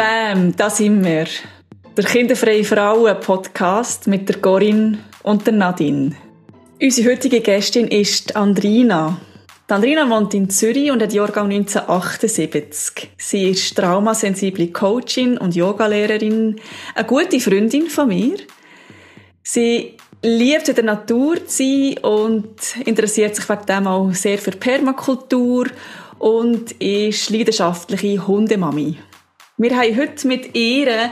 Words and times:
Bam, 0.00 0.56
da 0.56 0.70
sind 0.70 1.04
wir. 1.04 1.26
Der 1.94 2.04
Kinderfreie 2.06 2.64
Frauen 2.64 3.20
Podcast 3.20 4.06
mit 4.06 4.26
der 4.30 4.38
Corinne 4.38 4.96
und 5.24 5.46
der 5.46 5.52
Nadine. 5.52 6.16
Unsere 6.80 7.10
heutige 7.10 7.42
Gästin 7.42 7.86
ist 7.86 8.34
Andrina. 8.34 9.20
Die 9.68 9.74
Andrina 9.74 10.08
wohnt 10.08 10.32
in 10.32 10.48
Zürich 10.48 10.90
und 10.90 11.02
hat 11.02 11.12
Jahrgang 11.12 11.50
1978. 11.50 13.10
Sie 13.18 13.50
ist 13.50 13.76
traumasensible 13.76 14.68
Coachin 14.68 15.36
und 15.36 15.54
Yogalehrerin, 15.54 16.58
eine 16.94 17.06
gute 17.06 17.38
Freundin 17.38 17.90
von 17.90 18.08
mir. 18.08 18.38
Sie 19.42 19.98
liebt 20.22 20.66
in 20.66 20.76
der 20.76 20.84
Natur 20.84 21.46
zu 21.46 21.58
sein 21.58 21.98
und 21.98 22.86
interessiert 22.86 23.36
sich 23.36 23.46
wegen 23.50 23.66
dem 23.66 23.86
auch 23.86 24.14
sehr 24.14 24.38
für 24.38 24.52
Permakultur 24.52 25.66
und 26.18 26.72
ist 26.80 27.28
leidenschaftliche 27.28 28.26
Hundemami. 28.26 28.96
Wir 29.62 29.76
haben 29.76 29.94
heute 29.94 30.26
mit 30.26 30.56
ihr 30.56 31.10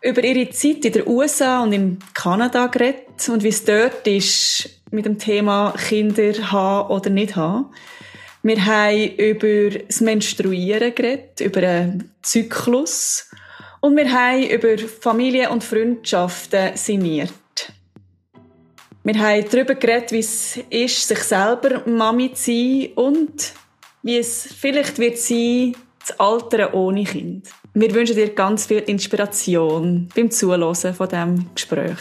über 0.00 0.24
ihre 0.24 0.48
Zeit 0.48 0.86
in 0.86 0.92
den 0.94 1.06
USA 1.06 1.62
und 1.62 1.74
in 1.74 1.98
Kanada 2.14 2.68
geredet 2.68 3.28
und 3.28 3.42
wie 3.42 3.48
es 3.48 3.62
dort 3.62 4.06
ist 4.06 4.80
mit 4.90 5.04
dem 5.04 5.18
Thema 5.18 5.74
Kinder 5.76 6.50
haben 6.50 6.88
oder 6.88 7.10
nicht 7.10 7.36
haben. 7.36 7.66
Wir 8.42 8.64
haben 8.64 9.16
über 9.18 9.78
das 9.80 10.00
Menstruieren 10.00 10.94
geredet, 10.94 11.42
über 11.42 11.60
einen 11.60 12.10
Zyklus 12.22 13.28
und 13.82 13.98
wir 13.98 14.10
haben 14.10 14.44
über 14.44 14.78
Familie 14.78 15.50
und 15.50 15.62
Freundschaften 15.62 16.74
sinniert. 16.78 17.34
Wir 19.02 19.18
haben 19.18 19.44
darüber 19.50 19.74
geredet, 19.74 20.10
wie 20.10 20.20
es 20.20 20.58
ist, 20.70 21.06
sich 21.06 21.18
selber 21.18 21.86
Mami 21.86 22.32
zu 22.32 22.44
sein 22.44 22.92
und 22.94 23.52
wie 24.02 24.16
es 24.16 24.48
vielleicht 24.58 24.98
wird 24.98 25.18
sein, 25.18 25.76
zu 26.02 26.18
altern 26.18 26.72
ohne 26.72 27.04
Kind. 27.04 27.50
Wir 27.76 27.92
wünschen 27.92 28.14
dir 28.14 28.32
ganz 28.32 28.66
viel 28.66 28.78
Inspiration 28.78 30.08
beim 30.14 30.30
Zuhören 30.30 30.94
von 30.94 31.08
diesem 31.08 31.52
Gespräch. 31.56 31.98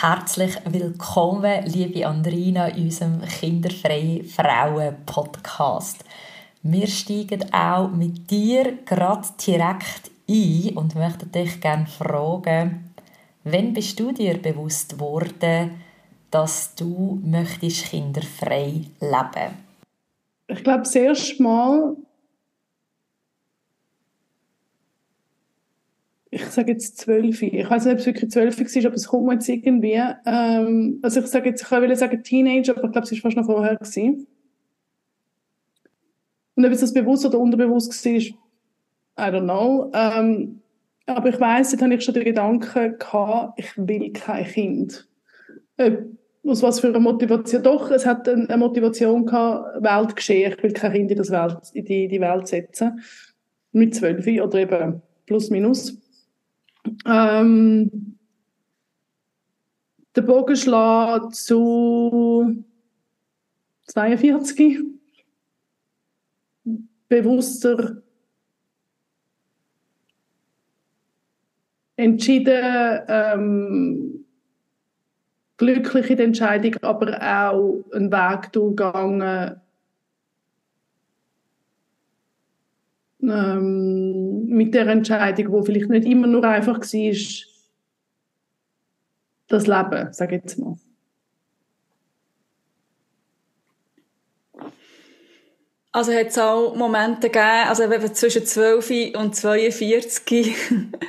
Herzlich 0.00 0.56
willkommen, 0.64 1.64
liebe 1.66 2.04
Andrina, 2.04 2.66
in 2.70 2.86
unserem 2.86 3.20
Kinderfreie 3.22 4.24
Frauen 4.24 4.96
Podcast. 5.06 6.04
Wir 6.64 6.88
steigen 6.88 7.44
auch 7.54 7.88
mit 7.88 8.28
dir 8.32 8.78
gerade 8.84 9.28
direkt 9.46 10.10
ein 10.28 10.76
und 10.76 10.96
möchten 10.96 11.30
dich 11.30 11.60
gerne 11.60 11.86
fragen, 11.86 12.92
wann 13.44 13.74
bist 13.74 14.00
du 14.00 14.10
dir 14.10 14.42
bewusst 14.42 14.98
worden, 14.98 15.80
dass 16.32 16.74
du 16.74 17.20
möchtest 17.24 17.90
kinderfrei 17.90 18.86
leben? 18.98 19.54
Ich 20.48 20.64
glaube, 20.64 20.82
das 20.82 20.96
erste 20.96 21.40
Mal 21.40 21.96
ich 26.34 26.44
sage 26.46 26.72
jetzt 26.72 26.98
zwölf. 26.98 27.42
Ich 27.42 27.70
weiß 27.70 27.84
nicht, 27.84 27.92
ob 27.92 27.98
es 28.00 28.06
wirklich 28.06 28.30
zwölf 28.30 28.58
war, 28.58 28.86
aber 28.86 28.94
es 28.94 29.06
kommt 29.06 29.26
mir 29.26 29.34
jetzt 29.34 29.48
irgendwie. 29.48 30.00
Ähm, 30.26 30.98
also 31.02 31.20
ich 31.20 31.26
sage 31.26 31.50
jetzt, 31.50 31.62
ich 31.62 31.70
will 31.70 31.96
sagen 31.96 32.22
Teenager, 32.22 32.76
aber 32.76 32.86
ich 32.86 32.92
glaube, 32.92 33.06
es 33.06 33.12
war 33.12 33.18
fast 33.20 33.36
noch 33.36 33.46
vorher. 33.46 33.76
Gewesen. 33.76 34.26
Und 36.56 36.64
ob 36.64 36.72
es 36.72 36.80
das 36.80 36.92
bewusst 36.92 37.24
oder 37.26 37.38
unterbewusst 37.38 38.04
war, 38.04 38.12
I 38.12 39.32
don't 39.32 39.44
know. 39.44 39.90
Ähm, 39.94 40.60
aber 41.06 41.28
ich 41.28 41.40
weiss, 41.40 41.70
dort 41.70 41.82
hatte 41.82 41.94
ich 41.94 42.04
schon 42.04 42.14
den 42.14 42.24
Gedanken 42.24 42.98
gehabt, 42.98 43.58
ich 43.58 43.76
will 43.76 44.12
kein 44.12 44.44
Kind. 44.44 45.08
Äh, 45.76 45.98
aus 46.46 46.62
was 46.62 46.80
für 46.80 46.88
eine 46.88 47.00
Motivation? 47.00 47.62
Doch, 47.62 47.90
es 47.90 48.06
hat 48.06 48.28
eine 48.28 48.56
Motivation 48.56 49.24
gehabt, 49.24 49.82
Weltgeschehen. 49.82 50.52
Ich 50.52 50.62
will 50.62 50.72
kein 50.72 50.92
Kind 50.92 51.10
in, 51.10 51.16
das 51.16 51.30
Welt, 51.30 51.58
in 51.72 51.84
die, 51.84 52.08
die 52.08 52.20
Welt 52.20 52.48
setzen. 52.48 53.00
Mit 53.72 53.94
zwölf 53.94 54.26
oder 54.26 54.58
eben 54.58 55.02
plus 55.26 55.50
minus. 55.50 55.98
Ähm, 57.06 58.18
der 60.14 60.22
Bogen 60.22 60.56
zu 61.32 62.64
42. 63.86 64.78
Bewusster 67.08 68.02
entschieden, 71.96 73.02
ähm, 73.08 74.24
glückliche 75.56 76.22
Entscheidung, 76.22 76.76
aber 76.82 77.50
auch 77.50 77.84
einen 77.92 78.10
Weg 78.10 78.52
durchgegangen, 78.52 79.60
ähm, 83.30 84.46
mit 84.46 84.74
der 84.74 84.86
Entscheidung, 84.88 85.52
wo 85.52 85.62
vielleicht 85.62 85.90
nicht 85.90 86.06
immer 86.06 86.26
nur 86.26 86.44
einfach 86.44 86.80
war, 86.80 87.54
das 89.48 89.66
Leben, 89.66 90.12
sage 90.12 90.36
ich 90.36 90.42
jetzt 90.42 90.58
mal. 90.58 90.76
Also 95.92 96.12
hat 96.12 96.26
es 96.26 96.38
auch 96.38 96.74
Momente 96.74 97.30
gegeben, 97.30 97.68
also 97.68 97.88
zwischen 98.14 98.44
12 98.44 99.14
und 99.16 99.36
42, 99.36 100.56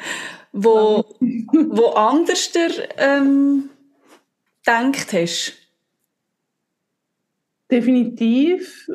wo, 0.51 1.03
wo 1.19 1.87
anders 1.87 2.51
der, 2.51 2.69
ähm, 2.99 3.71
denkt 4.67 5.11
hast? 5.13 5.53
Definitiv 7.71 8.87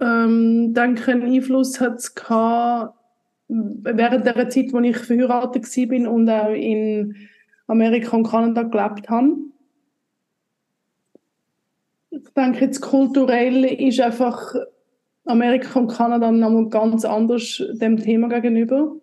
ähm, 0.00 0.74
denke, 0.74 1.12
einen 1.12 1.22
Einfluss 1.22 1.80
hat 1.80 1.98
es 1.98 2.14
während 3.48 4.26
der 4.26 4.48
Zeit, 4.48 4.72
wo 4.72 4.80
ich 4.80 4.96
verheiratet 4.96 5.64
war 5.64 6.12
und 6.12 6.28
auch 6.28 6.52
in 6.52 7.16
Amerika 7.66 8.16
und 8.16 8.26
Kanada 8.26 8.62
gelebt 8.62 9.08
habe. 9.08 9.36
Ich 12.10 12.32
denke, 12.36 12.64
jetzt 12.64 12.80
kulturell 12.80 13.64
ist 13.64 14.00
einfach 14.00 14.54
Amerika 15.24 15.78
und 15.78 15.88
Kanada 15.88 16.30
nochmal 16.30 16.68
ganz 16.68 17.04
anders 17.04 17.62
dem 17.72 17.96
Thema 17.96 18.28
gegenüber. 18.28 18.96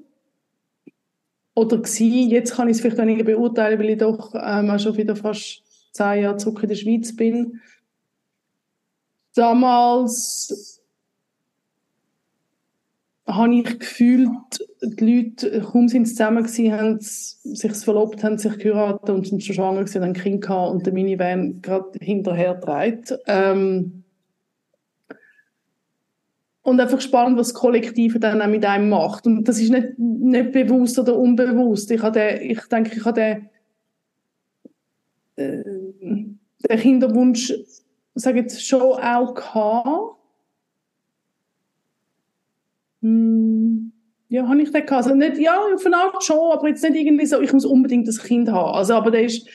Oder 1.55 1.77
gewesen. 1.77 2.29
Jetzt 2.29 2.55
kann 2.55 2.69
ich 2.69 2.77
es 2.77 2.81
vielleicht 2.81 2.99
auch 2.99 3.05
nicht 3.05 3.25
beurteilen, 3.25 3.79
weil 3.79 3.89
ich 3.89 3.97
doch 3.97 4.33
ähm, 4.35 4.77
schon 4.79 4.95
wieder 4.97 5.15
fast 5.15 5.63
zehn 5.91 6.23
Jahre 6.23 6.37
zurück 6.37 6.63
in 6.63 6.69
der 6.69 6.75
Schweiz 6.75 7.15
bin. 7.15 7.59
Damals 9.35 10.80
habe 13.35 13.55
ich 13.55 13.79
gefühlt, 13.79 14.29
die 14.81 15.05
Leute, 15.05 15.61
kaum 15.61 15.87
sind 15.87 16.07
sie 16.07 16.15
zusammen 16.15 16.43
gewesen, 16.43 16.71
haben 16.73 16.99
sich 16.99 17.73
verlobt, 17.73 18.23
haben 18.23 18.37
sich 18.37 18.57
geheiratet 18.57 19.09
und 19.09 19.27
sind 19.27 19.43
schon 19.43 19.55
schwanger 19.55 19.81
gewesen, 19.81 20.01
haben 20.01 20.09
ein 20.09 20.13
Kind 20.13 20.41
gehabt 20.41 20.71
und 20.71 20.85
der 20.85 20.93
Minivan 20.93 21.61
gerade 21.61 21.91
hinterher 21.99 22.59
trägt. 22.59 23.17
Ähm 23.27 24.03
und 26.63 26.79
einfach 26.79 27.01
spannend, 27.01 27.39
was 27.39 27.49
das 27.49 27.59
Kollektive 27.59 28.19
dann 28.19 28.41
auch 28.41 28.47
mit 28.47 28.65
einem 28.65 28.89
macht. 28.89 29.25
Und 29.25 29.45
das 29.47 29.59
ist 29.59 29.71
nicht, 29.71 29.97
nicht 29.97 30.51
bewusst 30.51 30.99
oder 30.99 31.17
unbewusst. 31.17 31.89
Ich, 31.89 32.03
habe 32.03 32.39
ich 32.39 32.61
denke, 32.67 32.95
ich 32.95 33.03
habe 33.03 33.19
den, 33.19 33.49
äh, 35.37 35.63
den 36.69 36.79
Kinderwunsch, 36.79 37.51
sage 38.13 38.41
jetzt, 38.41 38.65
schon 38.65 38.81
auch 38.81 39.33
gehabt 39.33 40.20
hm, 43.01 43.91
ja, 44.29 44.47
habe 44.47 44.61
ich 44.61 44.71
den 44.71 44.85
gehabt. 44.85 44.91
Also 44.91 45.13
nicht, 45.13 45.37
ja, 45.37 45.59
auf 45.73 45.85
eine 45.85 45.97
Art 45.97 46.23
schon, 46.23 46.53
aber 46.53 46.69
jetzt 46.69 46.83
nicht 46.83 46.95
irgendwie 46.95 47.25
so, 47.25 47.41
ich 47.41 47.51
muss 47.51 47.65
unbedingt 47.65 48.07
das 48.07 48.23
Kind 48.23 48.49
haben. 48.49 48.75
Also, 48.75 48.93
aber 48.93 49.11
der 49.11 49.25
ist 49.25 49.47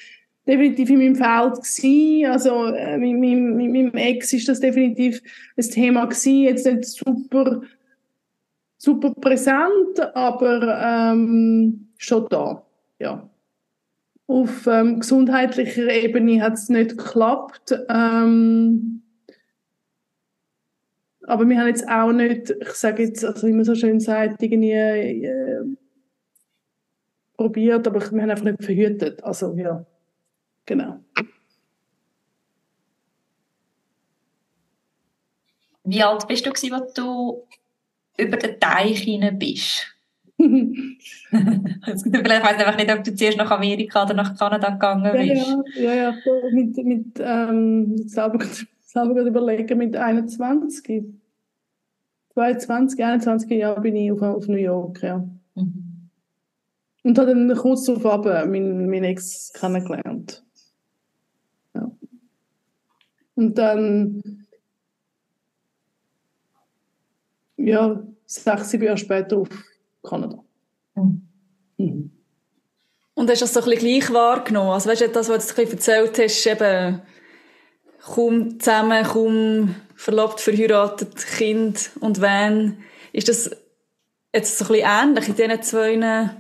definitiv 0.47 0.91
in 0.91 0.99
meinem 0.99 1.17
Feld 1.17 1.55
gewesen. 1.55 2.31
Also, 2.31 2.67
äh, 2.67 2.99
mit, 2.99 3.19
meinem, 3.19 3.57
mit 3.57 3.73
meinem 3.73 3.95
Ex 3.95 4.33
ist 4.35 4.49
das 4.49 4.61
definitiv 4.61 5.23
ein 5.57 5.65
Thema 5.65 6.05
gewesen. 6.05 6.43
Jetzt 6.43 6.67
nicht 6.67 6.85
super, 6.85 7.63
super 8.77 9.15
präsent, 9.15 9.99
aber, 10.15 10.79
ähm, 10.85 11.89
schon 11.97 12.27
da. 12.29 12.63
Ja. 12.99 13.31
Auf 14.27 14.67
ähm, 14.67 15.01
gesundheitlicher 15.01 15.89
Ebene 15.91 16.43
hat 16.43 16.55
es 16.55 16.69
nicht 16.69 16.99
geklappt. 16.99 17.79
Ähm, 17.89 18.96
aber 21.27 21.49
wir 21.49 21.59
haben 21.59 21.69
jetzt 21.69 21.89
auch 21.89 22.13
nicht, 22.13 22.51
ich 22.51 22.71
sage 22.71 23.03
jetzt, 23.03 23.25
also 23.25 23.47
wie 23.47 23.53
man 23.53 23.65
so 23.65 23.75
schön 23.75 24.01
sagt, 24.01 24.43
irgendwie 24.43 24.73
äh, 24.73 25.65
probiert, 27.37 27.87
aber 27.87 28.01
wir 28.01 28.23
haben 28.23 28.31
einfach 28.31 28.45
nicht 28.45 28.63
verhütet. 28.63 29.23
Also 29.25 29.55
ja, 29.57 29.85
genau. 30.65 31.01
Wie 35.85 36.03
alt 36.03 36.27
bist 36.27 36.47
du 36.47 36.51
gewesen, 36.51 36.75
als 36.75 36.93
du 36.95 37.47
über 38.17 38.37
den 38.37 38.59
Teich 38.59 39.01
hinein 39.01 39.39
bist? 39.39 39.87
Vielleicht 40.39 42.45
weiß 42.45 42.59
einfach 42.59 42.77
nicht, 42.77 42.93
ob 42.93 43.05
du 43.05 43.15
zuerst 43.15 43.39
nach 43.39 43.51
Amerika 43.51 44.05
oder 44.05 44.15
nach 44.15 44.37
Kanada 44.37 44.71
gegangen 44.71 45.13
bist. 45.13 45.47
Ja, 45.77 45.83
ja, 45.83 45.95
ja, 45.95 46.11
ja 46.11 46.51
mit, 46.53 46.77
mit 46.77 47.21
ähm, 47.21 47.97
selber 48.07 48.39
selber 48.87 49.21
überlegen 49.23 49.79
mit 49.79 49.97
21. 49.97 51.05
22, 52.33 53.03
21 53.03 53.51
Jahre 53.51 53.81
bin 53.81 53.97
ich 53.97 54.13
auf, 54.13 54.23
auf 54.23 54.47
New 54.47 54.57
York, 54.57 55.03
ja. 55.03 55.19
Mhm. 55.55 56.11
Und 57.03 57.19
habe 57.19 57.29
dann 57.29 57.55
kurz 57.57 57.85
darauf 57.85 58.25
meinen 58.25 58.89
mein 58.89 59.05
Ex 59.05 59.53
kennengelernt. 59.53 60.45
Ja. 61.75 61.91
Und 63.37 63.57
dann, 63.57 64.47
ja, 67.57 68.03
sechs, 68.27 68.71
sieben 68.71 68.85
Jahre 68.85 68.99
später 68.99 69.39
auf 69.39 69.49
Kanada. 70.03 70.43
Mhm. 70.95 71.27
Mhm. 71.79 72.11
Und 73.15 73.31
hast 73.31 73.41
du 73.41 73.45
das 73.45 73.55
so 73.55 73.61
ein 73.61 73.71
bisschen 73.71 74.01
gleich 74.01 74.13
wahrgenommen? 74.13 74.73
Also 74.73 74.91
weißt 74.91 75.03
du, 75.03 75.09
das, 75.09 75.29
was 75.29 75.55
du 75.55 75.63
erzählt 75.63 76.19
hast, 76.19 76.47
eben 76.47 77.03
kaum 78.07 78.61
zusammen, 78.61 79.05
kaum 79.05 79.75
verlobt, 79.95 80.41
verheiratet, 80.41 81.17
Kind 81.17 81.91
und 82.01 82.21
wenn, 82.21 82.79
ist 83.13 83.29
das 83.29 83.51
jetzt 84.33 84.59
so 84.59 84.67
ein 84.67 84.73
bisschen 84.73 84.89
ähnlich 84.89 85.29
in 85.29 85.35
diesen 85.37 85.63
zwei 85.63 86.31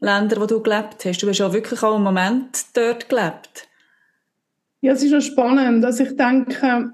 Ländern, 0.00 0.40
wo 0.40 0.46
du 0.46 0.62
gelebt 0.62 1.04
hast? 1.04 1.22
Du 1.22 1.28
hast 1.28 1.38
ja 1.38 1.52
wirklich 1.52 1.82
auch 1.82 1.94
einen 1.94 2.04
Moment 2.04 2.64
dort 2.74 3.08
gelebt. 3.08 3.68
Ja, 4.80 4.92
es 4.92 5.02
ist 5.02 5.12
ja 5.12 5.20
spannend. 5.20 5.84
Also 5.84 6.04
ich 6.04 6.16
denke, 6.16 6.92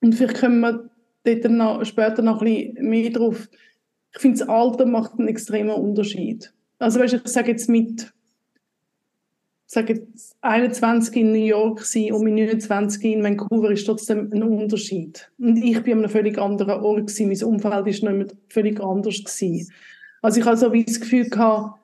und 0.00 0.14
vielleicht 0.14 0.40
kommen 0.40 0.60
wir 0.60 0.90
dort 1.24 1.50
noch, 1.50 1.84
später 1.84 2.22
noch 2.22 2.42
ein 2.42 2.72
bisschen 2.72 2.88
mehr 2.88 3.10
drauf, 3.10 3.48
ich 4.14 4.20
finde, 4.20 4.38
das 4.38 4.48
Alter 4.48 4.86
macht 4.86 5.18
einen 5.18 5.28
extremen 5.28 5.74
Unterschied. 5.74 6.52
Also 6.78 7.00
weißt, 7.00 7.14
ich 7.14 7.28
sage 7.28 7.50
jetzt 7.50 7.68
mit 7.68 8.12
sage 9.66 9.94
jetzt 9.94 10.36
21 10.42 11.16
in 11.16 11.32
New 11.32 11.44
York 11.44 11.80
sein 11.80 12.12
und 12.12 12.22
mit 12.22 12.34
29 12.34 13.04
in 13.04 13.24
Vancouver 13.24 13.70
ist 13.72 13.84
trotzdem 13.84 14.30
ein 14.32 14.42
Unterschied. 14.42 15.30
Und 15.38 15.56
ich 15.56 15.82
bin 15.82 15.94
an 15.94 15.98
einem 16.00 16.10
völlig 16.10 16.38
anderen 16.38 16.80
Ort 16.80 17.08
gewesen. 17.08 17.28
Mein 17.28 17.44
Umfeld 17.44 17.86
ist 17.88 18.02
noch 18.02 18.12
immer 18.12 18.26
völlig 18.48 18.80
anders 18.80 19.24
gewesen. 19.24 19.72
Also 20.22 20.40
ich 20.40 20.46
habe 20.46 20.56
so 20.56 20.72
wie 20.72 20.84
das 20.84 21.00
Gefühl 21.00 21.28
gehabt, 21.28 21.80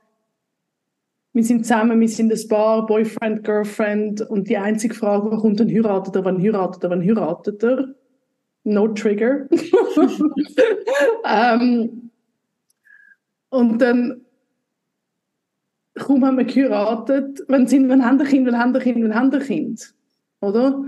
wir 1.35 1.45
sind 1.45 1.65
zusammen, 1.65 1.99
wir 1.99 2.09
sind 2.09 2.33
ein 2.33 2.49
Paar, 2.49 2.87
Boyfriend, 2.87 3.43
Girlfriend 3.43 4.21
und 4.21 4.49
die 4.49 4.59
einzige 4.59 4.95
Frage, 4.95 5.31
die 5.31 5.37
kommt, 5.39 5.61
dann 5.61 5.71
heiratet 5.71 6.15
er, 6.15 6.25
wann 6.25 6.43
heiratet 6.43 6.85
er, 6.85 6.91
wann 6.91 7.03
heiratet 7.03 7.63
er? 7.63 7.95
No 8.65 8.89
trigger. 8.89 9.49
ähm, 11.25 12.11
und 13.49 13.79
dann 13.81 14.21
kaum 15.95 16.25
haben 16.25 16.39
wir 16.39 16.45
geheiratet, 16.45 17.43
wenn 17.49 17.67
sind 17.67 17.89
wir 17.89 18.05
haben 18.05 18.21
ein 18.21 18.27
Kind, 18.27 18.47
wir 18.47 18.59
haben 18.59 18.75
ein 18.75 18.83
Kind, 18.83 19.03
wir 19.03 19.15
haben 19.15 19.33
ein 19.33 19.41
Kind. 19.41 19.95
Oder? 20.41 20.85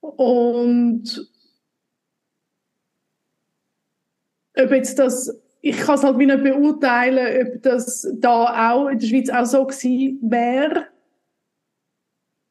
Und 0.00 1.30
ob 4.58 4.70
jetzt 4.70 4.98
das, 4.98 5.36
ich 5.60 5.76
kann 5.78 5.96
es 5.96 6.04
halt 6.04 6.16
nicht 6.16 6.42
beurteilen, 6.42 7.46
ob 7.46 7.62
das 7.62 8.08
da 8.18 8.72
auch 8.72 8.88
in 8.88 8.98
der 8.98 9.06
Schweiz 9.06 9.30
auch 9.30 9.46
so 9.46 9.66
gewesen 9.66 10.18
wäre. 10.22 10.86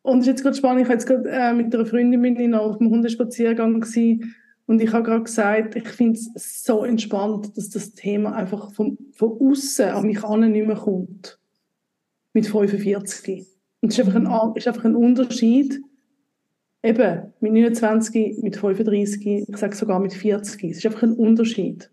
Und 0.02 0.20
es 0.20 0.28
ist 0.28 0.28
jetzt 0.28 0.44
gerade 0.44 0.58
spannend, 0.58 0.82
ich 0.84 0.88
war 0.88 0.96
jetzt 0.96 1.08
gerade 1.08 1.30
äh, 1.30 1.54
mit 1.54 1.74
einer 1.74 1.86
Freundin 1.86 2.22
mit 2.22 2.54
auf 2.54 2.78
dem 2.78 2.90
Hundespaziergang 2.90 3.80
gewesen, 3.80 4.36
und 4.68 4.82
ich 4.82 4.92
habe 4.94 5.04
gerade 5.04 5.24
gesagt, 5.24 5.76
ich 5.76 5.88
finde 5.88 6.20
es 6.34 6.64
so 6.64 6.84
entspannt, 6.84 7.56
dass 7.56 7.70
das 7.70 7.94
Thema 7.94 8.34
einfach 8.34 8.72
von, 8.72 8.98
von 9.14 9.40
außen 9.40 9.90
an 9.90 10.08
mich 10.08 10.24
an 10.24 10.52
nicht 10.52 10.66
mehr 10.66 10.76
kommt 10.76 11.40
mit 12.36 12.46
45. 12.46 13.48
Und 13.82 13.92
es 13.92 13.98
ist 13.98 14.06
einfach 14.06 14.20
ein, 14.20 14.56
ist 14.56 14.68
einfach 14.68 14.86
ein 14.86 14.96
Unterschied, 14.96 15.82
eben 16.84 17.34
mit 17.40 17.54
29, 17.54 18.44
mit 18.44 18.56
35, 18.58 19.26
ich 19.48 19.58
sage 19.58 19.76
sogar 19.76 20.00
mit 20.00 20.14
40. 20.14 20.64
Es 20.64 20.78
ist 20.78 20.86
einfach 20.86 21.04
ein 21.04 21.14
Unterschied. 21.14 21.90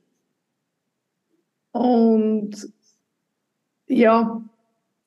Und 1.72 2.68
ja, 3.86 4.42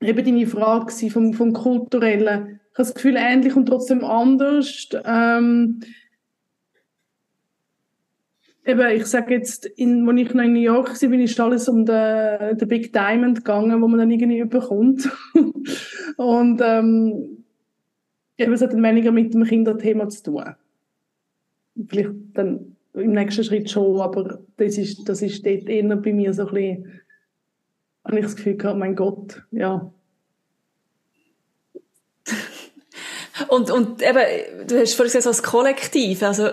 eben 0.01 0.25
deine 0.25 0.47
Frage 0.47 1.09
vom, 1.09 1.33
vom 1.33 1.53
Kulturellen. 1.53 2.59
Ich 2.71 2.79
habe 2.79 2.87
das 2.87 2.93
Gefühl, 2.93 3.15
ähnlich 3.17 3.55
und 3.55 3.67
trotzdem 3.67 4.03
anders. 4.03 4.89
Ähm, 5.05 5.81
eben, 8.65 8.89
ich 8.95 9.05
sage 9.05 9.33
jetzt, 9.33 9.65
in, 9.65 10.07
als 10.07 10.19
ich 10.19 10.33
noch 10.33 10.43
in 10.43 10.53
New 10.53 10.59
York 10.59 10.89
war, 10.89 11.09
bin 11.09 11.19
ich 11.19 11.39
alles 11.39 11.69
um 11.69 11.85
den, 11.85 12.57
den 12.57 12.67
Big 12.67 12.91
Diamond 12.91 13.37
gegangen, 13.37 13.81
wo 13.81 13.87
man 13.87 13.99
dann 13.99 14.11
irgendwie 14.11 14.43
bekommt. 14.43 15.09
und 16.17 16.61
ähm, 16.63 17.45
eben, 18.37 18.53
es 18.53 18.61
hat 18.61 18.73
dann 18.73 18.83
weniger 18.83 19.11
mit 19.11 19.33
dem 19.33 19.43
Kinderthema 19.43 20.09
zu 20.09 20.23
tun. 20.23 20.55
Vielleicht 21.87 22.11
dann 22.33 22.75
im 22.93 23.11
nächsten 23.11 23.43
Schritt 23.43 23.69
schon, 23.69 23.99
aber 23.99 24.39
das 24.57 24.77
ist, 24.77 25.07
das 25.07 25.21
ist 25.21 25.45
dort 25.45 25.69
eher 25.69 25.95
bei 25.97 26.13
mir 26.13 26.33
so 26.33 26.47
ein 26.47 26.53
bisschen, 26.53 27.01
habe 28.05 28.19
ich 28.19 28.25
das 28.25 28.35
Gefühl 28.35 28.55
gehabt, 28.55 28.79
mein 28.79 28.95
Gott, 28.95 29.43
ja. 29.51 29.91
Und, 33.49 33.69
und 33.69 34.01
eben, 34.01 34.67
du 34.67 34.79
hast 34.79 34.93
vorhin 34.93 35.11
gesagt, 35.11 35.27
als 35.27 35.43
Kollektiv, 35.43 36.23
also 36.23 36.49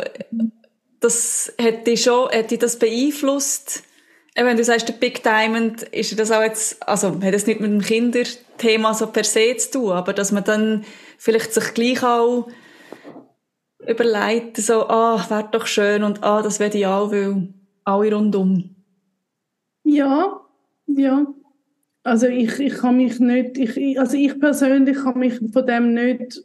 das 1.03 1.53
hätte 1.59 1.97
schon, 1.97 2.31
hätte 2.31 2.59
das 2.59 2.79
beeinflusst? 2.79 3.83
Wenn 4.35 4.57
du 4.57 4.65
sagst, 4.65 4.89
der 4.89 4.95
Big 4.95 5.23
Diamond, 5.23 5.83
ist 5.83 6.19
das 6.19 6.31
auch 6.31 6.43
jetzt, 6.43 6.87
also, 6.89 7.21
hat 7.23 7.35
das 7.35 7.47
nicht 7.47 7.61
mit 7.61 7.71
dem 7.71 7.83
Kinderthema 7.83 8.95
so 8.95 9.09
per 9.09 9.25
se 9.25 9.57
zu 9.57 9.73
tun, 9.73 9.93
aber 9.93 10.15
dass 10.15 10.33
man 10.33 10.45
dann 10.45 10.85
vielleicht 11.19 11.53
sich 11.53 11.75
gleich 11.75 12.03
auch 12.03 12.49
überlegt, 13.87 14.57
so, 14.57 14.89
ah, 14.89 15.25
wäre 15.29 15.49
doch 15.51 15.67
schön 15.67 16.03
und 16.03 16.23
ah, 16.23 16.41
das 16.41 16.61
werde 16.61 16.79
ich 16.79 16.87
auch, 16.87 17.13
weil 17.13 17.53
alle 17.85 18.15
rundum. 18.15 18.75
Ja, 19.85 20.41
ja. 20.87 21.27
Also 22.05 22.27
ich, 22.27 22.59
ich 22.59 22.75
kann 22.75 22.97
mich 22.97 23.21
nicht, 23.21 23.59
ich, 23.59 23.99
also 23.99 24.17
ich 24.17 24.39
persönlich 24.41 24.97
kann 24.97 25.19
mich 25.19 25.39
von 25.53 25.67
dem 25.67 25.95
nicht 25.95 26.43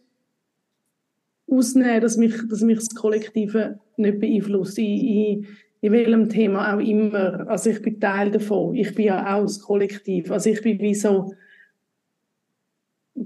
ausnehmen, 1.50 2.02
dass 2.02 2.18
mich, 2.18 2.36
dass 2.50 2.62
mich 2.62 2.80
das 2.80 2.96
Kollektive 2.96 3.80
nicht 3.96 4.20
beeinflusst. 4.20 4.78
Ich, 4.78 4.86
ich, 4.86 5.48
in 5.82 5.92
welchem 5.92 6.30
Thema 6.30 6.74
auch 6.74 6.80
immer. 6.80 7.48
Also 7.48 7.70
ich 7.70 7.82
bin 7.82 8.00
Teil 8.00 8.32
davon. 8.32 8.76
Ich 8.76 8.94
bin 8.96 9.06
ja 9.06 9.36
auch 9.36 9.44
das 9.44 9.62
Kollektiv. 9.62 10.32
Also 10.32 10.50
ich 10.50 10.62
bin 10.62 10.80
wie 10.80 10.96
so 10.96 11.34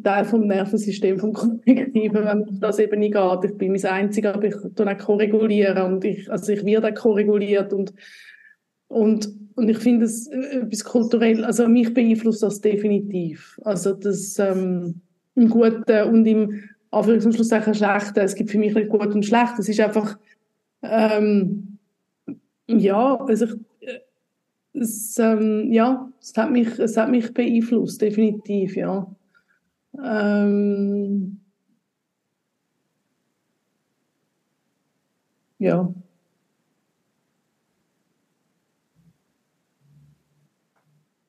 Teil 0.04 0.26
vom 0.26 0.48
Nervensystem 0.48 1.20
vom 1.20 1.34
Kollektiven, 1.66 2.26
wenn 2.26 2.60
das 2.60 2.80
eben 2.80 3.00
nicht 3.00 3.14
geht. 3.14 3.52
Ich 3.52 3.58
bin 3.58 3.72
mein 3.72 3.86
Einziger, 3.86 4.36
aber 4.36 4.46
ich 4.46 4.56
tue 4.76 4.88
auch 4.88 4.98
koregulieren 4.98 5.94
und 5.94 6.06
ich, 6.06 6.30
also 6.32 6.52
ich 6.52 6.64
werde 6.66 6.90
auch 6.90 6.96
koreguliert 6.96 7.74
und, 7.74 7.94
und, 8.88 9.30
und 9.56 9.70
ich 9.70 9.78
finde 9.80 10.06
es 10.06 10.28
etwas 10.28 10.84
kulturell, 10.84 11.44
also 11.44 11.68
mich 11.68 11.94
beeinflusst 11.94 12.44
das 12.44 12.62
definitiv. 12.62 13.60
Also 13.64 13.94
das, 13.94 14.40
ähm, 14.40 15.02
im 15.36 15.50
Guten 15.50 16.04
und 16.10 16.26
im 16.26 16.64
Anführungs- 16.92 17.26
und 17.68 17.76
Schlechten. 17.76 18.20
Es 18.20 18.36
gibt 18.36 18.52
für 18.52 18.58
mich 18.60 18.74
nicht 18.74 18.90
gut 18.90 19.14
und 19.14 19.26
schlecht. 19.26 19.58
Es 19.60 19.70
ist 19.70 19.80
einfach, 19.80 20.18
ähm, 20.84 21.80
ja, 22.68 23.16
also 23.18 23.46
ich, 23.46 23.54
äh, 23.88 24.00
es, 24.74 25.18
ähm, 25.20 25.72
ja, 25.74 26.12
es 26.22 26.36
hat 26.38 26.52
mich, 26.52 26.80
es 26.80 26.98
hat 26.98 27.10
mich 27.12 27.34
beeinflusst, 27.34 28.02
definitiv, 28.02 28.76
ja. 28.78 29.08
Ähm, 30.04 31.42
ja. 35.60 35.94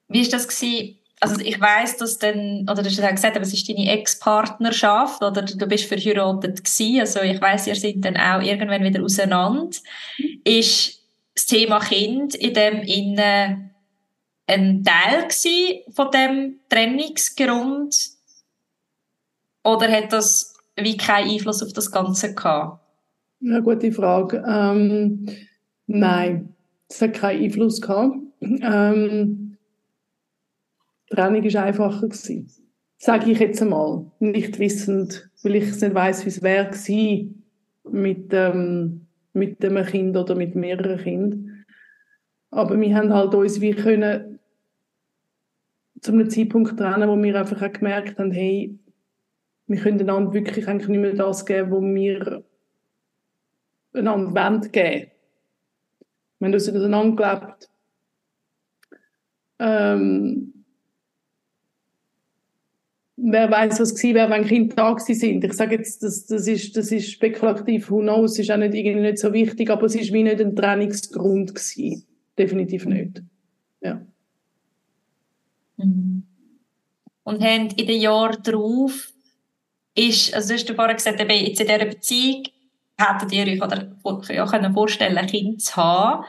Wie 0.09 0.21
ist 0.21 0.33
das 0.33 0.47
gewesen? 0.47 1.02
Also 1.23 1.41
ich 1.41 1.61
weiß, 1.61 1.99
dass 1.99 2.19
dann, 2.19 2.63
oder 2.63 2.83
du 2.83 2.87
hast 2.87 2.99
ja 2.99 3.09
gesagt, 3.09 3.37
es 3.37 3.53
ist 3.53 3.69
deine 3.69 3.89
Ex-Partnerschaft 3.93 5.23
oder 5.23 5.43
du 5.43 5.67
bist 5.69 5.85
verheiratet 5.85 6.65
gewesen, 6.65 6.99
also 6.99 7.21
ich 7.21 7.41
weiß, 7.41 7.69
ihr 7.69 7.77
seid 7.77 8.05
dann 8.05 8.17
auch 8.17 8.43
irgendwann 8.43 8.83
wieder 8.83 9.05
auseinander. 9.05 9.71
Ist 10.43 11.01
das 11.35 11.47
Thema 11.47 11.79
Kind 11.79 12.35
in 12.35 12.55
dem 12.55 12.83
Innen 12.83 13.71
ein 14.49 14.85
Teil 14.85 15.29
von 15.91 16.11
dem 16.11 16.59
Trennungsgrund 16.69 17.97
oder 19.63 19.93
hat 19.93 20.13
das 20.13 20.57
wie 20.75 20.97
keinen 20.97 21.31
Einfluss 21.31 21.63
auf 21.63 21.73
das 21.73 21.93
Ganze 21.93 22.35
gehabt? 22.35 22.81
Ja, 23.39 23.61
gute 23.61 23.93
Frage. 23.93 24.43
Ähm, 24.45 25.29
nein, 25.87 26.53
es 26.89 27.01
hat 27.01 27.15
keinen 27.15 27.45
Einfluss 27.45 27.81
gehabt. 27.81 28.17
Ähm, 28.41 29.42
die 31.13 31.17
Trennung 31.17 31.45
war 31.45 31.63
einfacher. 31.63 32.09
Gewesen. 32.09 32.51
Sage 32.99 33.31
ich 33.31 33.39
jetzt 33.39 33.61
einmal. 33.63 34.11
Nicht 34.21 34.59
wissend, 34.59 35.29
weil 35.43 35.57
ich 35.57 35.65
es 35.65 35.81
nicht 35.81 35.95
weiss, 35.95 36.25
wie 36.25 36.31
es 36.31 36.43
wäre 36.43 36.71
gewesen 36.71 37.45
mit, 37.91 38.33
ähm, 38.33 39.07
mit 39.33 39.65
einem 39.65 39.85
Kind 39.85 40.17
oder 40.17 40.35
mit 40.35 40.55
mehreren 40.55 40.99
Kindern. 40.99 41.65
Aber 42.51 42.79
wir 42.81 42.95
haben 42.95 43.13
halt 43.13 43.35
uns 43.35 43.61
wie 43.61 43.73
können 43.73 44.39
zu 46.01 46.13
einem 46.13 46.29
Zeitpunkt 46.31 46.77
trennen, 46.79 47.09
wo 47.09 47.21
wir 47.21 47.39
einfach 47.39 47.63
auch 47.63 47.73
gemerkt 47.73 48.19
haben, 48.19 48.33
hey, 48.33 48.79
wir 49.67 49.81
können 49.81 50.01
einander 50.01 50.33
wirklich 50.33 50.67
eigentlich 50.69 50.89
nicht 50.89 51.01
mehr 51.01 51.15
das 51.15 51.47
geben, 51.47 51.71
was 51.71 51.83
wir 51.83 52.45
einander 53.95 54.35
wollen 54.35 54.73
geben. 54.73 55.11
Wir 56.39 56.47
haben 56.47 56.55
uns 56.55 56.69
auseinandergelebt. 56.69 57.71
Ähm, 59.61 60.62
wer 63.23 63.51
weiß, 63.51 63.81
was 63.81 63.95
gewesen 63.95 64.15
wäre, 64.15 64.31
wenn 64.31 64.47
Kinder 64.47 64.75
da 64.75 64.93
gewesen 64.93 65.15
sind. 65.15 65.45
Ich 65.45 65.53
sage 65.53 65.77
jetzt, 65.77 66.03
das, 66.03 66.27
das, 66.27 66.47
ist, 66.47 66.77
das 66.77 66.91
ist 66.91 67.11
spekulativ, 67.11 67.91
who 67.91 68.01
knows, 68.01 68.39
ist 68.39 68.51
auch 68.51 68.57
nicht, 68.57 68.75
irgendwie 68.75 69.09
nicht 69.09 69.19
so 69.19 69.33
wichtig, 69.33 69.71
aber 69.71 69.87
es 69.87 69.95
ist 69.95 70.13
wie 70.13 70.23
nicht 70.23 70.41
ein 70.41 70.57
Trainingsgrund 70.57 71.55
gewesen. 71.55 72.05
Definitiv 72.37 72.87
nicht. 72.87 73.23
Ja. 73.81 74.01
Mhm. 75.77 76.25
Und 77.25 77.43
haben 77.43 77.69
in 77.77 77.87
den 77.87 78.01
Jahren 78.01 78.43
darauf, 78.43 79.13
ist, 79.95 80.35
also 80.35 80.57
du 80.57 80.75
vorhin 80.75 80.97
gesagt, 80.97 81.21
jetzt 81.21 81.61
in 81.61 81.67
dieser 81.67 81.85
Beziehung 81.85 82.45
hättet 82.99 83.33
ihr 83.33 83.47
euch 83.47 83.63
oder 83.63 83.95
können 84.51 84.73
vorstellen, 84.73 85.19
ein 85.19 85.27
Kind 85.27 85.63
zu 85.63 85.77
haben. 85.77 86.25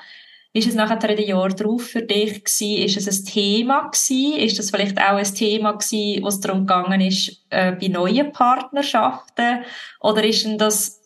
Ist 0.56 0.68
es 0.68 0.76
nachher 0.76 1.10
in 1.10 1.18
den 1.18 1.28
Jahren 1.28 1.56
darauf 1.56 1.82
für 1.82 2.04
dich 2.04 2.44
gewesen? 2.44 2.84
Ist 2.84 3.08
es 3.08 3.08
ein 3.08 3.26
Thema 3.26 3.90
gewesen? 3.90 4.38
Ist 4.38 4.60
das 4.60 4.70
vielleicht 4.70 5.00
auch 5.00 5.16
ein 5.16 5.34
Thema 5.34 5.72
gewesen, 5.72 6.24
was 6.24 6.40
darum 6.40 6.68
gegangen 6.68 7.02
ist, 7.02 7.44
äh, 7.50 7.72
bei 7.72 7.88
neuen 7.88 8.32
Partnerschaften? 8.32 9.64
Oder 10.00 10.24
ist 10.24 10.46
denn 10.46 10.60
das, 10.60 11.02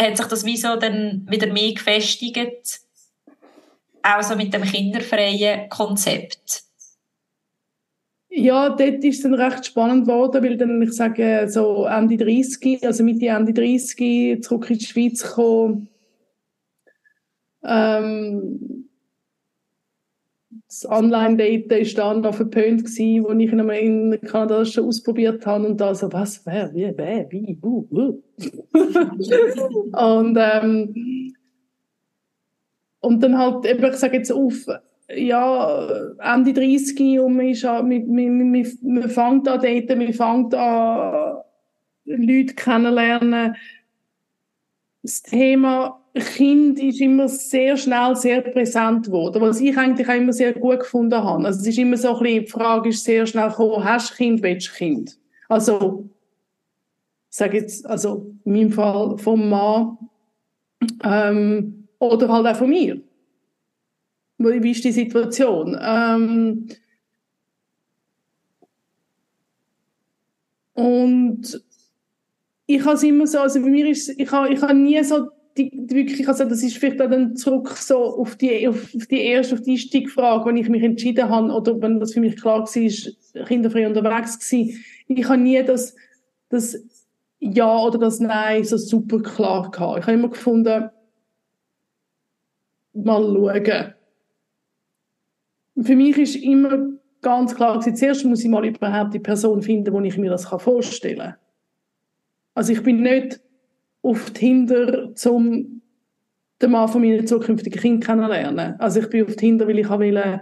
hat 0.00 0.16
sich 0.16 0.26
das 0.26 0.44
wie 0.44 0.56
so 0.56 0.74
dann 0.74 1.24
wieder 1.30 1.52
mehr 1.52 1.72
gefestigt? 1.72 2.80
Auch 4.02 4.22
so 4.22 4.34
mit 4.34 4.52
dem 4.52 4.64
kinderfreien 4.64 5.68
Konzept? 5.68 6.64
Ja, 8.28 8.70
dort 8.70 9.04
ist 9.04 9.18
es 9.18 9.22
dann 9.22 9.34
recht 9.34 9.66
spannend 9.66 10.06
geworden, 10.06 10.42
weil 10.42 10.56
dann, 10.56 10.82
ich 10.82 10.92
sage, 10.92 11.46
so 11.48 11.84
Ende 11.84 12.16
30, 12.16 12.84
also 12.84 13.04
Mitte 13.04 13.26
Ende 13.26 13.52
30, 13.52 14.42
zurück 14.42 14.68
in 14.70 14.78
die 14.78 14.84
Schweiz 14.84 15.22
gekommen, 15.22 15.88
ähm, 17.64 18.88
das 20.68 20.88
Online-Daten 20.90 21.80
ist 21.80 21.96
dann 21.98 22.22
noch 22.22 22.34
verpönt 22.34 22.84
gewesen, 22.84 23.24
wo 23.24 23.32
ich 23.32 23.52
ihn 23.52 24.12
in 24.12 24.20
Kanada 24.22 24.64
schon 24.64 24.86
ausprobiert 24.86 25.46
habe 25.46 25.66
und 25.66 25.80
da 25.80 25.94
so, 25.94 26.12
was, 26.12 26.44
wer, 26.46 26.74
wie, 26.74 26.92
wer, 26.96 27.30
wie, 27.30 27.58
uh, 27.62 27.86
uh. 27.90 28.22
und, 30.18 30.38
ähm, 30.40 31.34
und 33.00 33.22
dann 33.22 33.38
halt, 33.38 33.66
eben, 33.66 33.84
ich 33.84 33.96
sage 33.96 34.16
jetzt 34.16 34.32
auf, 34.32 34.66
ja, 35.14 36.14
Ende 36.18 36.52
30 36.52 37.20
und 37.20 37.36
man, 37.36 37.48
ist, 37.48 37.62
man, 37.62 37.88
man, 37.88 38.50
man, 38.50 38.66
man 38.82 39.08
fängt 39.10 39.48
an 39.48 39.60
daten, 39.60 39.98
man 39.98 40.12
fängt 40.12 40.54
an 40.54 41.42
Leute 42.04 42.54
kennenlernen. 42.54 43.56
Das 45.04 45.20
Thema 45.20 46.02
Kind 46.14 46.78
ist 46.78 46.98
immer 46.98 47.28
sehr 47.28 47.76
schnell 47.76 48.16
sehr 48.16 48.40
präsent 48.40 49.04
geworden, 49.04 49.42
was 49.42 49.60
ich 49.60 49.76
eigentlich 49.76 50.08
auch 50.08 50.14
immer 50.14 50.32
sehr 50.32 50.54
gut 50.54 50.80
gefunden 50.80 51.22
habe. 51.22 51.44
Also 51.44 51.60
es 51.60 51.66
ist 51.66 51.76
immer 51.76 51.98
so 51.98 52.16
ein 52.16 52.22
bisschen, 52.22 52.44
die 52.46 52.50
Frage 52.50 52.88
ist 52.88 53.04
sehr 53.04 53.26
schnell 53.26 53.50
gekommen, 53.50 53.84
hast 53.84 54.12
du 54.12 54.14
Kind, 54.14 54.42
willst 54.42 54.68
du 54.68 54.72
Kind? 54.72 55.18
Also, 55.46 56.08
ich 57.30 57.36
sage 57.36 57.58
jetzt, 57.58 57.84
also 57.84 58.34
in 58.46 58.52
meinem 58.54 58.72
Fall 58.72 59.18
vom 59.18 59.50
Mann 59.50 59.98
ähm, 61.02 61.86
oder 61.98 62.32
halt 62.32 62.46
auch 62.46 62.56
von 62.56 62.70
mir. 62.70 62.98
Wie 64.38 64.70
ist 64.70 64.84
die 64.84 64.92
Situation? 64.92 65.78
Ähm, 65.82 66.66
und 70.72 71.62
ich 72.66 72.84
habe 72.84 72.94
es 72.94 73.02
immer 73.02 73.26
so, 73.26 73.40
also 73.40 73.60
bei 73.60 73.68
mir 73.68 73.86
ist 73.86 74.08
ich 74.08 74.30
habe, 74.30 74.52
ich 74.52 74.60
habe 74.62 74.74
nie 74.74 75.02
so 75.04 75.28
die, 75.56 75.70
wirklich, 75.88 76.26
also 76.26 76.44
das 76.44 76.62
ist 76.62 76.78
vielleicht 76.78 76.98
dann 76.98 77.36
zurück 77.36 77.68
so 77.76 77.98
auf 78.18 78.36
die, 78.36 78.66
auf 78.66 78.90
die 79.10 79.20
erste, 79.20 79.54
auf 79.54 79.62
die 79.62 79.78
Stiegfrage, 79.78 80.46
wenn 80.46 80.56
ich 80.56 80.68
mich 80.68 80.82
entschieden 80.82 81.28
habe 81.28 81.52
oder 81.52 81.80
wenn 81.80 82.00
das 82.00 82.12
für 82.12 82.20
mich 82.20 82.40
klar 82.40 82.60
war, 82.60 82.82
ist 82.82 83.16
kinderfrei 83.46 83.86
unterwegs 83.86 84.38
gewesen. 84.38 84.84
Ich 85.06 85.28
habe 85.28 85.38
nie 85.38 85.62
das, 85.62 85.94
das 86.48 86.76
Ja 87.38 87.78
oder 87.78 87.98
das 87.98 88.18
Nein 88.18 88.64
so 88.64 88.76
super 88.76 89.20
klar 89.22 89.70
gehabt. 89.70 90.00
Ich 90.00 90.06
habe 90.06 90.14
immer 90.14 90.30
gefunden, 90.30 90.90
mal 92.94 93.22
schauen 93.22 93.94
für 95.82 95.96
mich 95.96 96.16
ist 96.18 96.36
immer 96.36 96.90
ganz 97.20 97.54
klar 97.54 97.78
gewesen, 97.78 97.96
zuerst 97.96 98.24
muss 98.24 98.44
ich 98.44 98.50
mal 98.50 98.64
überhaupt 98.64 99.14
die 99.14 99.18
Person 99.18 99.62
finden, 99.62 99.92
wo 99.92 100.00
ich 100.00 100.16
mir 100.16 100.30
das 100.30 100.46
vorstellen 100.46 101.18
kann. 101.18 101.34
Also 102.54 102.72
ich 102.72 102.82
bin 102.82 103.02
nicht 103.02 103.40
auf 104.02 104.30
Tinder, 104.30 105.12
um 105.26 105.82
den 106.62 106.70
Mann 106.70 106.88
von 106.88 107.00
meinen 107.00 107.26
zukünftigen 107.26 107.80
Kind 107.80 108.04
kennenlernen. 108.04 108.78
Also 108.78 109.00
ich 109.00 109.10
bin 109.10 109.26
auf 109.26 109.36
Tinder, 109.36 109.66
weil 109.66 109.78
ich 109.78 109.90
will 109.90 110.40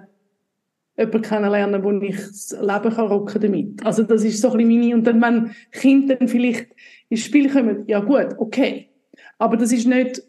jemanden 0.96 1.22
kennenlernen, 1.22 1.82
wo 1.82 1.90
ich 1.90 2.16
das 2.16 2.56
Leben 2.60 2.94
kann 2.94 3.06
rocken 3.06 3.40
damit. 3.40 3.84
Also 3.84 4.02
das 4.02 4.24
ist 4.24 4.40
so 4.40 4.50
ein 4.50 4.58
bisschen 4.58 4.80
meine, 4.80 4.94
und 4.94 5.06
dann, 5.06 5.22
wenn 5.22 5.50
Kinder 5.70 6.16
dann 6.16 6.28
vielleicht 6.28 6.68
ins 7.08 7.20
Spiel 7.20 7.50
kommen, 7.50 7.84
ja 7.86 8.00
gut, 8.00 8.34
okay. 8.38 8.90
Aber 9.38 9.56
das 9.56 9.72
ist 9.72 9.86
nicht 9.86 10.22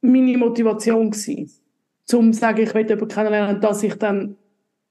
meine 0.00 0.38
Motivation 0.38 1.10
gewesen 1.10 1.50
zum 2.04 2.32
sagen, 2.32 2.62
ich 2.62 2.74
will 2.74 2.88
jemanden 2.88 3.08
kennenlernen, 3.08 3.60
dass 3.60 3.82
ich 3.82 3.94
dann 3.94 4.36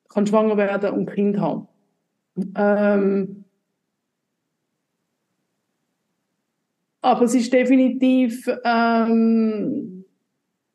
kann 0.09 0.27
schwanger 0.27 0.57
werden 0.57 0.91
und 0.91 1.11
Kind 1.11 1.39
haben. 1.39 1.67
Ähm, 2.55 3.40
aber 7.01 7.23
es 7.23 7.35
ist 7.35 7.51
definitiv 7.51 8.47
ähm, 8.63 10.05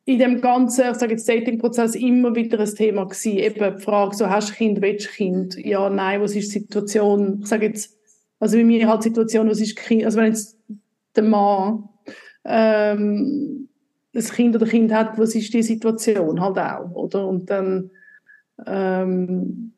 in 0.05 0.19
dem 0.19 0.41
ganzen, 0.41 0.85
ich 0.91 0.97
sage 0.97 1.13
jetzt 1.13 1.29
Dating-Prozess 1.29 1.95
immer 1.95 2.35
wieder 2.35 2.61
ein 2.61 2.75
Thema 2.75 3.05
gewesen. 3.05 3.39
Eben 3.39 3.77
die 3.77 3.83
Frage, 3.83 4.15
so 4.15 4.29
hast 4.29 4.51
du 4.51 4.55
Kind, 4.55 4.81
willst 4.81 5.07
du 5.07 5.11
Kind? 5.11 5.57
Ja, 5.57 5.91
nein, 5.91 6.21
was 6.21 6.37
ist 6.37 6.55
die 6.55 6.61
Situation? 6.61 7.41
Ich 7.43 7.49
sage 7.49 7.67
jetzt, 7.67 7.97
also 8.39 8.57
bei 8.57 8.65
mir 8.65 8.89
halt 8.89 9.03
Situation, 9.03 9.49
was 9.49 9.61
ist 9.61 9.77
Kind? 9.77 10.05
Also 10.05 10.19
wenn 10.19 10.27
jetzt 10.27 10.59
der 11.15 11.25
Mann 11.25 11.89
ähm, 12.45 13.69
ein 14.15 14.25
Kind 14.25 14.55
oder 14.55 14.67
Kind 14.67 14.93
hat, 14.93 15.19
was 15.19 15.35
ist 15.35 15.53
die 15.53 15.63
Situation 15.63 16.41
halt 16.41 16.59
auch, 16.59 16.91
oder? 16.93 17.27
Und 17.27 17.51
dann 17.51 17.91
ähm, 18.65 19.73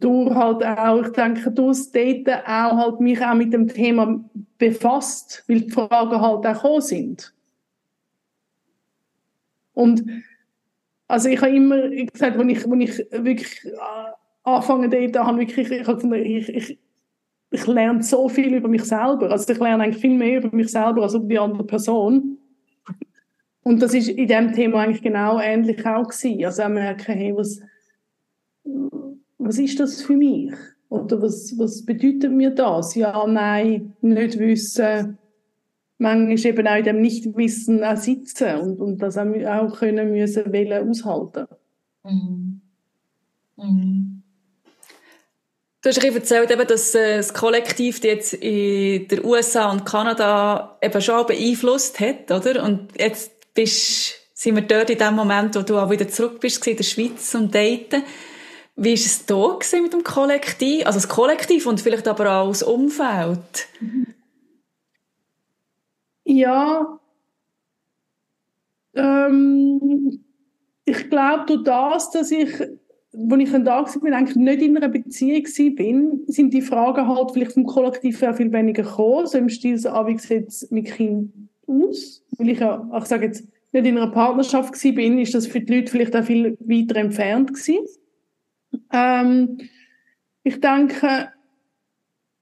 durch 0.00 0.34
halt 0.34 0.64
auch, 0.64 1.02
ich 1.02 1.12
denke, 1.12 1.50
durch 1.50 1.78
das 1.78 1.92
Daten 1.92 2.44
auch 2.46 2.76
halt 2.76 3.00
mich 3.00 3.20
auch 3.24 3.34
mit 3.34 3.52
dem 3.52 3.68
Thema 3.68 4.24
befasst, 4.58 5.44
weil 5.46 5.62
die 5.62 5.70
Fragen 5.70 6.20
halt 6.20 6.46
auch 6.46 6.54
gekommen 6.54 6.80
sind. 6.80 7.34
Und 9.74 10.04
also 11.08 11.28
ich 11.28 11.40
habe 11.40 11.54
immer 11.54 11.88
gesagt, 11.88 12.38
wenn 12.38 12.48
ich, 12.48 12.68
wenn 12.68 12.80
ich 12.80 12.98
wirklich 13.10 13.64
äh, 13.64 14.12
anfange 14.44 14.88
daten, 14.88 15.26
habe 15.26 15.38
wirklich, 15.38 15.70
ich, 15.70 15.88
ich, 15.88 16.48
ich, 16.48 16.78
ich 17.50 17.66
lerne 17.66 18.02
so 18.02 18.28
viel 18.28 18.54
über 18.54 18.68
mich 18.68 18.84
selber. 18.84 19.30
Also 19.30 19.52
ich 19.52 19.58
lerne 19.58 19.84
eigentlich 19.84 20.00
viel 20.00 20.16
mehr 20.16 20.38
über 20.38 20.54
mich 20.54 20.70
selber 20.70 21.02
als 21.02 21.14
über 21.14 21.26
die 21.26 21.38
andere 21.38 21.64
Person. 21.64 22.38
Und 23.62 23.80
das 23.80 23.94
ist 23.94 24.08
in 24.08 24.28
dem 24.28 24.52
Thema 24.52 24.80
eigentlich 24.80 25.02
genau 25.02 25.40
ähnlich 25.40 25.84
auch 25.86 26.08
gewesen. 26.08 26.44
Also 26.44 26.62
auch 26.62 26.68
merken, 26.68 27.14
hey, 27.14 27.34
was, 27.34 27.60
was 29.38 29.58
ist 29.58 29.80
das 29.80 30.02
für 30.02 30.16
mich? 30.16 30.52
Oder 30.88 31.20
was, 31.20 31.54
was 31.58 31.84
bedeutet 31.84 32.30
mir 32.30 32.50
das? 32.50 32.94
Ja, 32.94 33.26
nein, 33.26 33.94
nicht 34.00 34.38
wissen. 34.38 35.18
Manchmal 35.98 36.52
eben 36.52 36.68
auch 36.68 36.76
in 36.76 36.84
dem 36.84 37.00
Nichtwissen 37.00 37.82
auch 37.82 37.96
sitzen 37.96 38.60
und, 38.60 38.80
und 38.80 38.98
das 38.98 39.16
auch, 39.16 39.78
können 39.78 40.10
müssen, 40.12 40.52
wollen, 40.52 40.88
aushalten. 40.88 41.46
Mhm. 42.04 42.60
Mhm. 43.56 44.22
Du 45.82 45.90
hast 45.90 46.02
erzählt, 46.02 46.70
dass 46.70 46.94
äh, 46.94 47.18
das 47.18 47.34
Kollektiv 47.34 48.02
jetzt 48.02 48.32
in 48.32 49.06
der 49.08 49.22
USA 49.24 49.70
und 49.70 49.84
Kanada 49.84 50.78
eben 50.80 51.00
schon 51.02 51.26
beeinflusst 51.26 52.00
hat, 52.00 52.30
oder? 52.30 52.64
Und 52.64 52.88
jetzt 52.98 53.52
bist, 53.52 54.14
sind 54.32 54.56
wir 54.56 54.62
dort 54.62 54.88
in 54.88 54.98
dem 54.98 55.14
Moment, 55.14 55.54
wo 55.56 55.60
du 55.60 55.76
auch 55.76 55.90
wieder 55.90 56.08
zurück 56.08 56.40
bist 56.40 56.66
in 56.66 56.76
der 56.78 56.84
Schweiz 56.84 57.34
und 57.34 57.54
daten. 57.54 58.02
Wie 58.76 58.90
war 58.90 58.94
es 58.94 59.26
da 59.72 59.80
mit 59.80 59.92
dem 59.92 60.02
Kollektiv? 60.02 60.86
Also 60.86 60.98
das 60.98 61.08
Kollektiv 61.08 61.66
und 61.66 61.80
vielleicht 61.80 62.08
aber 62.08 62.40
auch 62.40 62.48
das 62.48 62.62
Umfeld? 62.62 63.68
Ja, 66.24 66.98
ähm, 68.94 70.24
ich 70.84 71.10
glaube, 71.10 71.46
durch 71.46 71.64
das, 71.64 72.10
dass 72.10 72.30
ich 72.30 72.50
als 73.16 73.40
ich 73.40 73.52
dann 73.52 73.64
da 73.64 73.84
war, 73.84 74.12
eigentlich 74.12 74.36
nicht 74.36 74.62
in 74.62 74.76
einer 74.76 74.88
Beziehung 74.88 75.44
war, 75.44 76.18
sind 76.26 76.52
die 76.52 76.62
Fragen 76.62 77.06
halt 77.06 77.30
vielleicht 77.30 77.52
vom 77.52 77.64
Kollektiv 77.64 78.18
sehr 78.18 78.34
viel 78.34 78.52
weniger 78.52 78.82
gekommen. 78.82 79.26
So 79.26 79.38
im 79.38 79.48
Stil 79.48 79.78
so, 79.78 79.90
ah, 79.90 80.06
wie 80.06 80.18
sieht 80.18 80.48
es 80.48 80.68
mit 80.70 80.86
Kind 80.86 81.32
aus? 81.66 82.24
Weil 82.36 82.48
ich 82.50 82.58
ja, 82.58 82.90
ich 82.98 83.04
sage 83.04 83.26
jetzt, 83.26 83.46
nicht 83.72 83.86
in 83.86 83.98
einer 83.98 84.10
Partnerschaft 84.10 84.72
war, 84.72 85.20
ist 85.20 85.34
das 85.34 85.46
für 85.46 85.60
die 85.60 85.74
Leute 85.74 85.90
vielleicht 85.90 86.16
auch 86.16 86.24
viel 86.24 86.56
weiter 86.60 86.96
entfernt 86.96 87.54
gewesen. 87.54 87.86
Ähm, 88.94 89.58
ich 90.44 90.60
denke, 90.60 91.32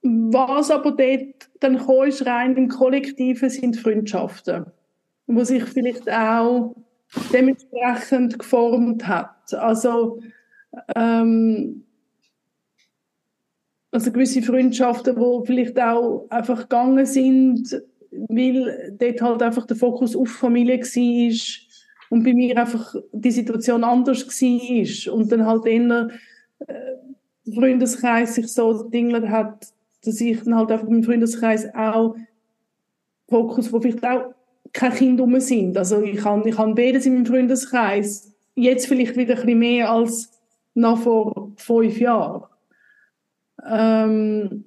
was 0.03 0.69
aber 0.69 0.91
dort 0.91 1.49
dann 1.59 1.75
ist, 2.07 2.25
rein 2.25 2.55
im 2.55 2.69
Kollektiven, 2.69 3.49
sind 3.49 3.77
Freundschaften. 3.77 4.65
wo 5.25 5.43
sich 5.43 5.63
vielleicht 5.63 6.11
auch 6.11 6.75
dementsprechend 7.31 8.37
geformt 8.37 9.07
hat. 9.07 9.53
Also, 9.53 10.19
ähm, 10.95 11.85
also 13.91 14.11
gewisse 14.11 14.41
Freundschaften, 14.41 15.15
wo 15.15 15.43
vielleicht 15.45 15.79
auch 15.79 16.27
einfach 16.29 16.63
gegangen 16.63 17.05
sind, 17.05 17.81
weil 18.11 18.95
dort 18.99 19.21
halt 19.21 19.41
einfach 19.41 19.65
der 19.65 19.77
Fokus 19.77 20.15
auf 20.15 20.29
Familie 20.29 20.79
war 20.79 21.37
und 22.09 22.23
bei 22.23 22.33
mir 22.33 22.57
einfach 22.57 22.95
die 23.11 23.31
Situation 23.31 23.83
anders 23.83 24.27
war 24.27 25.13
und 25.13 25.31
dann 25.31 25.45
halt 25.45 25.65
eher 25.65 26.09
Freundeskreis 27.53 28.35
sich 28.35 28.47
so 28.47 28.83
dingelt 28.83 29.29
hat, 29.29 29.67
dass 30.03 30.21
ich 30.21 30.41
dann 30.43 30.55
halt 30.55 30.71
einfach 30.71 30.87
im 30.87 31.03
Freundeskreis 31.03 31.73
auch 31.73 32.15
Fokus, 33.29 33.71
wo 33.71 33.79
vielleicht 33.79 34.05
auch 34.05 34.33
keine 34.71 34.95
Kinder 34.95 35.23
rum 35.23 35.39
sind. 35.39 35.77
Also 35.77 36.01
ich 36.01 36.23
habe 36.23 36.49
ich 36.49 36.57
habe 36.57 36.73
beides 36.73 37.05
in 37.05 37.13
meinem 37.13 37.25
Freundeskreis. 37.25 38.33
Jetzt 38.55 38.87
vielleicht 38.87 39.15
wieder 39.15 39.35
ein 39.35 39.41
bisschen 39.41 39.59
mehr 39.59 39.91
als 39.91 40.31
noch 40.73 40.99
vor 40.99 41.51
fünf 41.57 41.99
Jahren. 41.99 42.43
Ähm, 43.65 44.65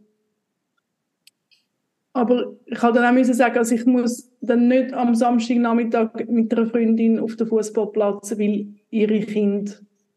aber 2.12 2.54
ich 2.64 2.78
kann 2.78 2.94
dann 2.94 3.04
auch 3.04 3.12
müssen 3.12 3.34
sagen, 3.34 3.58
also 3.58 3.74
ich 3.74 3.84
muss 3.84 4.30
dann 4.40 4.68
nicht 4.68 4.94
am 4.94 5.14
Samstagnachmittag 5.14 6.26
mit 6.28 6.52
einer 6.56 6.66
Freundin 6.66 7.18
auf 7.18 7.36
den 7.36 7.46
Fußballplatz, 7.46 8.38
weil 8.38 8.68
ihre 8.90 9.20
Kinder 9.20 9.72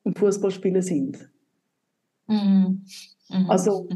am 0.06 0.16
Fußballspielen 0.16 0.82
sind. 0.82 1.29
Mhm. 2.30 2.86
Mhm. 3.30 3.50
Also 3.50 3.90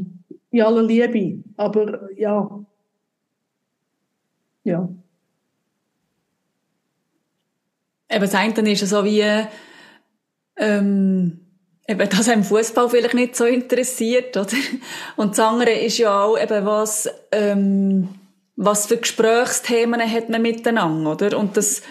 in 0.50 0.62
aller 0.62 0.82
Liebe, 0.82 1.42
aber 1.56 2.10
ja, 2.16 2.64
ja. 4.64 4.88
Eben 8.10 8.20
das 8.20 8.34
eine 8.34 8.72
ist 8.72 8.88
so 8.88 9.04
wie, 9.04 9.24
ähm, 10.56 11.40
eben, 11.88 12.08
dass 12.08 12.28
einem 12.28 12.44
Fußball 12.44 12.88
vielleicht 12.88 13.14
nicht 13.14 13.36
so 13.36 13.44
interessiert, 13.44 14.36
oder? 14.36 14.56
Und 15.16 15.32
das 15.32 15.40
andere 15.40 15.72
ist 15.72 15.98
ja 15.98 16.22
auch 16.24 16.38
eben, 16.38 16.64
was, 16.66 17.08
ähm, 17.32 18.08
was 18.56 18.86
für 18.86 18.96
Gesprächsthemen 18.98 20.00
hat 20.00 20.28
man 20.28 20.42
miteinander, 20.42 21.12
oder? 21.12 21.38
Und 21.38 21.56
das, 21.56 21.82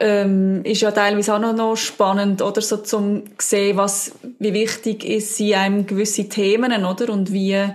ähm, 0.00 0.64
ist 0.64 0.80
ja 0.80 0.90
teilweise 0.90 1.34
auch 1.34 1.38
noch, 1.38 1.76
spannend, 1.76 2.42
oder? 2.42 2.60
So 2.60 2.78
zum 2.78 3.24
sehen, 3.38 3.76
was, 3.76 4.12
wie 4.38 4.52
wichtig 4.52 5.04
ist 5.04 5.36
sie 5.36 5.54
einem 5.54 5.86
gewisse 5.86 6.28
Themen, 6.28 6.84
oder? 6.84 7.12
Und 7.12 7.32
wie 7.32 7.68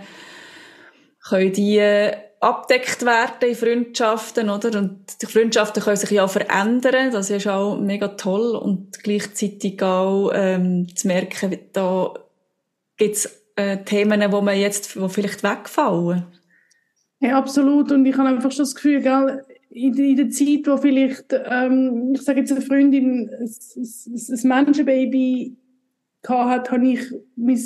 können 1.27 1.53
die 1.53 2.11
abdeckt 2.39 3.03
werden 3.05 3.49
in 3.49 3.55
Freundschaften, 3.55 4.49
oder? 4.49 4.77
Und 4.79 5.21
die 5.21 5.25
Freundschaften 5.25 5.81
können 5.81 5.97
sich 5.97 6.11
ja 6.11 6.25
auch 6.25 6.29
verändern, 6.29 7.11
das 7.11 7.29
ist 7.29 7.47
auch 7.47 7.77
mega 7.77 8.09
toll 8.09 8.55
und 8.55 9.03
gleichzeitig 9.03 9.81
auch 9.81 10.31
ähm, 10.33 10.87
zu 10.95 11.07
merken, 11.07 11.57
da 11.73 12.13
gibt's 12.97 13.43
äh, 13.55 13.77
Themen, 13.83 14.31
wo 14.31 14.41
man 14.41 14.57
jetzt, 14.57 14.99
wo 14.99 15.07
vielleicht 15.07 15.43
wegfallen. 15.43 16.25
Ja, 17.19 17.37
absolut. 17.37 17.91
Und 17.91 18.05
ich 18.05 18.15
habe 18.15 18.29
einfach 18.29 18.51
schon 18.51 18.65
das 18.65 18.75
Gefühl, 18.75 19.01
gell, 19.01 19.43
in, 19.77 20.15
der 20.15 20.29
Zeit, 20.29 20.67
wo 20.67 20.77
vielleicht, 20.77 21.33
ähm, 21.33 22.13
ich 22.13 22.21
sage 22.21 22.39
jetzt 22.39 22.51
eine 22.51 22.61
Freundin, 22.61 23.29
ein, 23.29 23.49
ein 23.49 24.47
Menschenbaby 24.47 25.55
hat, 26.27 26.71
habe 26.71 26.87
ich 26.87 27.01
mein 27.35 27.61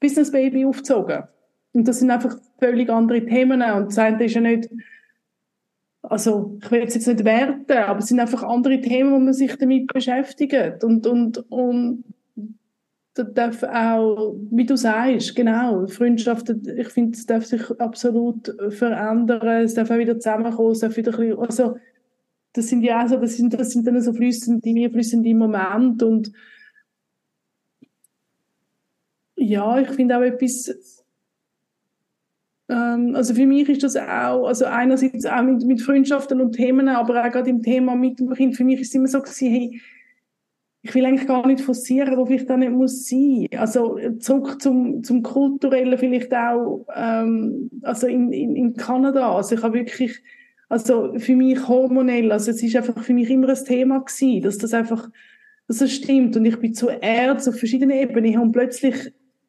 Businessbaby 0.00 0.64
aufgezogen. 0.64 1.24
Und 1.72 1.88
das 1.88 2.00
sind 2.00 2.10
einfach 2.10 2.38
völlig 2.58 2.90
andere 2.90 3.24
Themen. 3.24 3.62
Und 3.62 3.86
das 3.86 3.98
eine 3.98 4.24
ist 4.24 4.34
ja 4.34 4.40
nicht, 4.40 4.70
also 6.02 6.58
ich 6.62 6.70
will 6.70 6.80
jetzt 6.80 7.06
nicht 7.06 7.24
werten, 7.24 7.72
aber 7.72 7.98
es 7.98 8.06
sind 8.06 8.20
einfach 8.20 8.42
andere 8.42 8.80
Themen, 8.80 9.12
wo 9.12 9.18
man 9.18 9.32
sich 9.32 9.56
damit 9.56 9.92
beschäftigt. 9.92 10.84
Und, 10.84 11.06
und, 11.06 11.38
und 11.50 12.04
das 13.14 13.32
darf 13.32 13.62
auch, 13.62 14.34
wie 14.50 14.66
du 14.66 14.76
sagst, 14.76 15.36
genau, 15.36 15.86
Freundschaften, 15.86 16.62
ich 16.76 16.88
finde, 16.88 17.16
es 17.16 17.26
darf 17.26 17.46
sich 17.46 17.62
absolut 17.80 18.52
verändern, 18.70 19.64
es 19.64 19.74
darf 19.74 19.90
auch 19.90 19.98
wieder 19.98 20.18
zusammenkommen, 20.18 20.72
es 20.72 20.80
darf 20.80 20.96
wieder 20.96 21.12
ein 21.12 21.28
bisschen, 21.28 21.38
also, 21.38 21.76
das 22.52 22.68
sind 22.68 22.82
ja 22.82 23.06
so, 23.06 23.16
das 23.16 23.36
sind, 23.36 23.54
das 23.54 23.70
sind 23.70 23.86
dann 23.86 24.00
so 24.00 24.12
flüssende, 24.12 24.90
flüssende 24.90 25.34
Momente 25.34 26.06
und 26.06 26.32
ja, 29.36 29.78
ich 29.78 29.90
finde 29.90 30.16
auch 30.16 30.22
etwas, 30.22 31.04
ähm, 32.68 33.14
also 33.14 33.34
für 33.34 33.46
mich 33.46 33.68
ist 33.68 33.82
das 33.84 33.96
auch, 33.96 34.46
also 34.46 34.64
einerseits 34.64 35.26
auch 35.26 35.42
mit, 35.42 35.64
mit 35.64 35.82
Freundschaften 35.82 36.40
und 36.40 36.52
Themen, 36.52 36.88
aber 36.88 37.24
auch 37.24 37.30
gerade 37.30 37.50
im 37.50 37.62
Thema 37.62 37.94
mit 37.94 38.18
dem 38.18 38.32
Kind, 38.32 38.56
für 38.56 38.64
mich 38.64 38.80
ist 38.80 38.88
es 38.88 38.94
immer 38.94 39.08
so 39.08 39.20
gewesen, 39.20 39.50
hey, 39.50 39.80
ich 40.84 40.94
will 40.94 41.06
eigentlich 41.06 41.26
gar 41.26 41.46
nicht 41.46 41.62
forcieren, 41.62 42.14
wo 42.18 42.26
vielleicht 42.26 42.50
auch 42.50 42.58
nicht 42.58 42.70
muss 42.70 43.08
sein. 43.08 43.48
Also 43.56 43.98
zurück 44.18 44.60
zum, 44.60 45.02
zum 45.02 45.22
kulturellen 45.22 45.96
vielleicht 45.96 46.32
auch, 46.34 46.86
ähm, 46.94 47.70
also 47.80 48.06
in, 48.06 48.30
in, 48.34 48.54
in 48.54 48.74
Kanada. 48.74 49.34
Also 49.34 49.54
ich 49.54 49.62
habe 49.62 49.78
wirklich, 49.78 50.22
also 50.68 51.14
für 51.16 51.36
mich 51.36 51.66
hormonell, 51.66 52.30
also 52.30 52.50
es 52.50 52.62
ist 52.62 52.76
einfach 52.76 53.02
für 53.02 53.14
mich 53.14 53.30
immer 53.30 53.48
ein 53.48 53.64
Thema 53.64 54.00
gewesen, 54.00 54.42
dass 54.42 54.58
das 54.58 54.74
einfach, 54.74 55.08
dass 55.68 55.78
das 55.78 55.90
stimmt. 55.90 56.36
Und 56.36 56.44
ich 56.44 56.58
bin 56.58 56.74
zu 56.74 56.90
Ärzten 56.90 57.54
auf 57.54 57.58
verschiedenen 57.58 57.96
Ebenen 57.96 58.38
und 58.38 58.52
plötzlich 58.52 58.94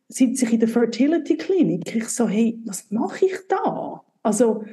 sitze 0.07 0.45
ich 0.45 0.53
in 0.53 0.61
der 0.61 0.69
Fertility 0.69 1.35
Clinic. 1.35 1.93
Ich 1.93 2.07
so, 2.07 2.29
hey, 2.29 2.57
was 2.63 2.89
mache 2.91 3.25
ich 3.25 3.35
da? 3.49 4.01
Also, 4.23 4.63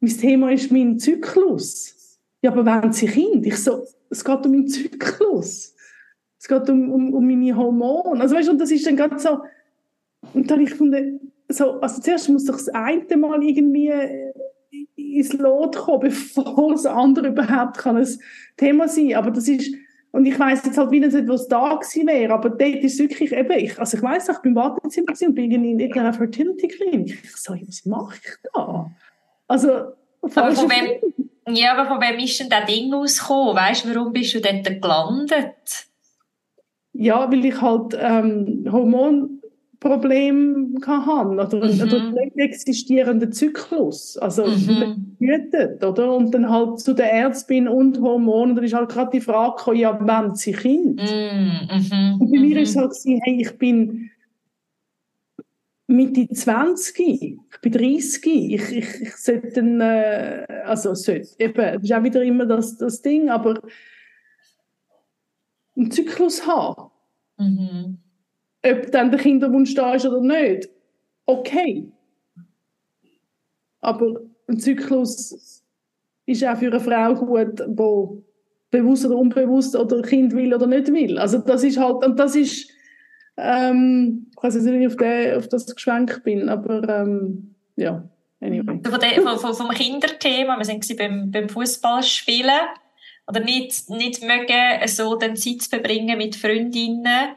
mein 0.00 0.18
Thema 0.18 0.50
ist 0.50 0.72
mein 0.72 0.98
Zyklus. 0.98 2.18
Ja, 2.42 2.50
aber 2.50 2.66
wenn 2.66 2.92
sie 2.92 3.06
Kind? 3.06 3.46
Ich 3.46 3.58
so, 3.58 3.84
es 4.10 4.24
geht 4.24 4.44
um 4.44 4.50
meinen 4.50 4.66
Zyklus. 4.66 5.76
Es 6.42 6.48
geht 6.48 6.68
um, 6.70 6.90
um, 6.90 7.14
um 7.14 7.24
meine 7.24 7.56
Hormone. 7.56 8.20
Also, 8.20 8.34
weißt 8.34 8.48
du, 8.48 8.52
und 8.52 8.60
das 8.60 8.72
ist 8.72 8.84
dann 8.84 8.96
gerade 8.96 9.16
so, 9.16 9.42
und 10.34 10.50
dann 10.50 10.60
ich 10.60 10.70
gefunden, 10.70 11.32
so, 11.48 11.80
also 11.80 12.00
zuerst 12.00 12.28
muss 12.30 12.46
doch 12.46 12.56
das 12.56 12.68
eine 12.70 13.16
Mal 13.16 13.44
irgendwie 13.44 13.90
äh, 13.90 14.32
ins 14.96 15.32
Lot 15.34 15.76
kommen, 15.76 16.00
bevor 16.34 16.72
das 16.72 16.84
andere 16.84 17.28
überhaupt 17.28 17.78
kann 17.78 17.96
ein 17.96 18.08
Thema 18.56 18.88
sein. 18.88 19.10
kann. 19.10 19.18
Aber 19.18 19.30
das 19.30 19.46
ist, 19.46 19.72
und 20.10 20.26
ich 20.26 20.36
weiss 20.36 20.64
jetzt 20.64 20.76
halt 20.76 20.90
wieder 20.90 21.06
nicht, 21.06 21.28
was 21.28 21.46
da 21.46 21.76
gewesen 21.76 22.08
wäre, 22.08 22.34
aber 22.34 22.50
dort 22.50 22.82
ist 22.82 22.98
wirklich 22.98 23.30
eben, 23.30 23.58
ich, 23.58 23.78
also 23.78 23.96
ich 23.96 24.02
weiss, 24.02 24.28
ich 24.28 24.38
bin 24.38 24.50
im 24.50 24.56
Wartezimmer 24.56 25.12
und 25.24 25.34
bin 25.36 25.52
in 25.52 25.78
irgendeiner 25.78 26.12
Fertility 26.12 26.66
Clinic. 26.66 27.22
Ich 27.22 27.36
so, 27.36 27.54
was 27.54 27.86
mache 27.86 28.16
ich 28.16 28.50
da? 28.52 28.90
Also, 29.46 29.70
aber 30.22 30.50
von 30.50 30.68
wem, 30.68 31.54
ja, 31.54 31.76
aber 31.76 31.86
von 31.88 32.00
wem 32.00 32.18
ist 32.18 32.40
denn 32.40 32.50
das 32.50 32.66
Ding 32.66 32.92
ausgekommen? 32.92 33.54
Weißt 33.54 33.84
du, 33.84 33.94
warum 33.94 34.12
bist 34.12 34.34
du 34.34 34.40
dort 34.40 34.64
gelandet? 34.64 35.86
Ja, 37.02 37.30
weil 37.30 37.44
ich 37.44 37.60
halt 37.60 37.98
ähm, 38.00 38.66
Hormon 38.70 39.42
Problem 39.82 40.78
haben 40.86 41.40
oder, 41.40 41.56
mhm. 41.56 41.82
oder 41.82 42.12
nicht 42.12 42.36
existierenden 42.36 43.32
Zyklus, 43.32 44.16
also 44.16 44.46
mhm. 44.46 45.16
behütet, 45.18 45.82
oder? 45.82 46.14
Und 46.14 46.32
dann 46.32 46.48
halt 46.48 46.78
zu 46.78 46.94
der 46.94 47.12
Ärztin 47.12 47.66
und 47.66 48.00
Hormonen, 48.00 48.54
dann 48.54 48.64
ist 48.64 48.74
halt 48.74 48.90
gerade 48.90 49.10
die 49.10 49.20
Frage 49.20 49.56
gekommen, 49.56 49.78
ja, 49.78 49.98
wann 50.00 50.36
sie 50.36 50.52
Kind? 50.52 51.00
Mhm. 51.00 51.68
mhm. 51.68 52.20
Und 52.20 52.30
bei 52.30 52.38
mir 52.38 52.60
ist 52.60 52.70
es 52.70 52.76
halt 52.76 52.90
gewesen, 52.90 53.20
hey, 53.24 53.40
ich 53.40 53.58
bin 53.58 54.10
Mitte 55.88 56.28
20, 56.28 56.98
ich 56.98 57.60
bin 57.60 57.72
30, 57.72 58.24
ich, 58.24 58.76
ich, 58.76 59.02
ich 59.02 59.16
sollte 59.16 59.50
dann, 59.50 59.80
äh, 59.80 60.46
also 60.64 60.94
sollte, 60.94 61.28
eben, 61.40 61.54
das 61.56 61.82
ist 61.82 61.92
auch 61.92 62.04
wieder 62.04 62.22
immer 62.22 62.46
das, 62.46 62.76
das 62.78 63.02
Ding, 63.02 63.30
aber 63.30 63.60
einen 65.76 65.90
Zyklus 65.90 66.46
haben. 66.46 66.91
Mhm 67.42 67.98
ob 68.64 68.90
dann 68.92 69.10
der 69.10 69.20
Kinderwunsch 69.20 69.74
da 69.74 69.94
ist 69.94 70.06
oder 70.06 70.20
nicht, 70.20 70.68
okay. 71.26 71.90
Aber 73.80 74.20
ein 74.48 74.58
Zyklus 74.58 75.64
ist 76.26 76.44
auch 76.44 76.56
für 76.56 76.68
eine 76.68 76.80
Frau 76.80 77.14
gut, 77.14 77.60
die 77.60 78.22
bewusst 78.70 79.04
oder 79.04 79.16
unbewusst 79.16 79.74
oder 79.74 80.02
Kind 80.02 80.32
will 80.34 80.54
oder 80.54 80.66
nicht 80.66 80.92
will. 80.92 81.18
Also 81.18 81.38
das 81.38 81.64
ist 81.64 81.78
halt, 81.78 82.04
und 82.04 82.18
das 82.18 82.36
ist, 82.36 82.70
ähm, 83.36 84.30
ich 84.30 84.42
weiß 84.42 84.54
nicht, 84.54 84.74
ob 84.74 84.80
ich 84.80 84.86
auf, 84.86 84.96
den, 84.96 85.38
auf 85.38 85.48
das 85.48 85.74
geschwenkt 85.74 86.22
bin, 86.22 86.48
aber 86.48 86.88
ähm, 86.88 87.54
ja, 87.76 88.08
anyway. 88.40 88.80
Von 88.84 89.38
von, 89.38 89.54
vom 89.54 89.68
Kinderthema, 89.70 90.56
wir 90.56 90.64
sind 90.64 90.96
beim, 90.96 91.30
beim 91.30 91.48
Fußballspielen, 91.48 92.60
oder 93.26 93.40
nicht, 93.40 93.88
nicht 93.90 94.22
mögen, 94.22 94.86
so 94.86 95.16
den 95.16 95.36
Zeit 95.36 95.62
zu 95.62 95.70
verbringen 95.70 96.18
mit 96.18 96.36
Freundinnen, 96.36 97.36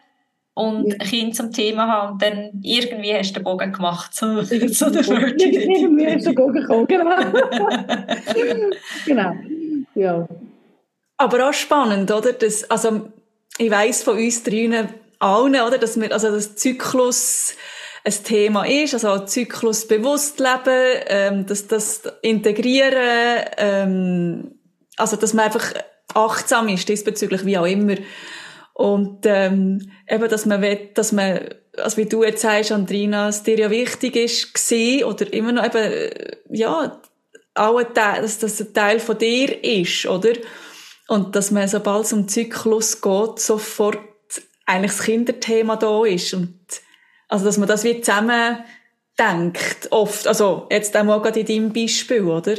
und 0.55 0.87
ja. 0.87 0.97
Kind 0.99 1.35
zum 1.35 1.51
Thema 1.51 1.87
haben 1.87 2.13
und 2.13 2.21
dann 2.21 2.61
irgendwie 2.63 3.13
hast 3.13 3.31
du 3.31 3.33
den 3.35 3.43
Bogen 3.43 3.71
gemacht 3.73 4.15
zu, 4.15 4.41
zu 4.71 4.89
der. 4.89 5.05
Irgendwie 5.05 6.07
hast 6.07 6.25
du 6.25 6.29
den 6.29 6.35
Bogen 6.35 6.53
gekommen, 6.53 6.87
genau. 6.87 7.15
genau, 9.05 9.35
ja. 9.93 10.27
Aber 11.17 11.49
auch 11.49 11.53
spannend, 11.53 12.11
oder? 12.11 12.33
Das, 12.33 12.69
also, 12.71 13.09
ich 13.57 13.69
weiss 13.69 14.03
von 14.03 14.17
uns 14.17 14.43
drinnen 14.43 14.89
allen, 15.19 15.55
oder? 15.55 15.77
Dass 15.77 15.99
wir, 15.99 16.11
also, 16.11 16.31
das 16.31 16.55
Zyklus, 16.55 17.55
ein 18.05 18.13
Thema 18.23 18.65
ist, 18.65 18.93
also 18.93 19.25
Zyklus 19.25 19.87
bewusst 19.87 20.39
leben, 20.39 21.01
ähm, 21.07 21.45
dass 21.47 21.67
das 21.67 22.03
integrieren, 22.21 23.45
ähm, 23.57 24.54
also 24.97 25.15
dass 25.15 25.33
man 25.33 25.45
einfach 25.45 25.73
achtsam 26.13 26.67
ist 26.69 26.87
diesbezüglich, 26.87 27.45
wie 27.45 27.57
auch 27.57 27.65
immer. 27.65 27.95
Und 28.73 29.25
ähm, 29.25 29.91
eben, 30.09 30.29
dass 30.29 30.45
man 30.45 30.61
will, 30.61 30.89
dass 30.93 31.11
man, 31.11 31.39
also 31.77 31.97
wie 31.97 32.05
du 32.05 32.23
jetzt 32.23 32.41
sagst, 32.41 32.71
Andrina, 32.71 33.29
es 33.29 33.43
dir 33.43 33.57
ja 33.57 33.69
wichtig 33.69 34.15
ist, 34.15 34.53
gesehen 34.53 35.05
oder 35.05 35.31
immer 35.31 35.53
noch 35.53 35.65
eben, 35.65 36.11
ja, 36.49 37.01
auch 37.53 37.77
ein 37.77 37.93
Teil, 37.93 38.21
dass 38.21 38.39
das 38.39 38.59
ein 38.59 38.73
Teil 38.73 38.99
von 38.99 39.17
dir 39.17 39.63
ist, 39.63 40.05
oder? 40.07 40.33
Und 41.07 41.35
dass 41.35 41.51
man, 41.51 41.67
sobald 41.67 42.05
es 42.05 42.13
um 42.13 42.27
Zyklus 42.27 43.01
geht, 43.01 43.39
sofort 43.39 43.99
eigentlich 44.65 44.91
das 44.91 45.03
Kinderthema 45.03 45.77
da 45.77 46.03
ist. 46.05 46.33
Und, 46.33 46.59
also, 47.29 47.45
dass 47.45 47.57
man 47.57 47.67
das 47.67 47.83
wie 47.83 48.01
zusammen 48.01 48.63
denkt, 49.17 49.91
oft. 49.91 50.27
Also, 50.27 50.67
jetzt 50.69 50.97
auch 50.97 51.03
mal 51.03 51.21
gerade 51.21 51.39
in 51.39 51.45
deinem 51.45 51.73
Beispiel, 51.73 52.23
oder? 52.23 52.55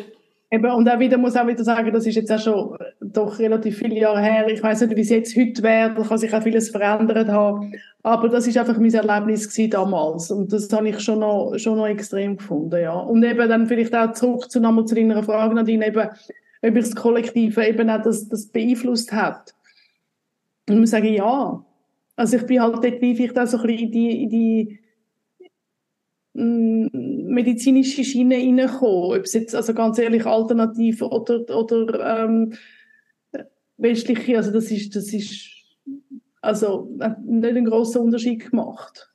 Eben, 0.48 0.70
und 0.70 0.88
auch 0.88 0.98
wieder, 1.00 1.18
muss 1.18 1.36
auch 1.36 1.46
wieder 1.46 1.64
sagen, 1.64 1.92
das 1.92 2.06
ist 2.06 2.14
jetzt 2.14 2.30
auch 2.30 2.38
schon 2.38 2.78
doch 3.00 3.38
relativ 3.40 3.78
viele 3.78 3.98
Jahre 3.98 4.20
her. 4.20 4.46
Ich 4.48 4.62
weiß 4.62 4.82
nicht, 4.82 4.96
wie 4.96 5.00
es 5.00 5.10
jetzt 5.10 5.36
heute 5.36 5.62
wäre. 5.62 5.94
Da 5.94 6.02
kann 6.02 6.18
sich 6.18 6.32
auch 6.32 6.42
vieles 6.42 6.70
verändert 6.70 7.28
haben. 7.28 7.72
Aber 8.04 8.28
das 8.28 8.46
ist 8.46 8.56
einfach 8.56 8.78
mein 8.78 8.94
Erlebnis 8.94 9.52
damals. 9.70 10.30
Und 10.30 10.52
das 10.52 10.72
habe 10.72 10.88
ich 10.88 11.00
schon 11.00 11.18
noch, 11.18 11.54
schon 11.58 11.76
noch 11.76 11.88
extrem 11.88 12.36
gefunden, 12.36 12.80
ja. 12.80 12.94
Und 12.94 13.24
eben 13.24 13.48
dann 13.48 13.66
vielleicht 13.66 13.94
auch 13.96 14.12
zurück 14.12 14.48
zu 14.48 14.60
nochmal 14.60 14.84
zu 14.84 14.94
deiner 14.94 15.24
Frage, 15.24 15.54
Nadine, 15.54 15.88
eben, 15.88 16.08
ob 16.08 16.76
ich 16.76 16.84
das 16.84 16.94
Kollektive 16.94 17.66
eben 17.66 17.90
auch 17.90 18.02
das, 18.02 18.28
das 18.28 18.46
beeinflusst 18.46 19.12
hat. 19.12 19.52
Und 20.68 20.74
ich 20.74 20.80
muss 20.80 20.90
sagen, 20.90 21.12
ja. 21.12 21.64
Also 22.14 22.36
ich 22.36 22.46
bin 22.46 22.62
halt 22.62 22.76
dort 22.76 23.00
wie 23.02 23.16
vielleicht 23.16 23.38
auch 23.38 23.46
so 23.46 23.58
ein 23.58 23.66
bisschen 23.66 23.86
in 23.86 23.90
die, 23.90 24.22
in 24.22 24.30
die 24.30 24.78
medizinische 26.36 28.04
Schiene 28.04 28.36
reinkommen, 28.36 29.18
ob 29.18 29.24
es 29.24 29.32
jetzt 29.32 29.54
also 29.54 29.72
ganz 29.72 29.98
ehrlich 29.98 30.26
alternativ 30.26 31.02
oder, 31.02 31.40
oder 31.56 32.24
ähm, 32.24 32.54
westliche, 33.78 34.36
also 34.36 34.52
das 34.52 34.70
ist, 34.70 34.94
das 34.94 35.12
ist 35.12 35.48
also 36.40 36.90
nicht 37.24 37.48
einen 37.48 37.64
grossen 37.64 38.02
Unterschied 38.02 38.50
gemacht. 38.50 39.10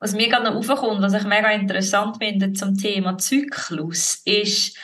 Was 0.00 0.14
mir 0.14 0.28
gerade 0.28 0.44
noch 0.44 0.56
aufkommt, 0.56 1.02
was 1.02 1.14
ich 1.14 1.24
mega 1.24 1.50
interessant 1.50 2.18
finde 2.18 2.52
zum 2.52 2.76
Thema 2.76 3.18
Zyklus, 3.18 4.22
ist, 4.24 4.76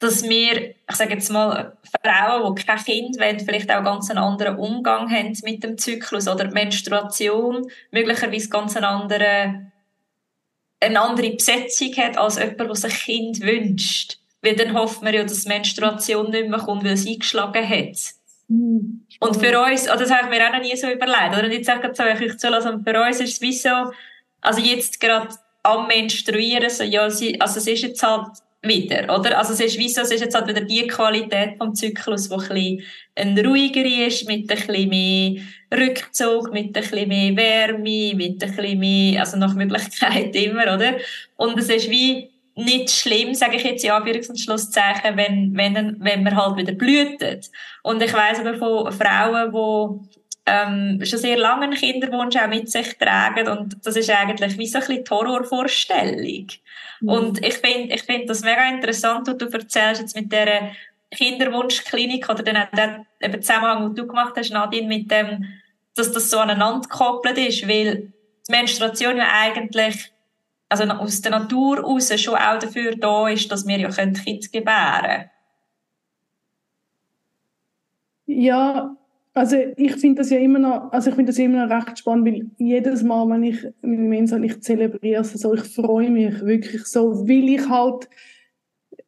dass 0.00 0.28
wir, 0.28 0.74
ich 0.88 0.96
sage 0.96 1.12
jetzt 1.12 1.30
mal, 1.30 1.76
Frauen, 2.02 2.54
die 2.54 2.64
kein 2.64 2.78
Kind 2.78 3.20
wollen, 3.20 3.38
vielleicht 3.38 3.70
auch 3.70 3.84
ganz 3.84 4.10
einen 4.10 4.18
anderen 4.18 4.56
Umgang 4.56 5.10
haben 5.10 5.36
mit 5.44 5.62
dem 5.62 5.76
Zyklus 5.76 6.26
oder 6.26 6.50
Menstruation, 6.50 7.70
möglicherweise 7.90 8.48
ganz 8.48 8.76
eine 8.76 8.88
andere, 8.88 9.70
eine 10.80 11.00
andere 11.00 11.30
Besetzung 11.30 11.94
hat 11.98 12.16
als 12.16 12.38
jemand, 12.38 12.60
der 12.60 12.74
sich 12.74 12.92
ein 12.92 12.98
Kind 12.98 13.40
wünscht. 13.42 14.18
Weil 14.42 14.56
dann 14.56 14.72
hofft 14.72 15.02
man 15.02 15.12
ja, 15.12 15.22
dass 15.22 15.44
Menstruation 15.44 16.30
nicht 16.30 16.48
mehr 16.48 16.60
kommt, 16.60 16.82
weil 16.82 16.94
es 16.94 17.06
eingeschlagen 17.06 17.68
hat. 17.68 17.98
Mhm. 18.48 19.06
Und 19.20 19.36
für 19.36 19.60
uns, 19.60 19.86
also 19.86 20.04
das 20.04 20.10
habe 20.10 20.24
ich 20.24 20.38
mir 20.38 20.48
auch 20.48 20.54
noch 20.54 20.62
nie 20.62 20.74
so 20.76 20.90
überlegt, 20.90 21.36
oder? 21.36 21.44
Und 21.44 21.52
jetzt 21.52 21.66
sage 21.66 21.92
ich 21.92 22.22
euch 22.22 22.38
zu 22.38 22.48
lassen, 22.48 22.72
und 22.72 22.84
für 22.84 22.98
uns 23.02 23.20
ist 23.20 23.34
es 23.34 23.40
wie 23.42 23.52
so, 23.52 23.92
also 24.40 24.62
jetzt 24.62 24.98
gerade 24.98 25.28
am 25.62 25.88
Menstruieren, 25.88 26.70
so, 26.70 26.84
ja, 26.84 27.02
also 27.02 27.26
es 27.26 27.56
ist 27.66 27.82
jetzt 27.82 28.02
halt 28.02 28.28
wieder, 28.62 29.04
oder? 29.18 29.38
Also 29.38 29.54
es 29.54 29.60
ist 29.60 29.78
wie 29.78 29.88
so, 29.88 30.02
es 30.02 30.10
ist 30.10 30.20
jetzt 30.20 30.34
halt 30.34 30.48
wieder 30.48 30.60
die 30.60 30.86
Qualität 30.86 31.56
vom 31.56 31.74
Zyklus, 31.74 32.28
die 32.28 32.34
ein 32.34 32.82
ein 33.14 33.46
ruhiger 33.46 33.84
ist, 34.06 34.26
mit 34.26 34.50
ein 34.50 34.56
bisschen 34.56 34.88
mehr 34.88 35.42
Rückzug, 35.72 36.52
mit 36.52 36.66
ein 36.66 36.72
bisschen 36.72 37.08
mehr 37.08 37.36
Wärme, 37.36 38.14
mit 38.14 38.42
ein 38.42 38.54
bisschen 38.54 38.78
mehr, 38.78 39.20
also 39.20 39.36
nach 39.36 39.54
Möglichkeit 39.54 40.34
immer, 40.36 40.74
oder? 40.74 40.96
Und 41.36 41.58
es 41.58 41.68
ist 41.68 41.90
wie 41.90 42.30
nicht 42.54 42.90
schlimm, 42.90 43.34
sage 43.34 43.56
ich 43.56 43.64
jetzt 43.64 43.84
in 43.84 43.90
Anführungs- 43.90 44.28
und 44.28 44.38
Schlusszeichen, 44.38 45.16
wenn, 45.16 45.56
wenn, 45.56 45.96
wenn 46.00 46.22
man 46.22 46.36
halt 46.36 46.56
wieder 46.56 46.72
blühtet. 46.72 47.50
Und 47.82 48.02
ich 48.02 48.12
weiss 48.12 48.40
aber 48.40 48.54
von 48.54 48.92
Frauen, 48.92 49.52
die 49.52 50.20
ähm, 50.46 51.00
schon 51.04 51.18
sehr 51.18 51.38
lange 51.38 51.64
einen 51.64 51.74
Kinderwunsch 51.74 52.36
auch 52.36 52.48
mit 52.48 52.70
sich 52.70 52.96
tragen 52.98 53.48
und 53.48 53.76
das 53.84 53.96
ist 53.96 54.10
eigentlich 54.10 54.58
wie 54.58 54.66
so 54.66 54.78
ein 54.78 54.86
bisschen 54.86 55.04
die 55.04 55.10
Horrorvorstellung. 55.10 56.46
Mhm. 57.00 57.08
Und 57.08 57.44
ich 57.46 57.54
finde 57.54 57.94
ich 57.94 58.02
find 58.02 58.28
das 58.28 58.42
mega 58.42 58.68
interessant, 58.68 59.28
was 59.28 59.36
du 59.36 59.46
erzählst 59.46 60.00
jetzt 60.00 60.16
mit 60.16 60.32
dieser 60.32 60.72
Kinderwunschklinik 61.10 62.28
oder 62.28 62.42
dann 62.42 62.56
auch 62.56 62.70
den 62.70 63.06
eben 63.20 63.42
Zusammenhang, 63.42 63.86
den 63.86 63.94
du 63.94 64.06
gemacht 64.06 64.34
hast, 64.36 64.50
Nadine, 64.50 64.88
mit 64.88 65.10
dem, 65.10 65.46
dass 65.94 66.12
das 66.12 66.30
so 66.30 66.38
aneinander 66.38 66.88
gekoppelt 66.88 67.38
ist, 67.38 67.68
weil 67.68 68.12
die 68.48 68.52
Menstruation 68.52 69.16
ja 69.16 69.28
eigentlich 69.42 70.12
also 70.68 70.84
aus 70.84 71.20
der 71.20 71.32
Natur 71.32 71.78
heraus 71.78 72.20
schon 72.20 72.36
auch 72.36 72.58
dafür 72.58 72.94
da 72.96 73.28
ist, 73.28 73.50
dass 73.50 73.66
wir 73.66 73.78
ja 73.78 73.90
Kinder 73.90 74.52
gebären 74.52 75.02
können. 75.02 75.30
Ja, 78.26 78.96
also 79.32 79.56
ich 79.76 79.96
finde 79.96 80.22
das 80.22 80.30
ja 80.30 80.38
immer 80.38 80.58
noch, 80.58 80.92
also 80.92 81.10
ich 81.10 81.16
finde 81.16 81.30
das 81.30 81.38
immer 81.38 81.66
noch 81.66 81.74
recht 81.74 81.98
spannend, 81.98 82.26
weil 82.26 82.50
jedes 82.58 83.02
Mal, 83.02 83.28
wenn 83.28 83.44
ich 83.44 83.64
meine 83.80 84.08
Mens 84.08 84.32
habe, 84.32 84.46
ich 84.46 84.60
zelebriere 84.60 85.22
es 85.22 85.32
so, 85.32 85.54
ich 85.54 85.62
freue 85.62 86.10
mich 86.10 86.40
wirklich 86.44 86.84
so, 86.86 87.28
weil 87.28 87.48
ich 87.48 87.68
halt 87.68 88.08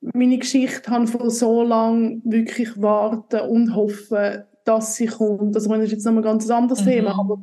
meine 0.00 0.38
Geschichte 0.38 0.90
habe 0.90 1.06
von 1.06 1.30
so 1.30 1.62
lang 1.62 2.22
wirklich 2.24 2.80
warten 2.80 3.40
und 3.48 3.74
hoffen, 3.74 4.44
dass 4.64 4.96
sie 4.96 5.06
kommt. 5.06 5.54
Also 5.56 5.68
das 5.70 5.84
ist 5.84 5.92
jetzt 5.92 6.04
noch 6.04 6.14
ein 6.14 6.22
ganz 6.22 6.48
anderes 6.50 6.84
mhm. 6.84 6.88
Thema, 6.88 7.18
aber 7.18 7.42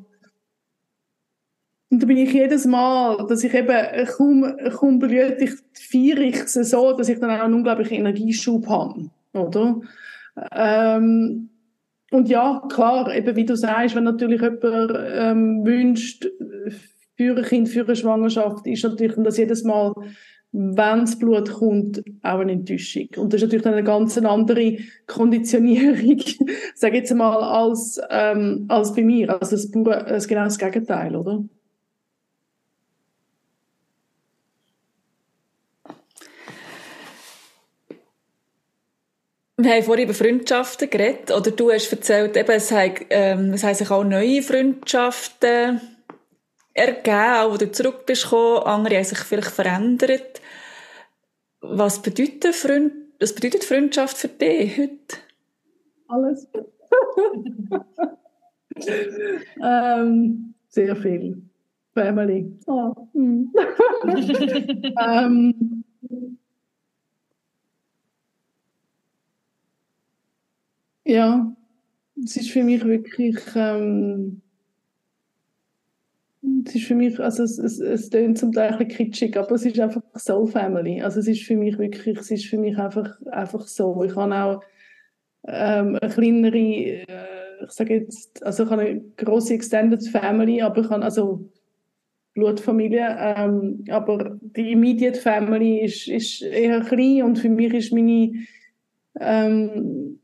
und 1.92 2.04
da 2.04 2.06
bin 2.06 2.18
ich 2.18 2.32
jedes 2.32 2.68
Mal, 2.68 3.26
dass 3.28 3.44
ich 3.44 3.52
eben 3.52 4.06
kaum, 4.15 4.46
kaum 4.78 5.00
blüht, 5.00 5.42
ich 5.42 5.54
feiere 5.74 6.20
ich 6.20 6.36
es 6.36 6.54
so, 6.54 6.94
dass 6.96 7.10
ich 7.10 7.20
dann 7.20 7.32
auch 7.32 7.44
einen 7.44 7.56
unglaublichen 7.56 7.98
Energieschub 7.98 8.68
habe, 8.68 9.10
oder? 9.34 9.82
Ähm, 10.52 11.50
und 12.12 12.30
ja, 12.30 12.62
klar, 12.72 13.13
eben 13.15 13.36
wie 13.36 13.45
du 13.45 13.56
sagst, 13.56 13.95
wenn 13.95 14.04
natürlich 14.04 14.41
jemand 14.41 14.63
ähm, 14.63 15.65
wünscht, 15.65 16.28
für 17.19 17.36
ein 17.36 17.43
Kind, 17.43 17.67
für 17.67 17.84
eine 17.84 17.98
Schwangerschaft, 17.98 18.65
ist 18.65 18.84
natürlich 18.84 19.13
dass 19.17 19.38
jedes 19.38 19.65
Mal, 19.65 19.93
wenn 20.54 21.02
das 21.02 21.19
Blut 21.19 21.52
kommt, 21.52 22.02
auch 22.22 22.39
eine 22.39 22.54
Enttäuschung. 22.54 23.10
Und 23.17 23.34
das 23.34 23.41
ist 23.41 23.48
natürlich 23.48 23.65
eine 23.67 23.84
ganz 23.84 24.17
andere 24.17 24.78
Konditionierung, 25.06 26.22
sage 26.76 26.98
jetzt 26.98 27.13
mal, 27.13 27.38
als, 27.38 28.00
ähm, 28.10 28.65
als 28.69 28.95
bei 28.95 29.04
mir. 29.04 29.30
Also 29.32 29.58
das, 29.58 29.69
das 29.69 30.28
genau 30.30 30.45
das 30.45 30.58
Gegenteil, 30.58 31.13
oder? 31.13 31.43
Wir 39.62 39.74
haben 39.74 39.84
vorhin 39.84 40.06
über 40.06 40.13
Freundschaften 40.13 40.89
geredet, 40.89 41.32
oder 41.32 41.52
du 41.52 41.69
hast 41.69 41.91
erzählt, 41.91 42.38
eben, 42.38 42.50
es, 42.50 42.72
haben, 42.72 42.93
ähm, 43.10 43.52
es 43.54 43.65
haben 43.65 43.76
sich 43.76 43.91
auch 43.91 44.06
neue 44.06 44.41
Freundschaften 44.41 45.82
ergeben, 46.74 47.36
auch 47.36 47.52
wo 47.52 47.58
du 47.58 47.69
zurück 47.69 48.06
bist 48.06 48.24
gekommen, 48.24 48.63
andere 48.63 48.95
haben 48.95 49.04
sich 49.04 49.17
vielleicht 49.17 49.52
verändert. 49.52 50.39
Was 51.60 52.02
bedeutet, 52.02 52.56
Freund, 52.56 52.93
was 53.19 53.36
bedeutet 53.36 53.65
Freundschaft 53.65 54.15
für 54.17 54.30
dich 54.30 54.78
heute? 54.78 55.17
Alles. 56.08 56.48
ähm, 59.62 60.54
sehr 60.69 60.95
viel. 60.95 61.41
Family. 61.93 62.58
Oh. 62.65 62.93
Mm. 63.12 63.52
ähm, 65.06 65.84
Ja, 71.10 71.52
es 72.24 72.38
ist 72.38 72.52
für 72.52 72.63
mich 72.63 72.86
wirklich, 72.86 73.36
ähm, 73.56 74.43
es 76.67 76.76
ist 76.76 76.86
für 76.86 76.93
mich, 76.93 77.19
also 77.19 77.41
es, 77.41 77.58
es, 77.58 77.80
es 77.80 78.12
klingt 78.12 78.38
zum 78.38 78.52
Teil 78.52 78.74
ein 78.74 78.78
bisschen 78.78 79.10
kitschig, 79.10 79.36
aber 79.36 79.54
es 79.54 79.65
ist 79.65 79.80
einfach 79.80 80.04
Soul 80.15 80.45
Family. 80.45 81.02
Also 81.02 81.19
es 81.19 81.28
ist 81.28 81.41
für 81.41 81.56
mich 81.56 81.80
wirklich, 81.80 82.15
es 82.15 82.30
ist 82.30 82.45
für 82.45 82.60
mich 82.60 82.78
einfach, 82.78 83.19
einfach 83.32 83.65
so. 83.65 84.04
Ich 84.04 84.15
habe 84.15 84.36
auch 84.36 84.62
ähm, 85.48 85.98
eine 86.00 86.12
kleinere, 86.13 86.58
äh, 86.60 87.06
ich 87.65 87.72
sage 87.72 87.95
jetzt, 87.95 88.43
also 88.43 88.65
ich 88.65 88.69
habe 88.69 88.84
eine 88.84 89.02
große 89.17 89.56
Extended 89.56 90.08
Family, 90.10 90.62
aber 90.62 90.82
ich 90.82 90.89
habe 90.91 91.04
also 91.04 91.50
Blutfamilie, 92.36 93.17
ähm, 93.19 93.84
aber 93.89 94.38
die 94.41 94.74
Immediate 94.74 95.19
Family 95.19 95.80
ist, 95.80 96.08
ist 96.08 96.43
eher 96.43 96.82
klein 96.82 97.24
und 97.24 97.39
für 97.39 97.50
mich 97.50 97.74
ist 97.74 97.93
meine 97.93 98.32
ähm, 99.19 100.19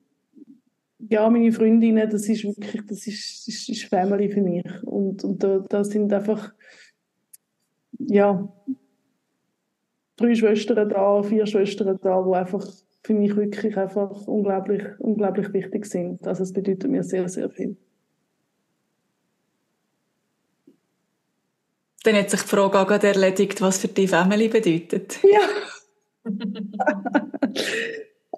ja, 1.09 1.29
meine 1.29 1.51
Freundinnen, 1.51 2.09
das 2.09 2.27
ist 2.27 2.43
wirklich, 2.43 2.81
das 2.87 3.07
ist, 3.07 3.47
ist, 3.47 3.69
ist 3.69 3.85
Family 3.85 4.29
für 4.29 4.41
mich. 4.41 4.65
Und, 4.83 5.23
und 5.23 5.43
da, 5.43 5.59
da 5.59 5.83
sind 5.83 6.11
einfach, 6.13 6.53
ja, 7.99 8.51
drei 10.15 10.35
Schwestern 10.35 10.89
da, 10.89 11.23
vier 11.23 11.45
Schwestern 11.45 11.99
da, 12.01 12.23
die 12.23 12.35
einfach 12.35 12.65
für 13.03 13.13
mich 13.13 13.35
wirklich 13.35 13.77
einfach 13.77 14.27
unglaublich, 14.27 14.83
unglaublich 14.99 15.53
wichtig 15.53 15.85
sind. 15.85 16.25
Also 16.27 16.43
es 16.43 16.53
bedeutet 16.53 16.89
mir 16.89 17.03
sehr, 17.03 17.29
sehr 17.29 17.49
viel. 17.49 17.77
Dann 22.03 22.15
hat 22.15 22.29
sich 22.29 22.41
die 22.41 22.47
Frage 22.47 22.79
auch 22.79 22.87
gerade 22.87 23.07
erledigt, 23.07 23.61
was 23.61 23.79
für 23.79 23.87
die 23.87 24.07
Family 24.07 24.47
bedeutet. 24.47 25.19
Ja. 25.23 25.39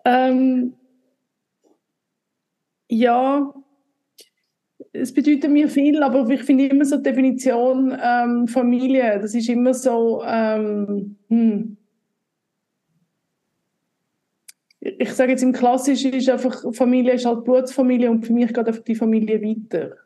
ähm, 0.05 0.73
ja, 2.89 3.53
es 4.93 5.13
bedeutet 5.13 5.51
mir 5.51 5.69
viel, 5.69 6.01
aber 6.01 6.27
ich 6.29 6.43
finde 6.43 6.67
immer 6.67 6.85
so 6.85 6.97
die 6.97 7.03
Definition 7.03 7.97
ähm, 8.01 8.47
Familie, 8.47 9.19
das 9.19 9.35
ist 9.35 9.49
immer 9.49 9.73
so, 9.73 10.23
ähm, 10.25 11.17
hm. 11.29 11.77
ich 14.79 15.13
sage 15.13 15.31
jetzt 15.31 15.43
im 15.43 15.51
Klassischen 15.51 16.13
ist 16.13 16.29
einfach, 16.29 16.63
Familie 16.73 17.13
ist 17.13 17.25
halt 17.25 17.43
Blutsfamilie 17.43 18.09
und 18.09 18.25
für 18.25 18.33
mich 18.33 18.47
geht 18.53 18.67
einfach 18.67 18.83
die 18.83 18.95
Familie 18.95 19.41
weiter. 19.41 19.97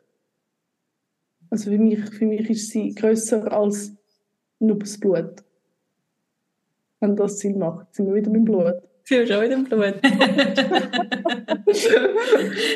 Also 1.50 1.70
für 1.70 1.78
mich, 1.78 2.00
für 2.10 2.26
mich 2.26 2.48
ist 2.48 2.70
sie 2.70 2.94
grösser 2.94 3.52
als 3.52 3.94
nur 4.58 4.78
das 4.78 4.98
Blut. 4.98 5.44
Wenn 7.00 7.16
das 7.16 7.38
Sinn 7.38 7.58
macht, 7.58 7.94
sind 7.94 8.06
wir 8.06 8.14
wieder 8.14 8.30
mit 8.30 8.40
dem 8.40 8.44
Blut. 8.44 8.91
Sie 9.04 9.18
haben 9.18 9.26
schon 9.26 9.42
wieder 9.42 9.54
im 9.54 9.64
Blut. 9.64 9.94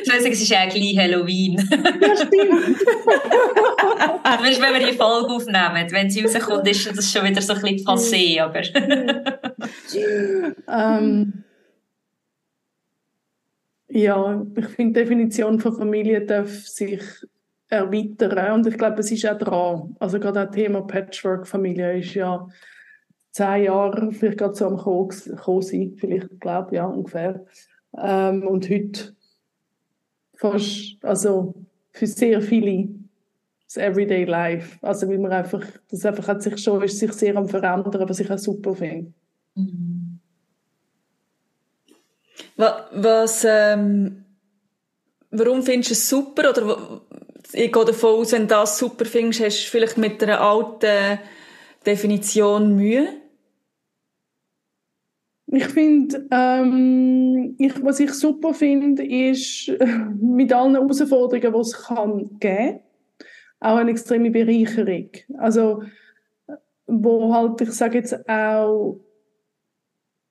sagen, 0.07 0.33
es 0.33 0.43
ist 0.43 0.53
eigentlich 0.53 0.99
Halloween. 0.99 1.57
ja, 1.57 2.17
stimmt. 2.17 2.81
Weißt, 4.25 4.61
wenn 4.61 4.81
wir 4.81 4.87
die 4.91 4.97
Folge 4.97 5.33
aufnehmen, 5.33 5.87
wenn 5.91 6.11
sie 6.11 6.23
rauskommt, 6.25 6.69
ist 6.69 6.97
das 6.97 7.13
schon 7.13 7.25
wieder 7.25 7.41
so 7.41 7.55
ein 7.55 7.63
bisschen 7.63 7.87
passé, 7.87 8.41
aber... 8.41 8.63
ähm, 10.99 11.45
ja, 13.89 14.45
ich 14.57 14.67
finde, 14.67 14.93
die 14.93 15.05
Definition 15.05 15.61
von 15.61 15.77
Familie 15.77 16.23
darf 16.23 16.51
sich 16.51 17.03
erweitern 17.69 18.53
und 18.53 18.67
ich 18.67 18.77
glaube, 18.77 19.01
es 19.01 19.11
ist 19.11 19.27
auch 19.27 19.39
dran. 19.39 19.97
Also 20.01 20.19
gerade 20.19 20.47
das 20.47 20.55
Thema 20.55 20.83
Patchwork-Familie 20.83 21.99
ist 21.99 22.15
ja 22.15 22.47
zehn 23.37 23.65
Jahre 23.65 24.13
vielleicht 24.13 24.39
gerade 24.39 24.55
so 24.55 24.67
am 24.67 24.79
Kommen 24.79 25.63
sein, 25.63 25.95
vielleicht, 25.99 26.41
glaube 26.41 26.75
ja, 26.75 26.87
ungefähr. 26.87 27.45
Ähm, 27.99 28.47
und 28.47 28.69
heute 28.71 29.15
fast, 30.35 30.97
also 31.03 31.55
für 31.91 32.07
sehr 32.07 32.41
viele 32.41 32.89
das 33.67 33.77
Everyday 33.77 34.25
Life. 34.25 34.79
Also 34.81 35.11
wie 35.11 35.19
man 35.19 35.33
einfach, 35.33 35.63
das 35.91 36.07
einfach 36.07 36.29
hat 36.29 36.43
sich 36.43 36.57
schon, 36.63 36.83
ist 36.83 36.99
sich 36.99 37.13
sehr 37.13 37.37
am 37.37 37.47
verändern, 37.47 38.09
was 38.09 38.21
ich 38.21 38.31
auch 38.31 38.39
super 38.39 38.75
finde. 38.75 39.13
Mhm. 39.55 40.19
Was, 42.57 43.45
ähm, 43.47 44.25
warum 45.31 45.63
findest 45.63 45.91
du 45.91 45.93
es 45.93 46.09
super? 46.09 46.51
Oder 46.51 47.03
ich 47.53 47.71
gehe 47.71 47.85
davon 47.85 48.21
aus, 48.21 48.33
wenn 48.33 48.43
du 48.43 48.49
das 48.49 48.79
super 48.79 49.05
findest, 49.05 49.45
hast 49.45 49.67
du 49.67 49.71
vielleicht 49.71 49.99
mit 49.99 50.23
einer 50.23 50.41
alten 50.41 51.19
Definition 51.85 52.77
Mühe? 52.77 53.26
Ich 55.57 55.69
finde, 55.69 56.29
ähm, 56.31 57.55
ich, 57.57 57.83
was 57.83 57.99
ich 57.99 58.13
super 58.13 58.53
finde, 58.53 59.03
ist 59.03 59.73
mit 60.21 60.53
allen 60.53 60.75
Herausforderungen, 60.75 61.55
die 61.55 61.59
es 61.61 61.73
kann 61.73 62.39
geben, 62.39 62.81
auch 63.61 63.77
eine 63.77 63.93
extreme 63.93 64.31
Bereicherung. 64.31 65.09
Also, 65.39 65.83
wo 66.87 67.33
halt, 67.33 67.59
ich 67.63 67.71
sage 67.71 67.97
jetzt 67.97 68.29
auch, 68.29 69.01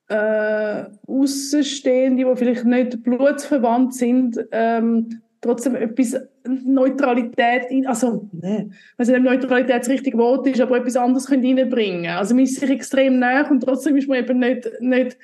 äh, 0.09 0.83
Außenstehende, 1.07 2.23
die 2.23 2.35
vielleicht 2.35 2.65
nicht 2.65 3.01
blutsverwandt 3.01 3.95
sind, 3.95 4.37
ähm, 4.51 5.23
trotzdem 5.45 5.75
etwas 5.75 6.17
Neutralität, 6.43 7.69
in, 7.69 7.85
also, 7.85 8.27
ne, 8.33 8.71
also 8.97 9.15
Neutralität 9.17 9.81
das 9.81 9.89
richtige 9.89 10.17
Wort 10.17 10.47
ist, 10.47 10.59
aber 10.59 10.77
etwas 10.77 10.95
anderes 10.95 11.27
können 11.27 11.45
reinbringen. 11.45 12.11
Also 12.11 12.33
man 12.33 12.43
ist 12.43 12.59
sich 12.59 12.69
extrem 12.69 13.19
nah 13.19 13.47
und 13.49 13.61
trotzdem 13.61 13.95
ist 13.95 14.07
man 14.07 14.19
eben 14.19 14.39
nicht, 14.39 14.69
nicht, 14.79 15.17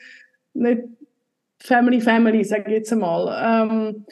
nicht 0.54 0.84
Family 1.60 2.00
Family, 2.00 2.44
sage 2.44 2.66
ich 2.68 2.78
jetzt 2.78 2.94
einmal. 2.94 3.70
Ähm, 3.70 4.06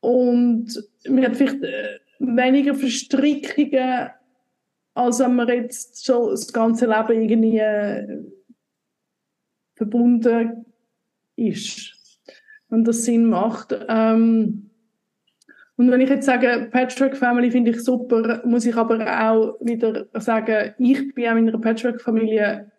und 0.00 0.88
man 1.08 1.24
hat 1.24 1.36
vielleicht 1.36 1.62
äh, 1.62 1.98
weniger 2.18 2.74
Verstrickungen, 2.74 4.10
als 4.94 5.18
wenn 5.20 5.34
man 5.34 5.48
jetzt 5.48 6.04
schon 6.04 6.30
das 6.30 6.52
ganze 6.52 6.86
Leben 6.86 7.22
irgendwie 7.22 7.58
äh, 7.58 8.24
verbunden 9.74 10.66
ist 11.36 12.01
wenn 12.72 12.84
das 12.84 13.04
Sinn 13.04 13.26
macht. 13.26 13.76
Ähm, 13.88 14.70
und 15.76 15.90
wenn 15.90 16.00
ich 16.00 16.08
jetzt 16.08 16.24
sage, 16.24 16.68
Patchwork 16.70 17.16
Family 17.16 17.50
finde 17.50 17.72
ich 17.72 17.84
super, 17.84 18.42
muss 18.46 18.64
ich 18.64 18.74
aber 18.74 19.00
auch 19.00 19.58
wieder 19.60 20.06
sagen, 20.14 20.74
ich 20.78 21.14
bin 21.14 21.28
auch 21.28 21.36
in 21.36 21.48
einer 21.48 21.58
Patchwork 21.58 22.00
Familie 22.00 22.70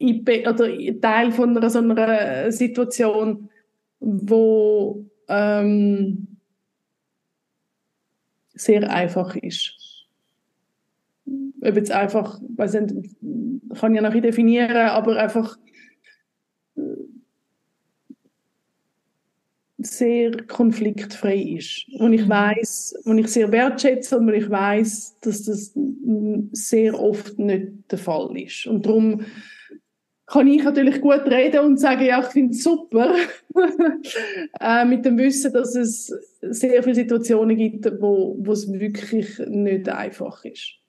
oder 0.00 1.00
Teil 1.00 1.30
von 1.30 1.56
einer 1.56 1.70
so 1.70 1.78
einer 1.78 2.50
Situation, 2.50 3.48
wo 4.00 5.04
ähm, 5.28 6.26
sehr 8.54 8.90
einfach 8.90 9.36
ist. 9.36 10.06
Ob 11.60 11.76
jetzt 11.76 11.92
einfach, 11.92 12.40
weiß 12.56 12.74
nicht, 12.74 13.16
kann 13.78 13.92
ich 13.92 13.96
ja 13.96 14.02
nachher 14.02 14.20
definieren, 14.20 14.76
aber 14.76 15.16
einfach 15.16 15.56
sehr 19.78 20.44
konfliktfrei 20.46 21.36
ist. 21.36 21.86
Und 21.98 22.12
ich 22.12 22.24
mhm. 22.24 22.30
weiß, 22.30 23.02
und 23.04 23.18
ich 23.18 23.28
sehr 23.28 23.52
wertschätze 23.52 24.18
und 24.18 24.32
ich 24.32 24.48
weiß, 24.48 25.18
dass 25.20 25.44
das 25.44 25.72
sehr 26.52 26.98
oft 26.98 27.38
nicht 27.38 27.90
der 27.90 27.98
Fall 27.98 28.36
ist. 28.38 28.66
Und 28.66 28.86
darum 28.86 29.24
kann 30.26 30.48
ich 30.48 30.64
natürlich 30.64 31.00
gut 31.00 31.24
reden 31.26 31.60
und 31.60 31.78
sagen, 31.78 32.04
ja, 32.04 32.20
ich 32.20 32.26
finde 32.26 32.52
es 32.52 32.62
super, 32.62 33.14
äh, 34.60 34.84
mit 34.84 35.04
dem 35.04 35.18
Wissen, 35.18 35.52
dass 35.52 35.76
es 35.76 36.12
sehr 36.40 36.82
viele 36.82 36.96
Situationen 36.96 37.56
gibt, 37.56 37.86
wo, 38.00 38.36
wo 38.40 38.52
es 38.52 38.70
wirklich 38.72 39.38
nicht 39.46 39.88
einfach 39.88 40.44
ist. 40.44 40.80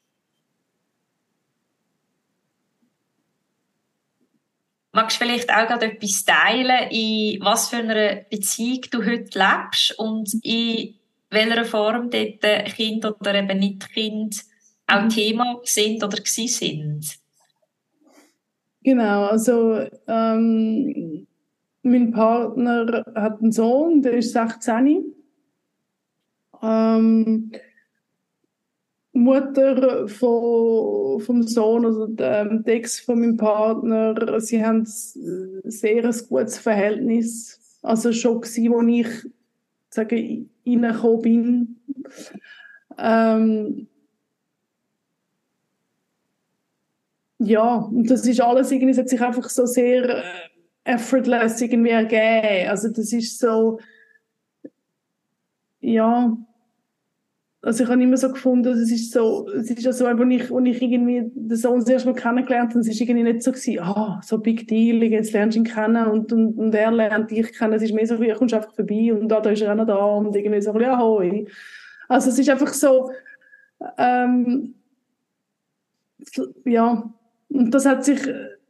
Magst 4.98 5.22
du 5.22 5.26
vielleicht 5.26 5.52
auch 5.52 5.68
gerade 5.68 5.92
etwas 5.92 6.26
teilen, 6.26 6.90
in 6.90 7.40
was 7.46 7.70
für 7.70 7.76
einer 7.76 8.16
Beziehung 8.32 8.82
du 8.90 9.06
heute 9.06 9.38
lebst 9.38 9.94
und 10.00 10.44
in 10.44 10.96
welcher 11.30 11.66
Form 11.66 12.10
dort 12.10 12.66
Kind 12.74 13.06
oder 13.06 13.36
eben 13.36 13.60
nicht 13.60 13.94
Kind 13.94 14.44
auch 14.88 15.04
mhm. 15.04 15.10
Thema 15.10 15.60
sind 15.66 16.04
oder 16.04 16.18
sind? 16.26 17.16
Genau, 18.82 19.26
also 19.26 19.86
ähm, 20.08 21.28
mein 21.84 22.12
Partner 22.12 23.06
hat 23.14 23.40
einen 23.40 23.52
Sohn, 23.52 24.02
der 24.02 24.14
ist 24.14 24.34
16. 24.34 25.14
Ähm, 26.64 27.52
Mutter 29.17 30.08
von, 30.08 31.19
vom 31.21 31.43
Sohn, 31.43 31.86
also 31.86 32.08
der 32.08 32.62
Ex 32.65 32.99
von 32.99 33.19
meinem 33.19 33.38
Partner, 33.38 34.39
sie 34.39 34.63
haben 34.63 34.84
sehr 34.86 36.06
ein 36.06 36.15
gutes 36.30 36.58
Verhältnis. 36.58 37.80
Also 37.82 38.12
schon 38.12 38.41
gewesen, 38.41 38.71
wo 38.71 38.82
ich 38.82 39.08
sage, 39.89 40.45
reingekommen 40.65 41.21
bin. 41.21 41.75
Ähm, 42.97 43.88
ja, 47.39 47.75
und 47.75 48.10
das 48.10 48.25
ist 48.25 48.41
alles 48.41 48.71
irgendwie, 48.71 48.91
es 48.91 48.97
hat 48.97 49.10
sich 49.10 49.21
einfach 49.21 49.49
so 49.49 49.65
sehr 49.65 50.23
äh, 50.23 50.23
effortless 50.84 51.62
irgendwie 51.62 51.91
ergeben. 51.91 52.69
Also 52.69 52.89
das 52.89 53.12
ist 53.13 53.39
so, 53.39 53.80
ja, 55.80 56.38
also 57.67 57.84
ich 57.84 57.89
habe 57.89 58.01
immer 58.01 58.15
so 58.15 58.32
gefunden, 58.32 58.69
es 58.69 58.89
ist 58.89 59.12
so, 59.12 59.45
es 59.49 59.69
ist 59.69 59.84
ja 59.84 59.91
so, 59.91 60.06
als 60.06 60.21
ich, 60.21 60.53
als 60.53 60.65
ich 60.65 60.82
irgendwie 60.82 61.30
den 61.36 61.58
Sohn 61.58 61.82
das 61.82 61.89
erste 61.89 62.08
Mal 62.08 62.15
kennengelernt 62.15 62.69
habe, 62.69 62.80
es 62.80 62.88
ist 62.88 63.01
irgendwie 63.01 63.23
nicht 63.23 63.43
so 63.43 63.51
gewesen, 63.51 63.80
ah, 63.82 64.21
so 64.23 64.38
big 64.38 64.69
deal, 64.69 65.03
jetzt 65.03 65.34
lernst 65.34 65.58
du 65.58 65.60
ihn 65.60 65.65
kennen 65.65 66.08
und, 66.08 66.32
und, 66.32 66.58
und 66.58 66.73
er 66.73 66.91
lernt 66.91 67.30
dich 67.30 67.51
kennen, 67.51 67.73
es 67.73 67.82
ist 67.82 67.93
mehr 67.93 68.08
so, 68.08 68.21
wie, 68.21 68.32
kommst 68.32 68.53
einfach 68.53 68.73
vorbei 68.73 69.13
und 69.13 69.27
da, 69.27 69.41
da 69.41 69.49
ist 69.49 69.62
er 69.62 69.73
auch 69.73 69.75
noch 69.75 69.86
da 69.86 69.97
und 69.97 70.34
irgendwie 70.34 70.62
so, 70.62 70.80
ja, 70.80 70.97
hoi. 70.97 71.45
Also 72.08 72.30
es 72.30 72.39
ist 72.39 72.49
einfach 72.49 72.73
so, 72.73 73.12
ähm, 73.97 74.75
ja, 76.63 77.13
und 77.49 77.71
das 77.71 77.86
hat 77.86 78.06
sich, 78.06 78.21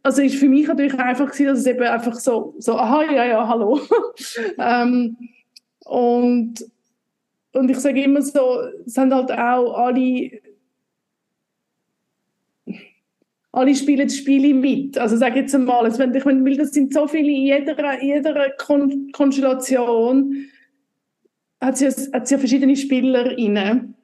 also 0.02 0.24
ist 0.24 0.38
für 0.38 0.50
mich 0.50 0.68
natürlich 0.68 0.96
einfach 0.96 1.28
gewesen, 1.28 1.46
dass 1.46 1.60
es 1.60 1.68
eben 1.68 1.84
einfach 1.84 2.16
so, 2.16 2.56
so, 2.58 2.74
aha, 2.74 3.04
ja, 3.04 3.26
ja, 3.26 3.48
hallo. 3.48 3.80
ähm, 4.58 5.18
und 5.86 6.66
und 7.58 7.70
ich 7.70 7.80
sage 7.80 8.04
immer 8.04 8.22
so, 8.22 8.62
es 8.86 8.94
sind 8.94 9.14
halt 9.14 9.32
auch 9.32 9.74
alle, 9.78 10.32
alle 13.52 13.76
spielen 13.76 14.10
Spiele 14.10 14.54
mit. 14.54 14.98
Also 14.98 15.18
sage 15.18 15.42
jetzt 15.42 15.56
einmal, 15.56 15.86
also 15.86 16.00
wenn, 16.00 16.14
ich 16.14 16.26
meine, 16.26 16.58
das 16.58 16.72
sind 16.72 16.94
so 16.94 17.08
viele, 17.08 17.30
in 17.30 17.44
jeder, 17.44 18.02
jeder 18.02 18.50
Kon 18.52 19.12
Konstellation 19.12 20.46
hat 21.60 21.78
sie, 21.78 21.88
hat 21.88 22.28
sie 22.28 22.38
verschiedene 22.38 22.76
Spieler 22.76 23.38
rein. 23.38 23.96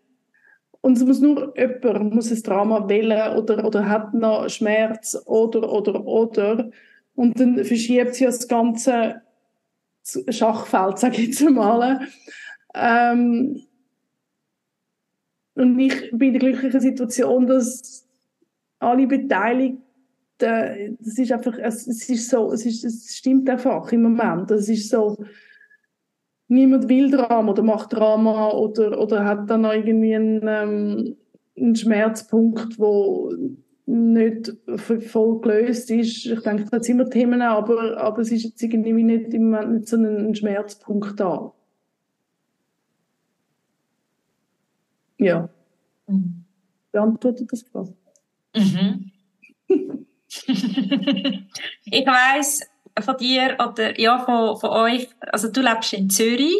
Und 0.81 0.97
es 0.97 1.05
muss 1.05 1.21
nur 1.21 1.57
jemand 1.57 2.13
muss 2.13 2.31
ein 2.31 2.43
Drama 2.43 2.89
wählen 2.89 3.37
oder, 3.37 3.65
oder 3.65 3.87
hat 3.87 4.13
noch 4.13 4.49
Schmerz 4.49 5.17
oder, 5.25 5.71
oder, 5.71 6.05
oder. 6.05 6.71
Und 7.15 7.39
dann 7.39 7.63
verschiebt 7.63 8.15
sie 8.15 8.25
das 8.25 8.47
ganze 8.47 9.21
Schachfeld, 10.29 10.99
sage 10.99 11.21
ich 11.21 11.27
jetzt 11.27 11.49
mal. 11.49 12.01
Ähm, 12.73 13.61
und 15.55 15.79
ich 15.79 16.09
bin 16.11 16.33
in 16.33 16.39
der 16.39 16.51
glücklichen 16.51 16.81
Situation, 16.81 17.47
dass 17.47 18.07
alle 18.79 19.07
Beteiligten, 19.07 19.81
das 20.39 21.17
ist 21.17 21.31
einfach, 21.31 21.57
es, 21.59 21.87
es 21.87 22.09
ist 22.09 22.29
so, 22.29 22.51
es, 22.51 22.65
ist, 22.65 22.83
es 22.83 23.15
stimmt 23.15 23.49
einfach 23.49 23.91
im 23.91 24.01
Moment. 24.01 24.49
Es 24.51 24.67
ist 24.67 24.89
so, 24.89 25.23
niemand 26.47 26.89
will 26.89 27.11
Drama 27.11 27.51
oder 27.51 27.63
macht 27.63 27.93
Drama 27.93 28.49
oder, 28.51 28.99
oder 28.99 29.25
hat 29.25 29.49
dann 29.49 29.63
irgendwie 29.63 30.15
einen, 30.15 30.45
ähm, 30.47 31.17
einen 31.55 31.75
Schmerzpunkt, 31.75 32.79
wo 32.79 33.31
nicht 33.85 34.55
voll 34.77 35.41
gelöst 35.41 35.91
ist. 35.91 36.25
Ich 36.25 36.39
denke, 36.41 36.65
da 36.65 36.77
hat 36.77 36.89
immer 36.89 37.09
Themen, 37.09 37.41
aber, 37.41 37.97
aber 37.97 38.19
es 38.19 38.31
ist 38.31 38.43
jetzt 38.43 38.63
irgendwie 38.63 39.03
nicht 39.03 39.33
im 39.33 39.51
Moment 39.51 39.73
nicht 39.73 39.87
so 39.87 39.97
ein 39.97 40.33
Schmerzpunkt 40.33 41.19
da. 41.19 41.53
Ja. 45.23 45.49
Mhm. 46.07 46.45
Beantwortet 46.91 47.51
das 47.51 47.63
Frage? 47.63 47.95
Mhm. 48.55 49.11
ich 51.85 52.05
weiß 52.05 52.69
von 52.99 53.17
dir 53.17 53.57
oder 53.59 53.99
ja, 53.99 54.19
von, 54.19 54.57
von 54.57 54.69
euch, 54.69 55.09
also 55.31 55.51
du 55.51 55.61
lebst 55.61 55.93
in 55.93 56.09
Zürich 56.09 56.53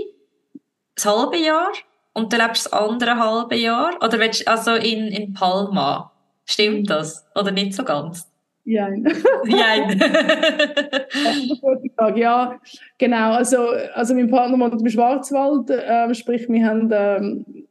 das 0.96 1.06
halbe 1.06 1.38
Jahr 1.38 1.72
und 2.14 2.32
du 2.32 2.38
lebst 2.38 2.66
das 2.66 2.74
andere 2.74 3.18
halbe 3.18 3.56
Jahr 3.56 3.96
oder 4.04 4.20
willst, 4.20 4.48
also 4.48 4.76
in, 4.76 5.08
in 5.08 5.34
Palma. 5.34 6.12
Stimmt 6.46 6.90
das? 6.90 7.26
Oder 7.36 7.52
nicht 7.52 7.74
so 7.74 7.84
ganz? 7.84 8.30
Jein. 8.66 9.06
Jein. 9.46 10.00
ja, 12.16 12.60
genau. 12.98 13.34
Also, 13.34 13.58
also 13.94 14.16
mein 14.16 14.30
Partner 14.30 14.60
wohnt 14.60 14.82
im 14.82 14.90
Schwarzwald, 14.90 15.70
äh, 15.70 16.14
sprich, 16.14 16.48
wir 16.48 16.66
haben 16.66 16.90
ähm, 16.92 17.68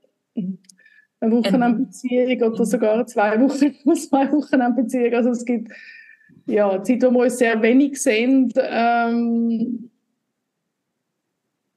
eine 1.23 1.37
Wochenendbeziehung 1.37 2.53
oder 2.53 2.65
sogar 2.65 3.07
zwei 3.07 3.41
Wochen, 3.41 3.95
zwei 3.97 4.31
Wochenendbeziehung. 4.33 5.15
Also 5.15 5.31
es 5.31 5.45
gibt 5.45 5.73
ja 6.47 6.83
Zeit, 6.83 7.03
wo 7.03 7.11
wir 7.11 7.21
uns 7.21 7.39
sehr 7.39 7.61
wenig 7.63 8.03
sehen. 8.03 8.53
Ähm, 8.57 9.91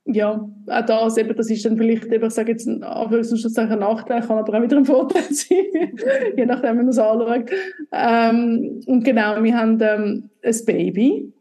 ja, 0.07 0.47
auch 0.67 0.85
das, 0.85 1.17
eben, 1.17 1.35
das 1.35 1.49
ist 1.49 1.65
dann 1.65 1.77
vielleicht, 1.77 2.05
eben, 2.05 2.25
ich 2.25 2.33
sage 2.33 2.51
jetzt, 2.51 2.67
ein 2.67 2.83
ein 2.83 3.79
Nachteil, 3.79 4.21
kann 4.21 4.37
aber 4.37 4.57
auch 4.57 4.61
wieder 4.61 4.77
ein 4.77 4.85
Vorteil 4.85 5.23
sein, 5.31 5.97
je 6.37 6.45
nachdem, 6.45 6.73
wie 6.73 6.83
man 6.83 6.89
es 6.89 6.99
anschaut. 6.99 7.49
Ähm, 7.91 8.81
und 8.85 9.03
genau, 9.03 9.41
wir 9.41 9.57
haben 9.57 9.79
ähm, 9.81 10.29
ein 10.43 10.65
Baby 10.65 11.33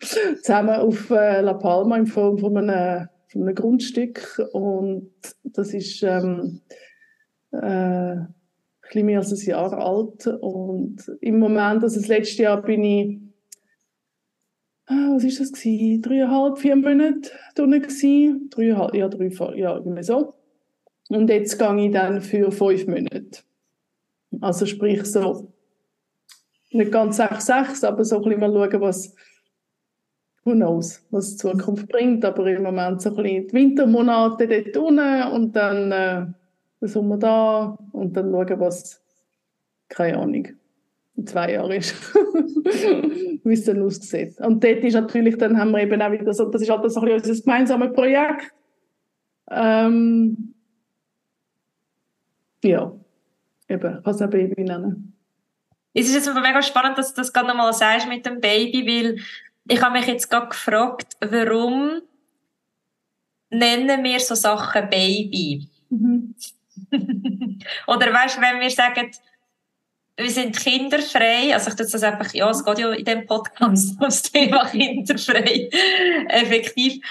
zusammen 0.42 0.76
auf 0.76 1.10
äh, 1.10 1.42
La 1.42 1.54
Palma 1.54 1.96
in 1.98 2.06
Form 2.06 2.38
von 2.38 2.56
einem, 2.56 3.08
von 3.28 3.42
einem 3.42 3.54
Grundstück 3.54 4.40
und 4.52 5.10
das 5.44 5.74
ist 5.74 6.02
ähm, 6.02 6.60
äh, 7.62 8.16
ein 8.16 8.34
bisschen 8.82 9.06
mehr 9.06 9.18
als 9.18 9.32
ein 9.32 9.48
Jahr 9.48 9.72
alt 9.72 10.26
und 10.26 11.10
im 11.20 11.38
Moment, 11.38 11.82
also 11.82 11.98
das 11.98 12.08
letzte 12.08 12.42
Jahr 12.42 12.62
bin 12.62 12.84
ich 12.84 13.24
ah, 14.86 15.14
was 15.14 15.24
ist 15.24 15.40
das 15.40 15.52
gewesen? 15.52 16.02
Dreieinhalb, 16.02 16.58
vier 16.58 16.76
Monate 16.76 17.30
drinnen 17.54 17.82
gewesen. 17.82 18.50
Dreieinhalb, 18.50 18.94
ja, 18.94 19.08
drei, 19.08 19.30
ja, 19.56 19.76
irgendwie 19.76 20.02
so. 20.02 20.34
Und 21.08 21.28
jetzt 21.30 21.58
gehe 21.58 21.86
ich 21.86 21.92
dann 21.92 22.20
für 22.20 22.50
fünf 22.50 22.86
Monate. 22.86 23.42
Also 24.40 24.66
sprich 24.66 25.04
so, 25.04 25.52
nicht 26.70 26.90
ganz 26.90 27.16
sechs, 27.16 27.46
sechs, 27.46 27.84
aber 27.84 28.04
so 28.04 28.16
ein 28.16 28.22
bisschen 28.22 28.40
mal 28.40 28.52
schauen, 28.52 28.80
was, 28.80 29.14
who 30.44 30.52
knows, 30.52 31.04
was 31.10 31.36
die 31.36 31.36
Zukunft 31.36 31.88
bringt. 31.88 32.24
Aber 32.24 32.46
im 32.46 32.62
Moment 32.62 33.00
so 33.00 33.10
ein 33.10 33.16
bisschen 33.16 33.48
die 33.48 33.54
Wintermonate 33.54 34.48
dort 34.48 34.76
unten 34.76 35.22
und 35.32 35.52
dann 35.54 35.92
äh, 35.92 36.26
den 36.84 36.88
Sommer 36.88 37.16
da 37.16 37.78
und 37.92 38.16
dann 38.16 38.30
schauen, 38.30 38.60
was, 38.60 39.02
keine 39.88 40.18
Ahnung 40.18 40.48
in 41.16 41.26
zwei 41.26 41.52
Jahren 41.52 41.70
ist, 41.70 41.94
wie 43.44 43.52
es 43.52 43.64
dann 43.64 43.82
aussieht. 43.82 44.38
Und 44.40 44.62
dort 44.64 44.82
ist 44.82 44.94
natürlich, 44.94 45.38
dann 45.38 45.58
haben 45.58 45.70
wir 45.70 45.80
eben 45.80 46.02
auch 46.02 46.10
wieder 46.10 46.32
so, 46.34 46.46
das 46.50 46.62
ist 46.62 46.70
halt 46.70 46.90
so 46.90 47.00
ein 47.00 47.06
bisschen 47.06 47.30
unser 47.30 47.42
gemeinsames 47.42 47.92
Projekt. 47.92 48.52
Ähm, 49.50 50.54
ja, 52.64 52.92
eben, 53.68 54.02
es 54.04 54.22
auch 54.22 54.30
Baby 54.30 54.64
nennen. 54.64 55.12
Es 55.92 56.08
ist 56.08 56.14
jetzt 56.14 56.34
mega 56.34 56.62
spannend, 56.62 56.98
dass 56.98 57.14
du 57.14 57.20
das 57.20 57.32
gerade 57.32 57.48
nochmal 57.48 57.72
sagst 57.72 58.08
mit 58.08 58.26
dem 58.26 58.40
Baby, 58.40 58.86
weil 58.86 59.18
ich 59.68 59.80
habe 59.80 59.96
mich 59.96 60.06
jetzt 60.06 60.28
gerade 60.28 60.48
gefragt, 60.48 61.16
warum 61.20 62.02
nennen 63.50 64.02
wir 64.02 64.18
so 64.18 64.34
Sachen 64.34 64.90
Baby? 64.90 65.68
Mhm. 65.90 66.34
Oder 67.86 68.12
weißt 68.12 68.36
du, 68.36 68.40
wenn 68.40 68.60
wir 68.60 68.70
sagen, 68.70 69.10
wir 70.16 70.30
sind 70.30 70.56
kinderfrei, 70.56 71.52
also 71.52 71.70
ich 71.70 71.76
tue 71.76 71.86
das 71.90 72.02
einfach, 72.02 72.32
ja, 72.32 72.48
es 72.50 72.64
geht 72.64 72.78
ja 72.78 72.90
in 72.92 73.04
dem 73.04 73.26
Podcast 73.26 73.96
das 74.00 74.22
Thema 74.22 74.66
kinderfrei, 74.66 75.68
effektiv. 76.28 77.04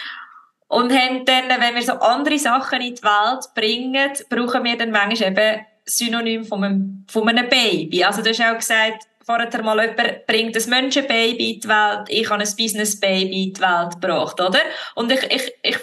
Und 0.67 0.91
haben 0.91 1.23
dann, 1.26 1.49
wenn 1.49 1.76
wir 1.76 1.84
so 1.84 1.93
andere 1.93 2.39
Sachen 2.39 2.82
in 2.82 2.95
die 2.95 3.04
Welt 3.04 3.45
bringen, 3.54 4.12
brauchen 4.30 4.63
wir 4.63 4.78
dann 4.78 4.91
manchmal 4.91 5.32
eben 5.32 5.65
Synonym 5.86 6.45
von 6.45 6.63
einem, 6.63 7.06
von 7.12 7.28
einem 7.28 7.47
Baby. 7.49 8.04
Also 8.04 8.21
du 8.21 8.30
hast 8.30 8.41
auch 8.41 8.56
gesagt, 8.56 9.06
vorher 9.26 9.63
mal 9.63 9.82
jemand 9.82 10.26
bringt 10.26 10.56
ein 10.56 10.69
Menschenbaby 10.69 11.54
in 11.54 11.60
die 11.60 11.67
Welt, 11.67 12.08
ich 12.10 12.30
habe 12.30 12.41
ein 12.41 12.56
Businessbaby 12.58 13.43
in 13.43 13.54
die 13.54 13.62
Welt 13.62 14.02
gebracht, 14.02 14.39
oder? 14.39 14.60
Und 14.95 15.12
ich, 15.12 15.23
ich, 15.32 15.54
ich 15.62 15.78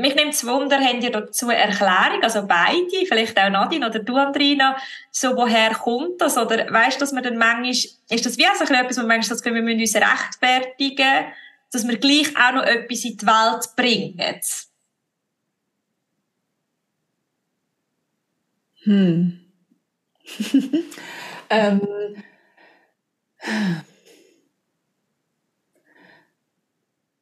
mich 0.00 0.14
nimmt 0.14 0.34
es 0.34 0.46
Wunder, 0.46 0.78
haben 0.78 1.00
ihr 1.00 1.10
dazu 1.10 1.50
Erklärung, 1.50 2.22
also 2.22 2.46
beide, 2.46 3.06
vielleicht 3.06 3.38
auch 3.38 3.50
Nadine 3.50 3.88
oder 3.88 3.98
du, 3.98 4.16
Andrina, 4.16 4.76
so 5.10 5.36
woher 5.36 5.70
kommt 5.70 6.20
das? 6.20 6.36
Oder 6.36 6.72
weißt 6.72 6.96
du, 6.96 7.00
dass 7.00 7.12
man 7.12 7.22
dann 7.22 7.38
manchmal, 7.38 7.70
ist 7.70 8.26
das 8.26 8.38
wie 8.38 8.46
also 8.46 8.64
etwas, 8.64 8.96
wo 8.96 9.00
man 9.02 9.08
manchmal 9.08 9.38
das 9.38 9.44
wir 9.44 9.52
müssen 9.52 9.80
uns 9.80 9.94
rechtfertigen, 9.96 11.26
dass 11.70 11.86
wir 11.86 11.98
gleich 11.98 12.36
auch 12.36 12.54
noch 12.54 12.62
etwas 12.64 13.04
in 13.04 13.16
die 13.16 13.26
Welt 13.26 13.76
bringen? 13.76 14.40
Hm. 18.84 19.40
ähm, 21.50 21.80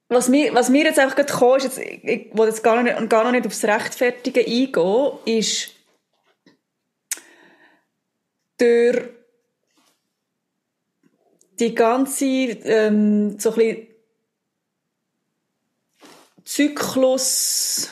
was 0.09 0.29
mir, 0.29 0.55
was 0.55 0.69
mir 0.69 0.85
jetzt 0.85 0.99
einfach 0.99 1.17
gerade 1.17 1.33
kam, 1.33 1.57
ist, 1.57 1.65
jetzt, 1.65 1.79
ich 1.79 2.31
will 2.33 2.47
jetzt 2.47 2.63
gar 2.63 2.83
nicht, 2.83 3.11
gar 3.11 3.25
noch 3.25 3.33
nicht 3.33 3.47
aufs 3.47 3.65
Rechtfertigen 3.65 4.45
eingehen, 4.47 5.19
ist 5.25 5.71
durch 8.59 9.03
die 11.59 11.75
ganze 11.75 12.25
ähm, 12.25 13.39
so 13.39 13.51
ein 13.51 13.57
bisschen 13.57 13.87
Zyklus 16.45 17.91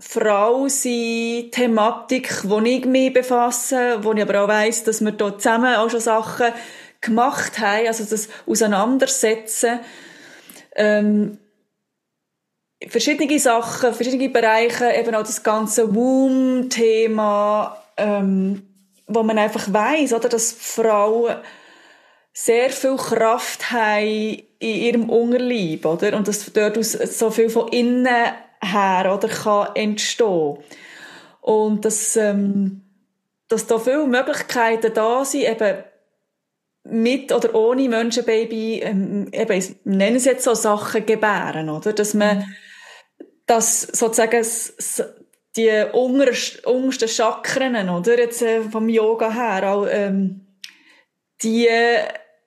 Frau 0.00 0.66
sein 0.68 1.50
Thematik, 1.52 2.48
wo 2.48 2.60
ich 2.60 2.84
mich 2.86 3.12
befasse, 3.12 3.98
wo 4.02 4.12
ich 4.12 4.22
aber 4.22 4.42
auch 4.42 4.48
weiss, 4.48 4.82
dass 4.82 5.00
wir 5.00 5.12
dort 5.12 5.42
zusammen 5.42 5.74
auch 5.74 5.90
schon 5.90 6.00
Sachen 6.00 6.52
gemacht 7.00 7.58
haben, 7.58 7.86
also 7.86 8.04
das 8.04 8.28
Auseinandersetzen. 8.46 9.80
Ähm, 10.74 11.38
verschiedene 12.88 13.38
Sachen, 13.38 13.94
verschiedene 13.94 14.28
Bereiche, 14.28 14.92
eben 14.92 15.14
auch 15.14 15.22
das 15.22 15.42
ganze 15.42 15.94
Womb-Thema, 15.94 17.76
ähm, 17.96 18.62
wo 19.06 19.22
man 19.22 19.38
einfach 19.38 19.72
weiß, 19.72 20.12
oder, 20.14 20.28
dass 20.28 20.52
Frauen 20.52 21.36
sehr 22.32 22.70
viel 22.70 22.96
Kraft 22.96 23.70
haben 23.70 24.42
in 24.58 24.76
ihrem 24.76 25.10
Unterleib, 25.10 25.84
oder, 25.84 26.16
und 26.16 26.26
dass 26.28 26.50
dort 26.52 26.82
so 26.82 27.30
viel 27.30 27.50
von 27.50 27.68
innen 27.68 28.06
her, 28.60 29.12
oder, 29.14 29.28
kann 29.28 29.68
entstehen. 29.74 30.58
Und 31.40 31.84
dass, 31.84 32.16
ähm, 32.16 32.80
dass 33.48 33.66
da 33.66 33.78
viele 33.78 34.06
Möglichkeiten 34.06 34.94
da 34.94 35.24
sind, 35.24 35.44
eben 35.44 35.84
mit 36.84 37.32
oder 37.32 37.54
ohne 37.54 37.88
Menschenbaby, 37.88 38.80
ähm, 38.80 39.28
eben, 39.32 39.52
ich 39.52 39.76
nenne 39.84 40.16
es 40.16 40.24
jetzt 40.24 40.42
so 40.44 40.54
Sachen 40.54 41.06
gebären, 41.06 41.70
oder? 41.70 41.92
Dass 41.92 42.14
man, 42.14 42.38
mhm 42.38 42.44
dass 43.46 43.82
sozusagen 43.82 44.44
die 45.56 45.84
untersten 45.92 47.08
Chakren, 47.08 47.88
oder, 47.88 48.18
jetzt 48.18 48.42
äh, 48.42 48.62
vom 48.62 48.88
Yoga 48.88 49.30
her, 49.32 49.72
auch, 49.72 49.86
ähm, 49.90 50.46
die 51.42 51.68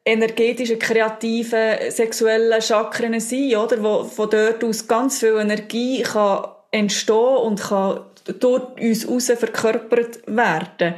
energetischen, 0.05 0.79
kreativen, 0.79 1.91
sexuellen 1.91 2.61
Chakren 2.61 3.19
sind, 3.19 3.55
oder, 3.55 3.83
wo 3.83 4.03
von 4.03 4.29
dort 4.29 4.63
aus 4.63 4.87
ganz 4.87 5.19
viel 5.19 5.37
Energie 5.37 6.01
kann 6.01 6.47
entstehen 6.71 7.37
und 7.37 7.61
kann 7.61 8.05
durch 8.39 8.63
uns 8.79 9.07
raus 9.07 9.31
verkörpert 9.37 10.21
werden. 10.27 10.95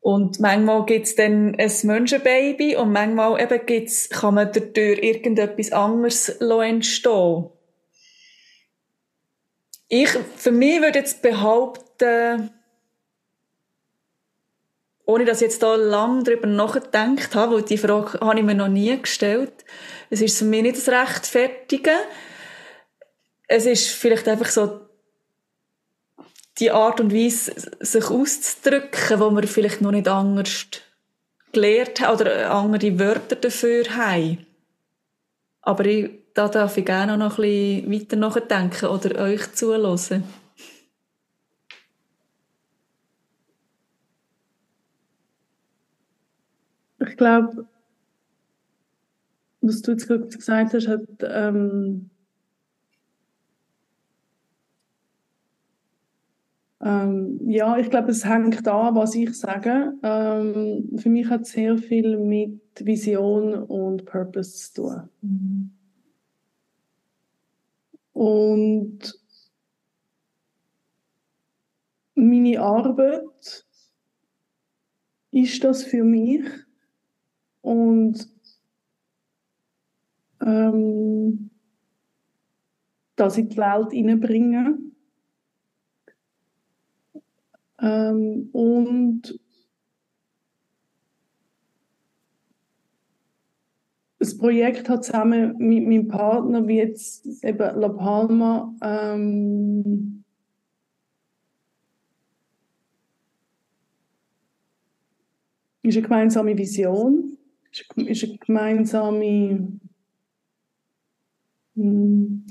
Und 0.00 0.40
manchmal 0.40 0.86
gibt's 0.86 1.14
dann 1.16 1.56
ein 1.58 1.72
Menschenbaby 1.82 2.76
und 2.76 2.92
manchmal 2.92 3.40
eben 3.42 3.66
gibt's, 3.66 4.08
kann 4.08 4.34
man 4.34 4.50
dadurch 4.52 5.02
irgendetwas 5.02 5.72
anderes 5.72 6.28
entstehen. 6.28 7.50
Ich, 9.88 10.10
für 10.36 10.52
mich 10.52 10.80
würde 10.82 10.98
jetzt 10.98 11.22
behaupten, 11.22 12.50
ohne 15.06 15.24
dass 15.24 15.38
ich 15.38 15.46
jetzt 15.46 15.62
da 15.62 15.74
lang 15.76 16.24
drüber 16.24 16.46
nachgedacht 16.46 17.34
habe, 17.34 17.56
weil 17.56 17.62
die 17.62 17.78
Frage 17.78 18.20
habe 18.20 18.38
ich 18.38 18.44
mir 18.44 18.54
noch 18.54 18.68
nie 18.68 19.00
gestellt. 19.00 19.64
Es 20.10 20.20
ist 20.20 20.38
für 20.38 20.44
mich 20.44 20.62
nicht 20.62 20.76
das 20.76 20.88
Rechtfertigen. 20.88 21.96
Es 23.46 23.64
ist 23.64 23.88
vielleicht 23.88 24.28
einfach 24.28 24.50
so 24.50 24.80
die 26.58 26.70
Art 26.70 27.00
und 27.00 27.14
Weise, 27.14 27.54
sich 27.80 28.04
auszudrücken, 28.04 29.20
wo 29.20 29.30
man 29.30 29.46
vielleicht 29.46 29.80
noch 29.80 29.92
nicht 29.92 30.08
anders 30.08 30.66
gelernt 31.52 32.00
hat 32.00 32.20
oder 32.20 32.50
andere 32.50 32.98
Wörter 32.98 33.36
dafür 33.36 33.84
haben. 33.96 34.46
Aber 35.62 35.86
ich, 35.86 36.10
da 36.34 36.48
darf 36.48 36.76
ich 36.76 36.84
gerne 36.86 37.16
noch 37.18 37.38
ein 37.38 37.88
bisschen 37.88 37.92
weiter 37.92 38.16
nachdenken 38.16 38.86
oder 38.86 39.20
euch 39.22 39.52
zuhören. 39.54 40.24
Ich 47.00 47.16
glaube, 47.16 47.66
was 49.60 49.82
du 49.82 49.92
jetzt 49.92 50.06
gerade 50.06 50.26
gesagt 50.26 50.74
hast, 50.74 50.88
hat 50.88 51.00
ähm, 51.22 52.10
ähm, 56.80 57.40
ja, 57.48 57.76
ich 57.78 57.90
glaube, 57.90 58.10
es 58.10 58.24
hängt 58.24 58.66
an, 58.68 58.94
was 58.94 59.14
ich 59.14 59.36
sage. 59.36 59.94
Ähm, 60.02 60.90
für 60.96 61.08
mich 61.10 61.28
hat 61.28 61.42
es 61.42 61.50
sehr 61.52 61.76
viel 61.78 62.18
mit 62.18 62.60
Vision 62.80 63.54
und 63.54 64.04
Purpose 64.04 64.72
zu 64.72 64.82
tun. 64.82 65.08
Mhm. 65.22 65.77
Und 68.18 69.14
meine 72.16 72.60
Arbeit 72.60 73.64
ist 75.30 75.62
das 75.62 75.84
für 75.84 76.02
mich 76.02 76.42
und 77.60 78.28
ähm, 80.40 81.50
das 83.14 83.38
in 83.38 83.50
die 83.50 83.56
Welt 83.56 83.92
hineinbringen. 83.92 84.96
Ähm, 87.80 88.48
und 88.50 89.38
das 94.18 94.36
Projekt 94.36 94.88
hat 94.88 95.04
zusammen 95.04 95.56
mit 95.58 95.86
meinem 95.86 96.08
Partner, 96.08 96.66
wie 96.66 96.78
jetzt 96.78 97.26
eben 97.44 97.58
La 97.58 97.88
Palma, 97.88 98.74
ähm, 98.82 100.24
ist 105.82 105.96
eine 105.96 106.02
gemeinsame 106.02 106.58
Vision, 106.58 107.38
ist 107.70 108.28
eine 108.28 108.38
gemeinsame 108.38 109.78
hm, 111.76 112.44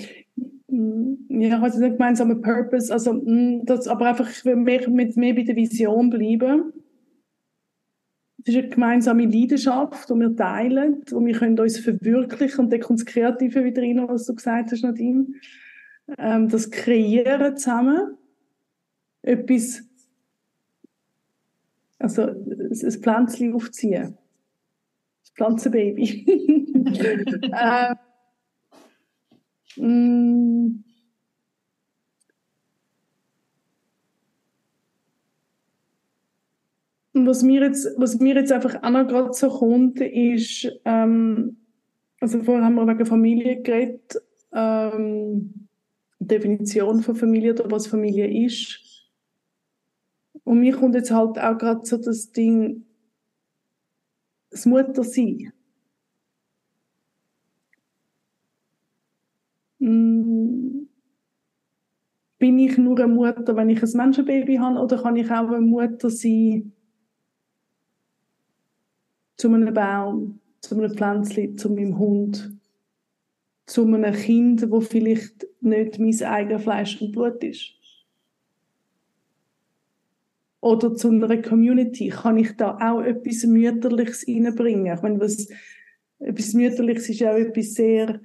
ja, 1.30 1.62
also 1.62 1.80
nicht 1.80 1.98
gemeinsamer 1.98 2.36
Purpose, 2.36 2.92
also 2.92 3.12
hm, 3.12 3.66
das, 3.66 3.88
aber 3.88 4.08
einfach 4.08 4.30
ich 4.30 4.46
will 4.46 4.56
mehr, 4.56 4.90
mit 4.90 5.18
mehr 5.18 5.34
bei 5.34 5.44
der 5.44 5.56
Vision 5.56 6.10
bleiben. 6.10 6.74
Es 8.48 8.54
ist 8.54 8.60
eine 8.62 8.70
gemeinsame 8.70 9.26
Leidenschaft, 9.26 10.10
die 10.10 10.14
wir 10.14 10.34
teilen, 10.34 11.04
wo 11.10 11.20
wir 11.26 11.38
können 11.38 11.60
uns 11.60 11.80
verwirklichen 11.80 12.62
und 12.62 12.72
da 12.72 12.78
kommt 12.78 13.02
das 13.02 13.06
Kreative 13.06 13.66
wieder 13.66 13.82
rein, 13.82 14.08
was 14.08 14.26
du 14.26 14.36
gesagt 14.36 14.72
hast, 14.72 14.84
Nadine. 14.84 15.26
Ähm, 16.18 16.48
das 16.48 16.72
Kreieren 16.72 17.58
zusammen, 17.58 18.18
etwas, 19.22 19.84
also 22.00 22.22
ein 22.22 22.72
Pflänzchen 22.72 23.54
aufziehen, 23.54 24.18
das 25.24 25.32
Pflanzenbaby. 25.32 26.26
ähm, 29.76 30.86
Was 37.26 37.44
mir 37.44 37.62
jetzt, 37.62 37.88
was 37.98 38.20
mir 38.20 38.36
jetzt 38.36 38.52
einfach 38.52 38.84
auch 38.84 38.90
noch 38.90 39.08
gerade 39.08 39.34
so 39.34 39.50
kommt, 39.50 40.00
ist, 40.02 40.68
ähm, 40.86 41.58
also 42.20 42.44
vorher 42.44 42.66
haben 42.66 42.76
wir 42.76 42.88
wegen 42.88 43.06
Familie 43.06 43.62
geredet, 43.62 44.22
ähm, 44.54 45.68
Definition 46.20 47.02
von 47.02 47.16
Familie 47.16 47.54
oder 47.54 47.72
was 47.72 47.88
Familie 47.88 48.46
ist. 48.46 48.80
Und 50.44 50.60
mir 50.60 50.76
kommt 50.76 50.96
jetzt 50.96 51.12
halt 51.12 51.38
auch 51.40 51.58
gerade 51.58 51.86
so 51.86 51.98
das 51.98 52.32
Ding, 52.32 52.86
das 54.50 54.66
Muttersein. 54.66 55.52
Mm. 59.80 60.88
bin 62.40 62.60
ich 62.60 62.78
nur 62.78 62.98
eine 63.00 63.08
Mutter, 63.08 63.56
wenn 63.56 63.70
ich 63.70 63.84
ein 63.84 63.90
Menschenbaby 63.94 64.56
habe, 64.58 64.80
oder 64.80 65.02
kann 65.02 65.16
ich 65.16 65.30
auch 65.30 65.50
eine 65.50 65.62
Mutter 65.62 66.10
sein 66.10 66.74
zu 69.38 69.54
einem 69.54 69.74
Baum, 69.74 70.40
zu 70.62 70.76
einem 70.76 70.92
Pflänzchen, 70.92 71.58
zu 71.58 71.70
meinem 71.70 71.98
Hund, 71.98 72.52
zu 73.68 73.86
einem 73.86 74.14
Kind, 74.14 74.70
wo 74.72 74.82
vielleicht 74.82 75.46
nicht 75.62 76.00
mein 76.00 76.24
eigenes 76.24 76.64
Fleisch 76.64 77.02
und 77.02 77.12
Blut 77.12 77.44
ist? 77.44 77.74
Oder 80.60 80.96
zu 80.96 81.10
einer 81.10 81.42
Community, 81.42 82.10
kann 82.10 82.38
ich 82.38 82.58
da 82.58 82.78
auch 82.82 83.02
etwas 83.02 83.44
Mütterliches 83.44 84.28
reinbringen? 84.28 84.94
Ich 84.94 85.02
meine, 85.02 85.20
was, 85.20 85.48
etwas 86.20 86.54
Mütterliches 86.54 87.10
ist 87.10 87.24
auch 87.24 87.36
etwas 87.36 87.74
sehr 87.76 88.20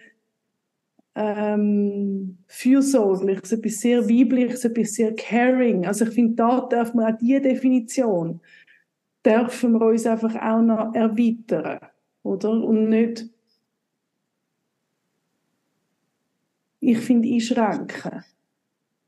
ähm, 1.15 2.39
fürsorglich, 2.47 3.39
etwas 3.39 3.81
sehr 3.81 4.09
weibliches, 4.09 4.65
etwas 4.65 4.95
sehr 4.95 5.15
caring. 5.15 5.87
Also 5.87 6.07
ich 6.07 6.13
finde, 6.13 6.37
da 6.37 6.67
darf 6.71 6.95
man 6.95 7.13
auch 7.13 7.19
diese 7.19 7.43
Definition, 7.43 8.41
dürfen 9.25 9.73
wir 9.73 9.87
uns 9.87 10.07
einfach 10.07 10.35
auch 10.37 10.63
noch 10.63 10.95
erweitern, 10.95 11.81
oder? 12.23 12.51
Und 12.51 12.89
nicht, 12.89 13.27
ich 16.81 16.99
finde, 16.99 17.29
einschränken. 17.29 18.25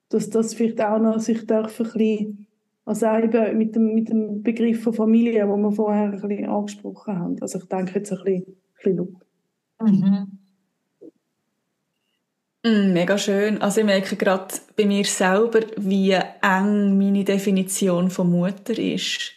Dass 0.09 0.31
das 0.31 0.55
vielleicht 0.55 0.81
auch 0.81 0.99
noch 0.99 1.19
sich 1.19 1.47
darf 1.47 1.81
ein 1.81 1.85
bisschen, 1.85 2.47
also 2.85 3.07
eben 3.07 3.59
mit 3.59 3.75
dem, 3.75 3.95
mit 3.95 4.09
dem 4.09 4.43
Begriff 4.43 4.83
von 4.83 4.95
Familie, 4.95 5.49
wo 5.49 5.57
wir 5.57 5.73
vorher 5.73 6.13
ein 6.13 6.21
bisschen 6.21 6.49
angesprochen 6.49 7.19
haben. 7.19 7.43
Also 7.43 7.59
ich 7.59 7.65
denke 7.65 7.95
jetzt 7.99 8.13
ein 8.13 8.19
bisschen, 8.23 8.45
ein 8.47 8.97
bisschen 8.97 9.21
mhm. 9.81 10.39
Mm, 12.65 12.93
mega 12.95 13.19
schön. 13.19 13.61
Also 13.61 13.81
ich 13.81 13.87
merke 13.87 14.17
gerade 14.17 14.55
bei 14.77 14.87
mir 14.87 15.05
selber, 15.05 15.61
wie 15.77 16.13
eng 16.13 16.97
meine 16.97 17.25
Definition 17.25 18.11
von 18.11 18.31
Mutter 18.31 18.79
ist. 18.79 19.35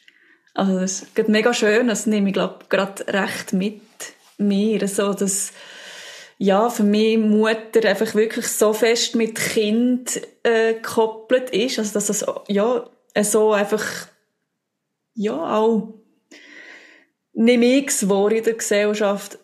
Also 0.58 0.80
das 0.80 1.04
ist 1.04 1.28
mega 1.28 1.54
schön. 1.54 1.88
Das 1.88 2.08
nehme 2.08 2.30
ich 2.30 2.34
glaube 2.34 2.66
gerade 2.68 3.06
recht 3.08 3.54
mit 3.54 3.82
mir, 4.40 4.88
so 4.88 5.14
dass 5.14 5.52
ja 6.40 6.70
für 6.72 6.84
mich 6.84 7.20
Mutter 7.20 7.88
einfach 7.88 8.16
wirklich 8.16 8.48
so 8.48 8.74
fest 8.74 9.16
mit 9.16 9.36
Kind 9.36 10.20
äh, 10.42 10.74
gekoppelt 10.74 11.52
ist, 11.52 11.78
also 11.78 11.94
dass 11.94 12.08
das 12.08 12.26
ja 12.48 12.90
so 13.22 13.52
einfach 13.52 13.86
ja 15.14 15.58
auch 15.58 15.94
nehme 17.34 17.66
ich 17.66 17.90
es 17.90 18.02
in 18.02 18.44
der 18.44 18.54
Gesellschaft 18.54 19.38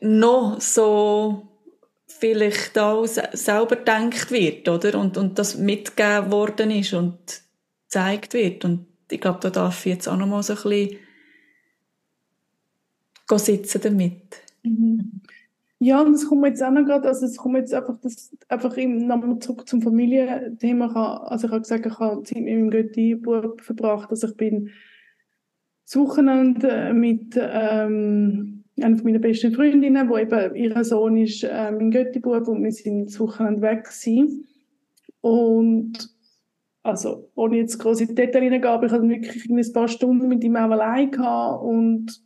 noch 0.00 0.60
so 0.60 1.48
vielleicht 2.06 2.78
auch 2.78 3.06
selber 3.06 3.76
denkt 3.76 4.30
wird, 4.30 4.68
oder? 4.68 4.98
Und, 4.98 5.16
und 5.16 5.38
das 5.38 5.56
mitgegeben 5.56 6.30
worden 6.30 6.70
ist 6.70 6.92
und 6.92 7.18
gezeigt 7.84 8.34
wird. 8.34 8.66
Und 8.66 8.86
ich 9.10 9.20
glaube, 9.20 9.38
da 9.40 9.50
darf 9.50 9.86
ich 9.86 9.92
jetzt 9.92 10.08
auch 10.08 10.16
noch 10.16 10.26
mal 10.26 10.42
so 10.42 10.54
ein 10.54 10.62
bisschen 10.62 10.98
sitzen 13.38 13.80
damit. 13.82 14.42
Mhm. 14.62 15.20
Ja, 15.78 16.00
und 16.00 16.14
es 16.14 16.26
kommt 16.26 16.46
jetzt 16.46 16.62
auch 16.62 16.70
noch 16.70 16.86
gerade, 16.86 17.06
also 17.06 17.26
es 17.26 17.36
kommt 17.36 17.56
jetzt 17.56 17.74
einfach, 17.74 17.98
das, 18.00 18.34
einfach 18.48 18.74
nochmal 18.76 19.38
zurück 19.40 19.68
zum 19.68 19.82
Familienthema. 19.82 21.18
Also 21.18 21.46
ich 21.46 21.52
habe 21.52 21.60
gesagt, 21.60 21.84
ich 21.84 21.98
habe 21.98 22.22
Zeit 22.22 22.38
mit 22.38 22.54
meinem 22.54 22.70
Götti-Bub 22.70 23.60
verbracht, 23.60 24.10
also 24.10 24.28
ich 24.28 24.36
bin 24.36 24.70
Wochenende 25.92 26.92
mit 26.94 27.38
ähm, 27.38 28.64
eine 28.80 29.02
meiner 29.02 29.18
besten 29.18 29.52
Freundinnen, 29.52 30.08
wo 30.08 30.18
eben 30.18 30.54
ihr 30.54 30.84
Sohn 30.84 31.16
ist 31.18 31.44
äh, 31.44 31.70
mein 31.70 31.90
Göttibub 31.90 32.48
und 32.48 32.64
wir 32.64 32.72
sind 32.72 33.18
Wochenende 33.20 33.62
weg 33.62 33.84
gewesen. 33.84 34.48
Und 35.20 36.15
also 36.86 37.30
ohne 37.34 37.58
jetzt 37.58 37.78
große 37.78 38.06
Details 38.06 38.42
hineingehen, 38.42 38.72
aber 38.72 38.86
ich 38.86 38.92
hatte 38.92 39.08
wirklich 39.08 39.48
ein 39.48 39.72
paar 39.72 39.88
Stunden 39.88 40.28
mit 40.28 40.42
ihm 40.44 40.56
auch 40.56 40.70
allein 40.70 41.10
gehabt 41.10 41.62
und 41.62 42.20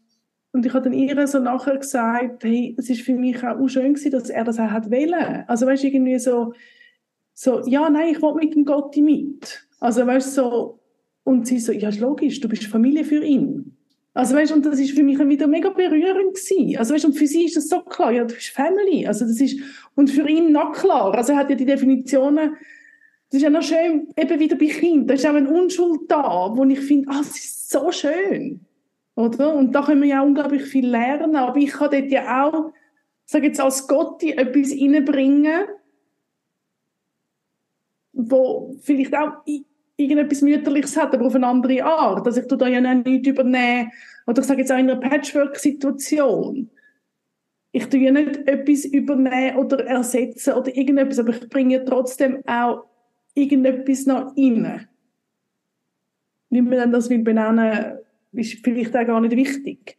und 0.53 0.67
ich 0.67 0.75
habe 0.75 0.83
dann 0.83 0.93
ihr 0.93 1.27
so 1.29 1.39
nachher 1.39 1.79
gesagt, 1.79 2.43
hey, 2.43 2.75
es 2.77 2.91
ist 2.91 3.03
für 3.03 3.15
mich 3.15 3.43
auch 3.45 3.69
schön 3.69 3.95
gewesen, 3.95 4.11
dass 4.11 4.31
er 4.31 4.43
das 4.43 4.59
auch 4.59 4.71
hat 4.71 4.91
wollen. 4.91 5.45
Also 5.47 5.65
weißt 5.65 5.85
irgendwie 5.85 6.19
so, 6.19 6.55
so, 7.35 7.61
ja, 7.67 7.89
nein, 7.89 8.09
ich 8.13 8.21
will 8.21 8.35
mit 8.35 8.55
dem 8.55 8.65
Gotti 8.65 9.01
mit. 9.01 9.65
Also 9.79 10.05
weißt 10.05 10.35
so, 10.35 10.81
und 11.23 11.47
sie 11.47 11.61
so, 11.61 11.71
ja, 11.71 11.91
ist 11.91 12.01
logisch, 12.01 12.41
du 12.41 12.49
bist 12.49 12.65
Familie 12.65 13.05
für 13.05 13.23
ihn. 13.23 13.77
Also 14.13 14.35
weißt, 14.35 14.53
und 14.53 14.67
das 14.67 14.81
ist 14.81 14.91
für 14.91 15.05
mich 15.05 15.19
wieder 15.21 15.47
mega 15.47 15.71
berührend 15.71 16.35
gewesen. 16.35 16.77
Also 16.77 16.95
weißt, 16.95 17.05
und 17.05 17.13
für 17.13 17.29
sie 17.29 17.45
ist 17.45 17.57
das 17.57 17.69
so 17.69 17.81
klar, 17.81 18.11
ja, 18.11 18.25
du 18.25 18.35
bist 18.35 18.49
Family. 18.49 19.07
Also 19.07 19.25
das 19.25 19.41
ist, 19.41 19.61
und 19.95 20.11
für 20.11 20.29
ihn 20.29 20.51
noch 20.51 20.73
klar. 20.73 21.15
Also 21.15 21.33
er 21.33 21.39
hat 21.39 21.51
ja 21.51 21.57
die 21.57 21.65
Definitionen, 21.65 22.57
das 23.31 23.39
ist 23.39 23.43
ja 23.43 23.51
noch 23.51 23.63
schön, 23.63 24.09
eben 24.17 24.41
wieder 24.41 24.57
bei 24.57 24.67
Kindern. 24.67 25.07
Da 25.07 25.15
ist 25.15 25.25
auch 25.25 25.35
eine 25.35 25.49
Unschuld 25.49 26.01
da, 26.09 26.51
wo 26.53 26.65
ich 26.65 26.81
finde, 26.81 27.11
ah, 27.13 27.21
es 27.21 27.37
ist 27.37 27.71
so 27.71 27.93
schön. 27.93 28.67
Oder? 29.15 29.55
Und 29.55 29.73
da 29.73 29.83
können 29.83 30.03
wir 30.03 30.09
ja 30.09 30.23
unglaublich 30.23 30.65
viel 30.65 30.89
lernen. 30.89 31.37
Aber 31.37 31.57
ich 31.57 31.71
kann 31.71 31.91
dort 31.93 32.11
ja 32.11 32.45
auch, 32.45 32.73
sage 33.27 33.47
jetzt 33.47 33.61
als 33.61 33.87
Gotti, 33.87 34.33
etwas 34.33 34.73
reinbringen, 34.73 35.69
wo 38.13 38.75
vielleicht 38.81 39.15
auch 39.17 39.45
irgendetwas 39.97 40.43
Mütterliches 40.43 40.97
hat, 40.97 41.15
aber 41.15 41.27
auf 41.27 41.35
eine 41.37 41.47
andere 41.47 41.85
Art. 41.85 42.27
Also 42.27 42.41
ich 42.41 42.49
da 42.49 42.67
ja 42.67 42.81
nicht 42.81 43.27
übernehmen. 43.29 43.93
Oder 44.27 44.41
ich 44.41 44.47
sage 44.49 44.63
jetzt 44.63 44.73
auch 44.73 44.79
in 44.79 44.91
einer 44.91 45.01
Patchwork-Situation. 45.01 46.69
Ich 47.71 47.87
tue 47.87 48.01
ja 48.01 48.11
nicht 48.11 48.49
etwas 48.49 48.87
übernehmen 48.87 49.57
oder 49.57 49.87
ersetzen 49.87 50.55
oder 50.55 50.77
irgendetwas, 50.77 51.21
aber 51.21 51.31
ich 51.31 51.49
bringe 51.49 51.85
trotzdem 51.85 52.43
auch 52.49 52.90
irgendetwas 53.35 54.07
noch 54.07 54.37
rein. 54.37 54.89
Wie 56.51 56.63
man 56.63 56.79
dann 56.79 56.93
das 56.93 57.09
will 57.11 57.23
benennen, 57.23 57.99
ist 58.33 58.65
vielleicht 58.65 58.97
auch 58.97 59.07
gar 59.07 59.21
nicht 59.21 59.37
wichtig. 59.37 59.97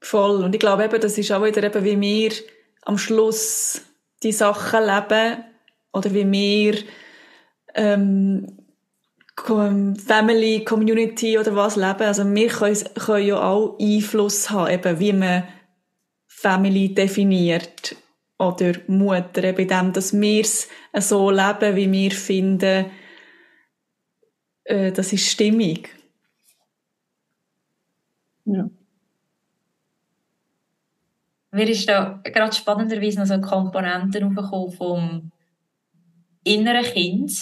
Voll. 0.00 0.42
Und 0.42 0.54
ich 0.54 0.60
glaube 0.60 0.84
eben, 0.84 1.00
das 1.00 1.18
ist 1.18 1.30
auch 1.32 1.44
wieder 1.44 1.62
eben, 1.62 1.84
wie 1.84 2.00
wir 2.00 2.32
am 2.82 2.96
Schluss 2.96 3.82
die 4.22 4.32
Sachen 4.32 4.84
leben 4.84 5.44
oder 5.92 6.14
wie 6.14 6.30
wir 6.32 6.78
ähm, 7.74 8.46
Family, 9.36 10.64
Community 10.64 11.38
oder 11.38 11.54
was 11.54 11.76
leben. 11.76 12.02
Also 12.02 12.24
wir 12.24 12.48
können, 12.48 12.84
können 12.94 13.26
ja 13.26 13.40
auch 13.40 13.78
Einfluss 13.78 14.50
haben, 14.50 14.72
eben 14.72 14.98
wie 14.98 15.12
man 15.12 15.44
Family 16.40 16.94
definiert 16.94 17.96
oder 18.38 18.72
Mutter, 18.86 19.42
eben 19.42 19.66
dem, 19.66 19.92
dass 19.92 20.12
wir 20.12 20.40
es 20.40 20.68
so 21.08 21.30
leben, 21.30 21.74
wie 21.74 21.90
wir 21.90 22.10
finden, 22.12 22.86
äh, 24.64 24.92
das 24.92 25.12
ist 25.12 25.26
stimmig. 25.28 25.90
Ja. 28.44 28.70
Mir 31.50 31.68
ist 31.68 31.88
da 31.88 32.20
gerade 32.22 32.54
spannenderweise 32.54 33.18
noch 33.18 33.26
so 33.26 33.40
Komponenten 33.40 34.24
aufgekommen 34.24 34.72
vom 34.72 35.32
inneren 36.44 36.84
Kind 36.84 37.32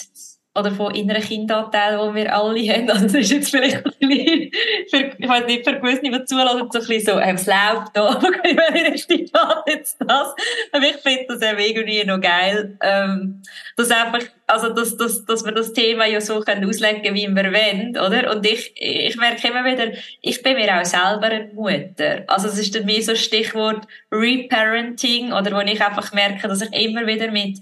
oder 0.57 0.70
von 0.70 0.94
inneren 0.94 1.22
Kindanteilen, 1.22 2.00
die 2.09 2.14
wir 2.20 2.34
alle 2.34 2.61
haben. 2.72 2.90
Also 2.90 3.04
das 3.04 3.14
ist 3.14 3.32
jetzt 3.32 3.50
vielleicht 3.50 3.76
ein 3.76 3.92
bisschen, 4.00 4.50
für, 4.90 5.11
ich 5.18 5.28
weiß 5.28 5.46
nicht, 5.46 5.68
für 5.68 5.78
gewisse, 5.78 6.02
die 6.02 6.24
zulassen, 6.24 6.68
so 6.72 6.78
ein 6.78 6.86
bisschen 6.86 7.04
so, 7.04 7.20
was 7.20 7.46
läuft 7.46 7.96
da? 7.96 8.20
Okay, 8.26 8.57
welche 8.57 8.92
Richtung 8.92 9.18
geht 9.18 9.74
jetzt 9.74 9.96
das? 10.00 10.34
Aber 10.72 10.84
ich 10.84 10.96
finde 10.96 11.26
das 11.28 11.40
irgendwie 11.42 12.04
noch 12.04 12.20
geil, 12.20 12.76
ähm, 12.82 13.42
dass 13.76 13.90
einfach, 13.90 14.20
also, 14.46 14.70
dass, 14.70 14.96
dass, 14.96 15.24
dass 15.24 15.44
wir 15.44 15.52
das 15.52 15.72
Thema 15.72 16.07
ja 16.07 16.20
so 16.20 16.40
können 16.40 16.68
auslegen 16.68 17.14
wie 17.14 17.28
wir 17.28 17.52
wollen, 17.52 17.90
oder? 17.90 18.34
Und 18.34 18.46
ich, 18.46 18.72
ich 18.76 19.16
merke 19.16 19.48
immer 19.48 19.64
wieder, 19.64 19.92
ich 20.22 20.42
bin 20.42 20.54
mir 20.54 20.80
auch 20.80 20.84
selber 20.84 21.26
eine 21.26 21.50
Mutter. 21.52 22.24
Also, 22.26 22.48
es 22.48 22.59
ist 22.59 22.74
dann 22.74 22.84
mir 22.84 23.02
so 23.02 23.14
Stichwort 23.14 23.86
Reparenting, 24.11 25.32
oder 25.32 25.52
wo 25.52 25.61
ich 25.61 25.82
einfach 25.82 26.12
merke, 26.12 26.48
dass 26.48 26.62
ich 26.62 26.72
immer 26.72 27.07
wieder 27.07 27.30
mit 27.30 27.59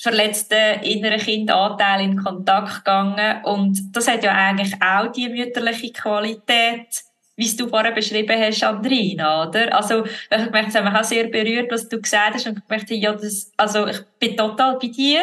verletzten 0.00 0.80
inneren 0.82 1.20
Kindanteil 1.20 2.04
in 2.04 2.16
Kontakt 2.16 2.76
gegangen. 2.76 3.44
Und 3.44 3.94
das 3.94 4.08
hat 4.08 4.24
ja 4.24 4.32
eigentlich 4.32 4.74
auch 4.82 5.12
die 5.12 5.28
mütterliche 5.28 5.92
Qualität, 5.92 7.04
wie 7.36 7.56
du 7.56 7.68
vorher 7.68 7.92
beschrieben 7.92 8.40
hast, 8.40 8.64
Andrina, 8.64 9.46
oder? 9.46 9.74
Also, 9.74 10.04
ich 10.04 10.50
möchte 10.50 10.68
es 10.68 10.76
auch 10.76 11.04
sehr 11.04 11.28
berührt, 11.28 11.70
was 11.70 11.88
du 11.88 12.00
gesagt 12.00 12.34
hast, 12.34 12.46
und 12.46 12.58
ich 12.58 12.68
möchte, 12.68 12.94
ja, 12.94 13.12
das, 13.12 13.52
also, 13.58 13.86
ich 13.86 14.00
bin 14.18 14.36
total 14.36 14.78
bei 14.78 14.88
dir, 14.88 15.22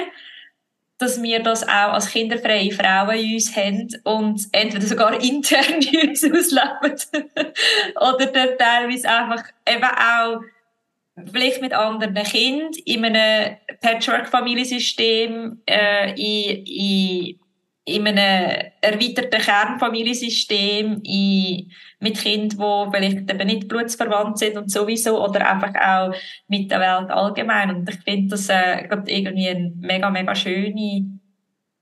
dass 1.00 1.22
wir 1.22 1.42
das 1.42 1.64
auch 1.64 1.94
als 1.94 2.10
kinderfreie 2.10 2.72
Frauen 2.72 3.18
in 3.18 3.34
uns 3.36 3.56
haben 3.56 3.88
und 4.04 4.42
entweder 4.52 4.86
sogar 4.86 5.14
intern 5.22 5.82
in 5.82 6.10
uns 6.10 6.24
ausleben, 6.24 6.96
oder 7.96 8.26
dann 8.28 8.58
teilweise 8.58 9.10
einfach 9.10 9.44
eben 9.68 9.84
auch 9.84 10.42
vielleicht 11.26 11.62
mit 11.62 11.74
anderen 11.74 12.14
Kindern 12.14 12.72
in 12.86 13.06
einem 13.06 13.58
Patchwork-Familiensystem, 13.82 15.62
äh, 15.66 16.12
in, 16.12 16.66
in, 16.66 17.40
in 17.86 18.08
einem 18.08 18.72
erweiterten 18.82 19.42
Kernfamiliensystem, 19.42 21.02
in, 21.04 21.72
mit 22.00 22.22
Kindern, 22.22 22.60
die 22.92 22.98
vielleicht 22.98 23.32
eben 23.32 23.48
nicht 23.48 23.68
blutsverwandt 23.68 24.38
sind 24.38 24.58
und 24.58 24.72
sowieso, 24.72 25.24
oder 25.24 25.50
einfach 25.50 25.74
auch 25.76 26.14
mit 26.48 26.70
der 26.70 26.80
Welt 26.80 27.10
allgemein. 27.10 27.76
Und 27.76 27.90
ich 27.90 28.00
finde 28.02 28.30
das 28.30 28.50
äh, 28.50 28.88
irgendwie 28.90 29.50
eine 29.50 29.74
mega, 29.80 30.10
mega 30.10 30.36
schöne 30.36 31.20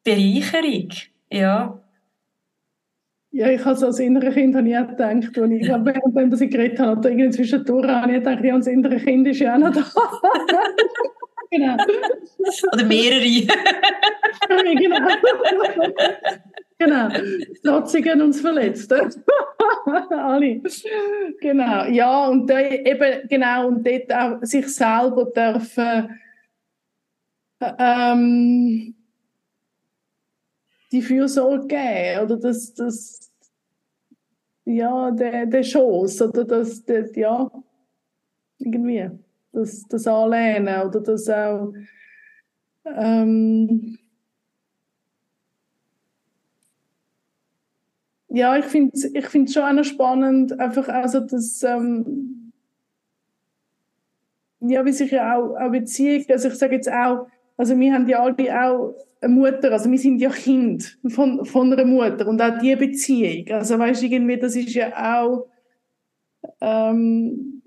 Bereicherung. 0.03 0.89
Ja. 1.31 1.81
Ja, 3.36 3.49
ich 3.49 3.65
habe 3.65 3.75
so 3.75 3.88
als 3.88 3.99
innere 3.99 4.31
Kind 4.31 4.55
habe 4.55 4.69
ich 4.69 4.77
auch 4.77 4.88
gedacht, 4.88 5.11
als 5.11 5.25
ich, 5.25 5.67
während 5.67 6.41
ich 6.41 6.49
geredet 6.49 6.79
habe, 6.79 6.99
oder 6.99 7.09
irgendwie 7.09 7.31
zwischendurch 7.31 7.86
habe 7.86 8.13
ich 8.13 8.19
gedacht, 8.19 8.41
ja, 8.45 8.55
das 8.55 8.67
innere 8.67 8.95
Kind 8.95 9.27
ist 9.27 9.39
ja 9.39 9.55
auch 9.55 9.59
noch 9.59 9.73
da. 9.73 9.83
genau. 11.51 11.75
Oder 12.71 12.86
mehrere. 12.86 13.47
genau. 14.77 15.07
genau. 16.77 17.09
Das 17.09 17.61
Trotzige 17.61 18.13
und 18.13 18.29
das 18.29 18.39
Verletzte. 18.39 19.09
Alle. 20.11 20.61
Genau. 21.41 21.86
Ja, 21.88 22.27
und 22.27 22.49
da 22.49 22.61
eben, 22.61 23.27
genau, 23.27 23.67
und 23.67 23.86
dort 23.86 24.13
auch 24.13 24.41
sich 24.43 24.73
selber 24.73 25.25
dürfen, 25.25 26.21
ähm, 27.79 28.95
die 30.93 31.01
Fürsorge 31.01 31.67
geben, 31.67 32.23
oder 32.23 32.38
das, 32.38 32.73
das, 32.73 33.24
ja, 34.66 35.11
der, 35.11 35.45
der 35.45 35.63
Schoß 35.63 36.22
oder 36.24 36.43
das, 36.43 36.84
der, 36.86 37.11
ja, 37.16 37.51
irgendwie, 38.57 39.09
das, 39.51 39.84
das 39.88 40.07
Anlehnen 40.07 40.88
oder 40.88 40.99
das 41.01 41.30
auch, 41.30 41.74
ähm, 42.86 43.97
ja, 48.30 48.57
ich 48.57 48.66
finde 48.66 48.91
es 48.93 49.05
ich 49.05 49.28
find's 49.28 49.53
schon 49.53 49.80
auch 49.80 49.84
spannend, 49.84 50.59
einfach 50.59 50.88
also 50.89 51.20
das, 51.22 51.63
ähm, 51.63 52.51
ja, 54.59 54.84
wie 54.86 54.91
sich 54.91 55.11
ja 55.11 55.38
auch, 55.38 55.55
auch 55.55 55.72
Beziehung, 55.72 56.26
also 56.30 56.47
ich 56.47 56.55
sage 56.55 56.76
jetzt 56.76 56.91
auch, 56.91 57.28
also 57.57 57.78
wir 57.78 57.93
haben 57.93 58.09
ja 58.09 58.20
alle 58.20 58.66
auch 58.66 58.95
eine 59.22 59.34
Mutter, 59.34 59.72
also 59.72 59.89
wir 59.89 59.97
sind 59.97 60.20
ja 60.20 60.30
Kind 60.30 60.97
von, 61.07 61.45
von 61.45 61.74
einer 61.74 61.86
Mutter 61.86 62.28
und 62.28 62.41
auch 62.41 62.57
die 62.59 62.76
Beziehung. 62.76 63.47
Also 63.51 63.80
weißt 63.80 64.03
du, 64.03 64.07
irgendwie, 64.07 64.38
das 64.38 64.55
ist 64.55 64.74
ja 64.74 65.22
auch 65.22 65.47
ähm, 66.61 67.61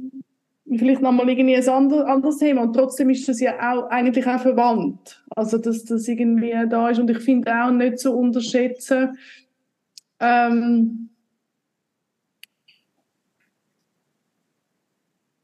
vielleicht 0.76 1.00
nochmal 1.00 1.28
irgendwie 1.28 1.56
ein 1.56 1.68
anderes, 1.68 2.04
anderes 2.04 2.38
Thema 2.38 2.62
und 2.62 2.74
trotzdem 2.74 3.10
ist 3.10 3.28
das 3.28 3.40
ja 3.40 3.54
auch 3.72 3.88
eigentlich 3.88 4.26
auch 4.26 4.40
verwandt. 4.40 5.24
Also 5.30 5.58
dass 5.58 5.84
das 5.84 6.06
irgendwie 6.08 6.54
da 6.68 6.90
ist 6.90 6.98
und 6.98 7.10
ich 7.10 7.18
finde 7.18 7.52
auch 7.54 7.70
nicht 7.70 7.98
zu 7.98 8.12
unterschätzen, 8.12 9.16
ähm, 10.20 11.10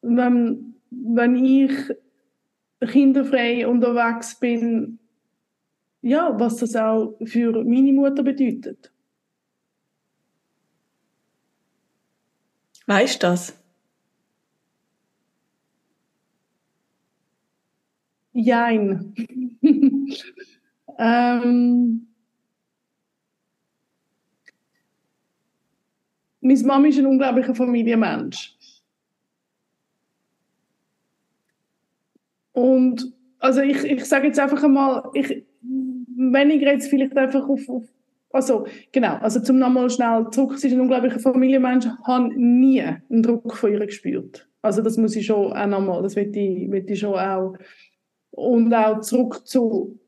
wenn, 0.02 0.74
wenn 0.90 1.44
ich 1.44 1.72
kinderfrei 2.80 3.66
unterwegs 3.66 4.38
bin, 4.38 4.98
ja, 6.04 6.38
was 6.38 6.56
das 6.58 6.76
auch 6.76 7.16
für 7.24 7.64
meine 7.64 7.92
Mutter 7.92 8.22
bedeutet. 8.22 8.92
Weißt 12.86 13.22
du 13.22 13.26
das? 13.26 13.58
Jein. 18.34 19.14
ähm, 20.98 22.06
meine 26.42 26.62
Mama 26.64 26.86
ist 26.88 26.98
ein 26.98 27.06
unglaublicher 27.06 27.54
Familienmensch. 27.54 28.54
Und 32.52 33.10
also 33.38 33.62
ich, 33.62 33.82
ich 33.84 34.04
sage 34.04 34.26
jetzt 34.26 34.38
einfach 34.38 34.62
einmal, 34.62 35.08
ich, 35.14 35.44
weniger 36.16 36.72
jetzt 36.72 36.88
vielleicht 36.88 37.16
einfach 37.16 37.48
auf, 37.48 37.68
auf 37.68 37.84
also 38.34 38.66
genau, 38.90 39.16
also 39.18 39.40
zum 39.40 39.60
nochmal 39.60 39.88
schnell 39.90 40.26
zurück, 40.32 40.58
sie 40.58 40.66
ist 40.66 40.74
ein 40.74 40.80
unglaublicher 40.80 41.20
Familienmensch, 41.20 41.86
habe 42.04 42.34
nie 42.34 42.82
einen 42.82 43.22
Druck 43.22 43.56
von 43.56 43.72
ihr 43.72 43.86
gespürt. 43.86 44.48
Also 44.60 44.82
das 44.82 44.96
muss 44.96 45.14
ich 45.14 45.26
schon 45.26 45.52
auch 45.52 45.66
nochmal, 45.66 46.02
das 46.02 46.16
will 46.16 46.36
ich, 46.36 46.68
will 46.68 46.84
ich 46.88 46.98
schon 46.98 47.14
auch. 47.14 47.54
Und 48.32 48.74
auch 48.74 49.00
zurück 49.02 49.46
zu 49.46 50.00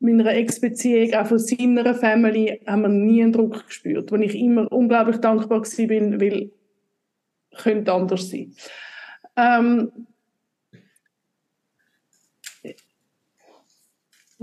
meiner 0.00 0.34
Ex-Beziehung, 0.34 1.14
auch 1.14 1.26
von 1.26 1.38
seiner 1.38 1.94
Family, 1.94 2.60
haben 2.66 2.82
wir 2.82 2.88
nie 2.88 3.22
einen 3.22 3.32
Druck 3.32 3.66
gespürt, 3.66 4.10
wo 4.10 4.16
ich 4.16 4.34
immer 4.34 4.70
unglaublich 4.72 5.18
dankbar 5.18 5.60
war, 5.60 6.20
weil 6.20 6.50
könnte 7.56 7.92
anders 7.92 8.28
sein. 8.28 8.52
Ähm, 9.36 9.92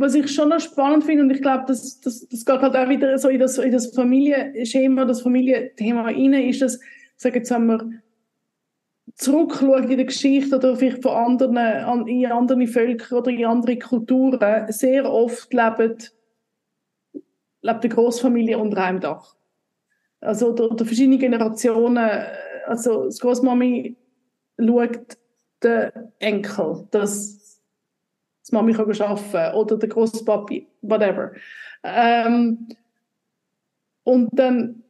was 0.04 0.16
ich 0.16 0.30
schon 0.32 0.50
noch 0.50 0.60
spannend 0.60 1.06
finde, 1.06 1.24
und 1.24 1.32
ich 1.32 1.42
glaube, 1.42 1.64
das, 1.68 2.02
das, 2.02 2.28
das 2.28 2.46
geht 2.46 2.60
halt 2.60 2.76
auch 2.76 2.90
wieder 2.90 3.18
so 3.18 3.30
in 3.30 3.40
das, 3.40 3.58
in 3.58 3.72
das 3.72 3.88
Familienschema, 3.96 5.06
das 5.06 5.22
Familienthema 5.22 6.04
rein, 6.04 6.34
ist, 6.34 6.62
dass, 6.62 6.76
ich 6.76 6.82
sage 7.16 7.40
jetzt, 7.40 7.52
wenn 7.52 7.66
man 7.66 8.02
zurückschaut 9.16 9.90
in 9.90 9.98
der 9.98 10.06
Geschichte 10.06 10.58
oder 10.58 10.76
vielleicht 10.76 11.02
von 11.02 11.14
anderen, 11.14 12.08
in 12.08 12.26
andere 12.26 12.68
Völker 12.68 13.20
oder 13.20 13.32
in 13.32 13.46
andere 13.46 13.78
Kulturen, 13.80 14.72
sehr 14.72 15.10
oft 15.10 15.54
lebt, 15.54 16.14
lebt 17.62 17.84
die 17.84 17.90
Großfamilie 17.90 18.58
unter 18.58 18.84
einem 18.84 19.00
Dach. 19.00 19.36
Also, 20.20 20.50
oder, 20.50 20.72
oder 20.72 20.86
verschiedene 20.86 21.18
Generationen, 21.18 22.26
also, 22.66 23.06
das 23.06 23.20
Großmami 23.20 23.96
schaut 24.60 25.18
den 25.64 25.92
Enkel, 26.20 26.88
dass 28.44 28.52
dass 28.52 28.52
Mami 28.52 28.74
kann 28.74 29.02
arbeiten 29.02 29.56
oder 29.56 29.78
der 29.78 29.88
Großpapi, 29.88 30.68
whatever. 30.82 31.32
Ähm, 31.82 32.68
und 34.04 34.30
dann 34.34 34.84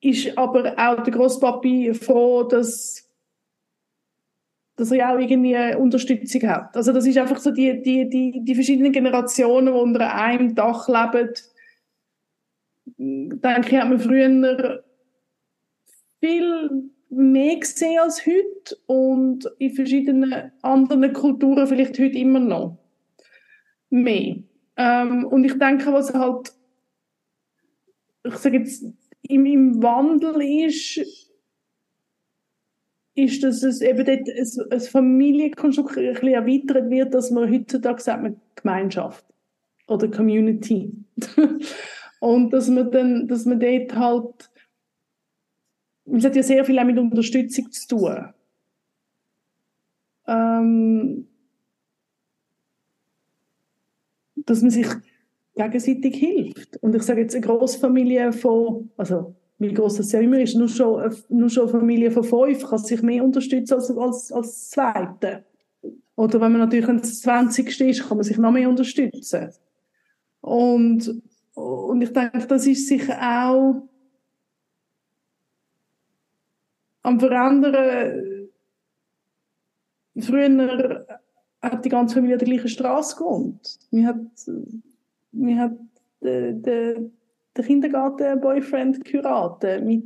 ist 0.00 0.36
aber 0.36 0.74
auch 0.76 1.02
der 1.04 1.12
Großpapi 1.12 1.94
froh, 1.94 2.42
dass 2.42 3.04
dass 4.74 4.92
er 4.92 5.12
auch 5.12 5.18
irgendwie 5.18 5.76
Unterstützung 5.76 6.48
hat. 6.48 6.76
Also 6.76 6.92
das 6.92 7.04
ist 7.04 7.18
einfach 7.18 7.38
so 7.38 7.50
die, 7.50 7.82
die, 7.82 8.08
die, 8.08 8.40
die 8.44 8.54
verschiedenen 8.54 8.92
Generationen, 8.92 9.74
die 9.74 9.80
unter 9.80 10.14
einem 10.14 10.54
Dach 10.54 10.86
leben. 10.86 11.34
Denke 12.96 13.70
ich, 13.70 13.76
hat 13.76 13.88
man 13.88 13.98
früher 13.98 14.84
viel 16.20 16.90
mehr 17.10 17.56
gesehen 17.56 17.98
als 17.98 18.24
heute 18.24 18.76
und 18.86 19.50
in 19.58 19.74
verschiedenen 19.74 20.52
anderen 20.62 21.12
Kulturen 21.12 21.66
vielleicht 21.66 21.98
heute 21.98 22.16
immer 22.16 22.38
noch 22.38 22.78
mehr. 23.90 24.36
Ähm, 24.76 25.24
und 25.26 25.44
ich 25.44 25.58
denke, 25.58 25.92
was 25.92 26.14
halt, 26.14 26.52
ich 28.24 28.34
sage 28.36 28.58
jetzt, 28.58 28.84
im, 29.22 29.46
im 29.46 29.82
Wandel 29.82 30.40
ist, 30.66 31.00
ist, 33.14 33.42
dass 33.42 33.62
es 33.62 33.80
eben 33.80 34.04
dort 34.04 34.28
ein, 34.28 34.72
ein 34.72 34.80
Familienkonstrukt 34.80 35.98
ein 35.98 36.12
bisschen 36.12 36.28
erweitert 36.28 36.90
wird, 36.90 37.14
dass 37.14 37.30
man 37.30 37.52
heutzutage 37.52 38.00
sagt, 38.00 38.22
man 38.22 38.40
Gemeinschaft 38.54 39.24
oder 39.88 40.08
Community. 40.08 40.92
und 42.20 42.50
dass 42.52 42.68
man 42.68 42.90
dann, 42.90 43.26
dass 43.26 43.44
man 43.44 43.58
dort 43.58 43.94
halt, 43.96 44.50
es 46.04 46.24
hat 46.24 46.36
ja 46.36 46.42
sehr 46.42 46.64
viel 46.64 46.78
auch 46.78 46.84
mit 46.84 46.98
Unterstützung 46.98 47.70
zu 47.70 47.88
tun. 47.88 48.32
Ähm, 50.26 51.27
dass 54.48 54.62
man 54.62 54.70
sich 54.70 54.86
gegenseitig 55.54 56.16
hilft. 56.16 56.76
Und 56.78 56.94
ich 56.94 57.02
sage 57.02 57.22
jetzt, 57.22 57.34
eine 57.34 57.44
Großfamilie 57.44 58.32
von, 58.32 58.90
also 58.96 59.34
wie 59.58 59.74
groß 59.74 59.96
das 59.96 60.12
ja 60.12 60.20
immer 60.20 60.40
ist, 60.40 60.54
nur 60.54 60.68
schon, 60.68 61.14
nur 61.28 61.50
schon 61.50 61.64
eine 61.64 61.78
Familie 61.78 62.10
von 62.10 62.24
fünf 62.24 62.64
kann 62.68 62.78
sich 62.78 63.02
mehr 63.02 63.24
unterstützen 63.24 63.74
als, 63.74 63.90
als, 63.90 64.32
als 64.32 64.70
zweite. 64.70 65.44
Oder 66.14 66.40
wenn 66.40 66.52
man 66.52 66.60
natürlich 66.60 66.88
ein 66.88 67.02
20. 67.02 67.80
ist, 67.80 68.08
kann 68.08 68.16
man 68.16 68.24
sich 68.24 68.38
noch 68.38 68.52
mehr 68.52 68.68
unterstützen. 68.68 69.50
Und, 70.40 71.22
und 71.54 72.02
ich 72.02 72.12
denke, 72.12 72.46
das 72.46 72.66
ist 72.66 72.88
sicher 72.88 73.18
auch 73.20 73.88
am 77.02 77.18
Verändern. 77.18 78.48
Früher 80.20 81.06
hat 81.62 81.84
die 81.84 81.88
ganze 81.88 82.14
Familie 82.14 82.36
an 82.36 82.38
der 82.38 82.48
gleichen 82.48 82.68
Straße 82.68 83.16
gewohnt. 83.16 83.78
Mir 83.90 84.08
hat, 84.08 84.16
mir 85.32 85.58
hat 85.58 85.76
der, 86.20 86.52
der, 86.52 86.96
der 87.56 87.64
Kindergarten-Boyfriend 87.64 89.04
geheiratet 89.04 89.84
mit 89.84 90.04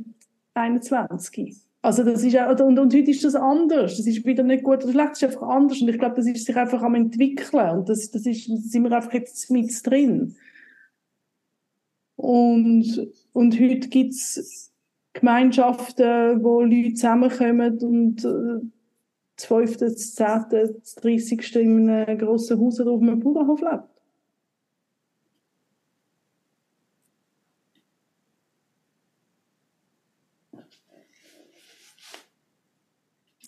21. 0.53 1.57
Also 1.81 2.03
das 2.03 2.23
ist 2.23 2.37
auch, 2.37 2.57
und, 2.61 2.79
und 2.79 2.93
heute 2.93 3.11
ist 3.11 3.23
das 3.23 3.35
anders. 3.35 3.97
Das 3.97 4.07
ist 4.07 4.25
wieder 4.25 4.43
nicht 4.43 4.63
gut 4.63 4.83
oder 4.83 4.93
schlecht, 4.93 5.11
das 5.11 5.21
ist 5.21 5.23
einfach 5.25 5.49
anders. 5.49 5.81
Und 5.81 5.89
ich 5.89 5.99
glaube, 5.99 6.15
das 6.15 6.25
ist 6.25 6.45
sich 6.45 6.55
einfach 6.55 6.81
am 6.81 6.95
entwickeln. 6.95 7.69
Und 7.77 7.89
das, 7.89 8.09
das 8.09 8.25
ist, 8.25 8.45
sind 8.45 8.83
wir 8.83 8.91
einfach 8.93 9.13
jetzt 9.13 9.51
mit 9.51 9.69
drin. 9.85 10.35
Und, 12.15 13.11
und 13.33 13.59
heute 13.59 13.89
gibt's 13.89 14.71
Gemeinschaften, 15.11 16.43
wo 16.43 16.61
Leute 16.61 16.93
zusammenkommen 16.93 17.77
und 17.79 18.25
äh, 18.25 18.65
12., 19.37 19.77
10., 19.95 20.81
30. 21.01 21.55
in 21.55 21.89
einem 21.89 22.17
grossen 22.17 22.59
Haus 22.59 22.79
oder 22.79 22.91
auf 22.91 23.01
einem 23.01 23.19
Bauernhof 23.19 23.61
lebt. 23.61 23.93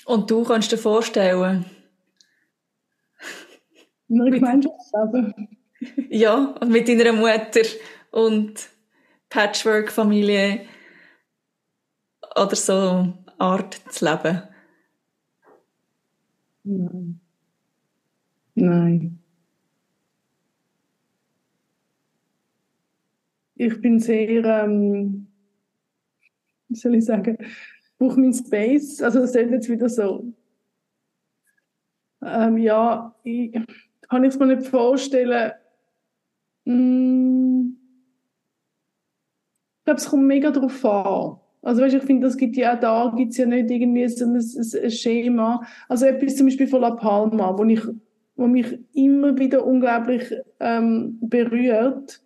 Und 0.06 0.30
du 0.30 0.44
kannst 0.44 0.72
dir 0.72 0.78
vorstellen? 0.78 1.66
In 4.08 4.22
einer 4.22 4.32
Gemeinschaft 4.32 4.76
leben. 4.94 5.58
Ja, 6.10 6.56
und 6.62 6.70
mit 6.70 6.88
deiner 6.88 7.12
Mutter 7.14 7.62
und 8.12 8.70
Patchwork-Familie 9.30 10.68
oder 12.36 12.56
so 12.56 13.14
Art 13.38 13.82
zu 13.90 14.06
leben. 14.06 14.44
Nein. 16.66 17.20
Nein. 18.56 19.20
Ich 23.56 23.80
bin 23.82 24.00
sehr, 24.00 24.44
ähm, 24.44 25.28
wie 26.68 26.76
soll 26.76 26.96
ich 26.96 27.06
sagen, 27.06 27.38
brauche 27.98 28.20
meinen 28.20 28.34
Space. 28.34 29.02
Also 29.02 29.20
das 29.20 29.36
ist 29.36 29.52
jetzt 29.52 29.70
wieder 29.70 29.88
so. 29.90 30.34
Ähm, 32.22 32.58
ja, 32.58 33.16
ich 33.24 33.54
kann 34.10 34.24
ich 34.24 34.34
es 34.34 34.40
mir 34.40 34.48
nicht 34.48 34.68
vorstellen. 34.68 35.54
Mm, 36.66 37.78
ich 39.78 39.86
glaube, 39.86 40.00
es 40.00 40.10
kommt 40.10 40.24
mega 40.24 40.50
darauf 40.50 40.84
an. 40.84 41.40
Also 41.66 41.82
weißt, 41.82 41.96
ich 41.96 42.04
finde, 42.04 42.28
das 42.28 42.38
gibt 42.38 42.56
ja 42.58 42.76
auch 42.76 42.80
da, 42.80 43.14
gibt 43.18 43.32
es 43.32 43.38
ja 43.38 43.48
nicht 43.48 43.72
irgendwie 43.72 44.08
so 44.08 44.24
ein, 44.24 44.36
ein, 44.36 44.92
Schema. 44.92 45.66
Also 45.90 46.06
etwas 46.06 46.36
zum 46.36 46.46
Beispiel 46.46 46.68
von 46.68 46.82
La 46.82 46.92
Palma, 46.92 47.58
wo, 47.58 47.64
ich, 47.64 47.82
wo 48.36 48.46
mich 48.46 48.78
immer 48.94 49.36
wieder 49.36 49.66
unglaublich 49.66 50.32
ähm, 50.60 51.18
berührt, 51.22 52.22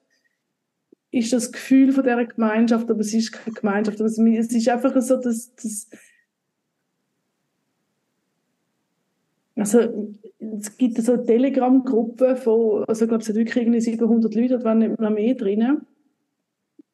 ist 1.11 1.31
das 1.31 1.53
Gefühl 1.53 1.93
von 1.93 2.03
dieser 2.03 2.25
Gemeinschaft, 2.25 2.91
aber 2.91 2.99
es 2.99 3.13
ist 3.13 3.31
keine 3.31 3.55
Gemeinschaft, 3.55 4.01
aber 4.01 4.09
es 4.09 4.17
ist 4.17 4.67
einfach 4.67 5.01
so, 5.01 5.15
dass, 5.15 5.55
dass 5.55 5.89
also 9.55 10.17
es 10.59 10.75
gibt 10.75 11.01
so 11.01 11.13
eine 11.13 11.23
Telegram-Gruppe 11.23 12.35
von, 12.35 12.83
also 12.89 13.05
ich 13.05 13.09
glaube, 13.09 13.23
es 13.23 13.29
hat 13.29 13.35
wirklich 13.35 13.55
irgendwie 13.55 13.79
700 13.79 14.35
Leute, 14.35 14.57
da 14.57 14.63
waren 14.65 14.79
nicht 14.79 14.99
mehr 14.99 15.35
drinnen 15.35 15.87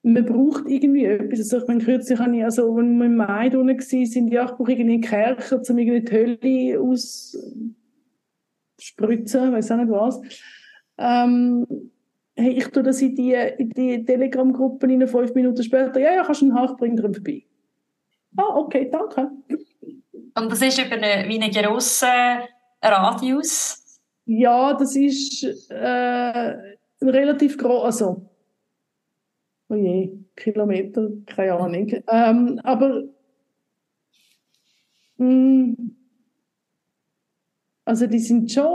man 0.06 0.26
braucht 0.26 0.68
irgendwie 0.68 1.06
etwas. 1.06 1.39
Also 1.39 1.58
ich 1.58 1.68
meine, 1.68 1.84
kürzlich 1.84 2.20
habe 2.20 2.38
ich, 2.38 2.43
also, 2.43 2.76
als 2.76 2.86
wir 2.86 3.06
im 3.06 3.16
Mai 3.16 3.49
da 3.49 3.58
waren, 3.58 3.80
sind 3.80 4.32
ich 4.32 4.39
brauche 4.39 4.72
irgendwie 4.72 4.93
einen 4.93 5.01
Kercher, 5.01 5.60
um 5.68 5.78
irgendwie 5.78 6.01
die 6.01 6.14
Hölle 6.14 6.80
ausspritzen, 6.80 7.41
weiß 9.51 9.72
auch 9.72 9.78
nicht 9.78 9.89
was. 9.89 10.22
Ähm, 10.99 11.66
hey, 12.36 12.51
ich 12.51 12.68
tue 12.68 12.84
das 12.84 13.01
in 13.01 13.16
die, 13.16 13.34
in 13.34 13.72
die 13.72 14.06
Telegram-Gruppe 14.06 14.86
in 14.86 15.08
fünf 15.08 15.34
Minuten 15.34 15.64
später. 15.64 15.99
Ja, 15.99 16.14
ja, 16.14 16.24
kannst 16.24 16.41
du 16.41 16.45
einen 16.45 16.56
Haag 16.56 16.78
bringen, 16.78 16.97
drin 16.97 17.16
vorbei. 17.16 17.41
Ah, 18.38 18.58
okay, 18.58 18.88
danke. 18.91 19.32
Und 20.38 20.51
das 20.51 20.62
ist 20.62 20.78
über 20.78 20.97
eine, 20.97 21.28
wie 21.28 21.41
einen 21.41 21.51
grossen 21.51 22.43
Radius? 22.82 23.82
Ja, 24.26 24.74
das 24.74 24.93
ist 24.95 25.43
äh, 25.70 26.58
relativ 27.01 27.58
groß, 27.58 27.86
also 27.86 28.30
oh 29.70 29.76
je, 29.76 30.18
Kilometer, 30.36 31.09
keine 31.26 31.53
Ahnung. 31.53 31.91
Ähm, 32.07 32.59
aber 32.63 33.03
mh, 35.18 35.26
mm, 35.28 35.95
Also 37.86 38.07
die 38.07 38.20
sind 38.20 38.51
schon 38.51 38.66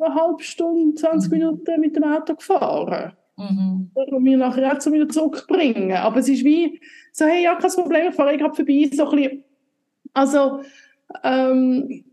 eine 0.00 0.14
halbe 0.14 0.42
Stunde, 0.42 0.94
20 0.94 1.30
mhm. 1.30 1.38
Minuten 1.38 1.80
mit 1.80 1.96
dem 1.96 2.04
Auto 2.04 2.36
gefahren. 2.36 3.12
Mhm. 3.36 3.90
Und 3.94 4.22
mir 4.22 4.38
nachher 4.38 4.72
auch 4.72 4.80
so 4.80 4.92
wieder 4.92 5.08
zurückbringen. 5.08 5.92
Aber 5.92 6.20
es 6.20 6.28
ist 6.28 6.44
wie 6.44 6.80
so, 7.12 7.24
hey, 7.24 7.42
ja, 7.42 7.56
kein 7.56 7.70
Problem, 7.72 8.08
ich 8.08 8.14
fahre 8.14 8.36
gerade 8.36 8.54
vorbei, 8.54 8.88
so 8.92 9.08
ein 9.08 9.16
bisschen, 9.16 9.44
also, 10.14 10.60
ähm, 11.24 12.04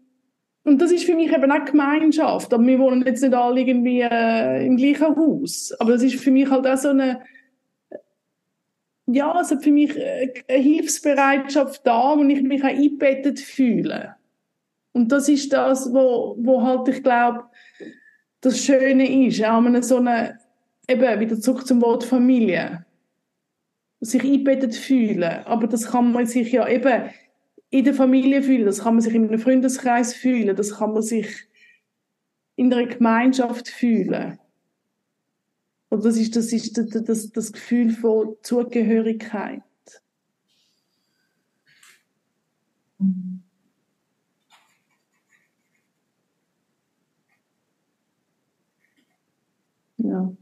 und 0.64 0.82
das 0.82 0.92
ist 0.92 1.06
für 1.06 1.16
mich 1.16 1.32
eben 1.32 1.52
auch 1.52 1.66
Gemeinschaft. 1.66 2.52
Aber 2.52 2.66
wir 2.66 2.80
wohnen 2.80 3.06
jetzt 3.06 3.22
nicht 3.22 3.34
alle 3.36 3.62
irgendwie 3.62 4.02
äh, 4.02 4.66
im 4.66 4.78
gleichen 4.78 5.16
Haus. 5.16 5.76
Aber 5.80 5.92
das 5.92 6.02
ist 6.02 6.16
für 6.16 6.32
mich 6.32 6.50
halt 6.50 6.66
auch 6.66 6.78
so 6.78 6.90
eine, 6.90 7.22
ja, 9.08 9.40
es 9.40 9.52
hat 9.52 9.64
für 9.64 9.72
mich 9.72 9.92
eine 9.96 10.62
Hilfsbereitschaft 10.62 11.86
da, 11.86 12.18
wo 12.18 12.24
ich 12.24 12.42
mich 12.42 12.64
auch 12.64 12.68
eingebettet 12.68 13.40
fühle. 13.40 14.16
Und 14.94 15.12
das 15.12 15.30
ist 15.30 15.54
das, 15.54 15.94
wo, 15.94 16.36
wo 16.40 16.62
halt, 16.62 16.88
ich 16.88 17.04
glaube, 17.04 17.44
das 18.42 18.64
Schöne 18.64 19.28
ist, 19.28 19.44
auch 19.44 19.64
wenn 19.64 19.82
so 19.84 19.98
eine, 19.98 20.40
eben 20.88 21.20
wieder 21.20 21.40
zurück 21.40 21.68
zum 21.68 21.82
Wort 21.82 22.04
Familie, 22.04 22.86
sich 24.00 24.24
eingebettet 24.24 24.76
fühlen. 24.76 25.44
Aber 25.46 25.68
das 25.68 25.88
kann 25.88 26.12
man 26.12 26.26
sich 26.26 26.52
ja 26.52 26.68
eben 26.68 27.10
in 27.70 27.84
der 27.84 27.94
Familie 27.94 28.42
fühlen, 28.42 28.66
das 28.66 28.84
kann 28.84 28.96
man 28.96 29.02
sich 29.02 29.14
in 29.14 29.28
einem 29.28 29.40
Freundeskreis 29.40 30.14
fühlen, 30.14 30.56
das 30.56 30.78
kann 30.78 30.94
man 30.94 31.02
sich 31.02 31.28
in 32.56 32.74
einer 32.74 32.86
Gemeinschaft 32.86 33.68
fühlen. 33.68 34.40
Und 35.96 36.04
das 36.04 36.18
ist 36.18 36.36
das, 36.36 36.52
ist 36.52 36.78
das, 36.78 36.90
das, 37.06 37.32
das 37.32 37.54
Gefühl 37.54 37.90
von 37.90 38.36
Zugehörigkeit. 38.42 39.62
Ja. 49.96 50.36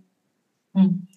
Hm. 0.74 1.08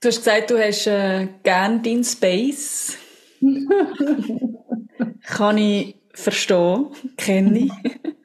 Du 0.00 0.08
hast 0.08 0.18
gesagt, 0.18 0.50
du 0.50 0.58
hast 0.62 0.86
äh, 0.86 1.28
gern 1.44 1.82
deinen 1.82 2.04
Space. 2.04 2.98
Kann 5.22 5.56
ich 5.56 5.96
verstehen, 6.12 6.88
kenne 7.16 7.58
ich. 7.60 7.72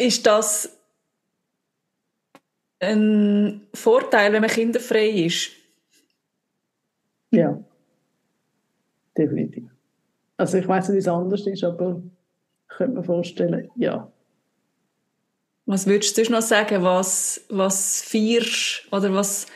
ist 0.00 0.26
das 0.26 0.76
ein 2.80 3.66
Vorteil, 3.74 4.32
wenn 4.32 4.40
man 4.40 4.50
kinderfrei 4.50 5.08
ist? 5.08 5.50
Ja, 7.30 7.62
definitiv. 9.16 9.70
Also 10.36 10.58
ich 10.58 10.66
weiß 10.66 10.88
nicht, 10.88 10.96
wie 10.96 11.00
es 11.00 11.08
anders 11.08 11.46
ist, 11.46 11.62
aber 11.62 12.02
ich 12.62 12.76
könnte 12.76 12.96
mir 12.98 13.04
vorstellen, 13.04 13.70
ja. 13.76 14.10
Was 15.66 15.86
würdest 15.86 16.16
du 16.16 16.22
noch 16.32 16.42
sagen, 16.42 16.82
was, 16.82 17.44
was 17.50 18.02
feierst 18.02 18.88
oder 18.90 19.12
was, 19.12 19.46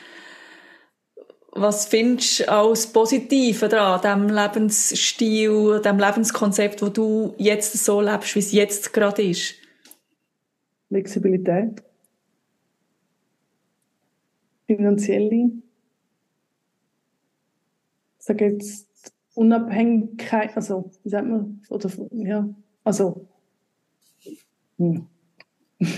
was 1.52 1.86
findest 1.86 2.40
du 2.40 2.52
als 2.52 2.86
Positive 2.86 3.68
daran, 3.68 4.28
dem 4.28 4.36
Lebensstil, 4.36 5.80
dem 5.80 5.98
Lebenskonzept, 5.98 6.82
wo 6.82 6.88
du 6.90 7.34
jetzt 7.38 7.72
so 7.82 8.00
lebst, 8.02 8.34
wie 8.34 8.40
es 8.40 8.52
jetzt 8.52 8.92
gerade 8.92 9.22
ist? 9.22 9.63
Flexibilität. 10.94 11.82
Finanzielle. 14.68 15.50
Sage 18.18 18.52
jetzt 18.52 19.12
Unabhängigkeit, 19.34 20.54
also, 20.54 20.92
wie 21.02 21.08
sagt 21.08 21.26
man, 21.26 21.60
oder, 21.68 21.90
ja, 22.12 22.48
also, 22.84 23.26
hm 24.78 25.08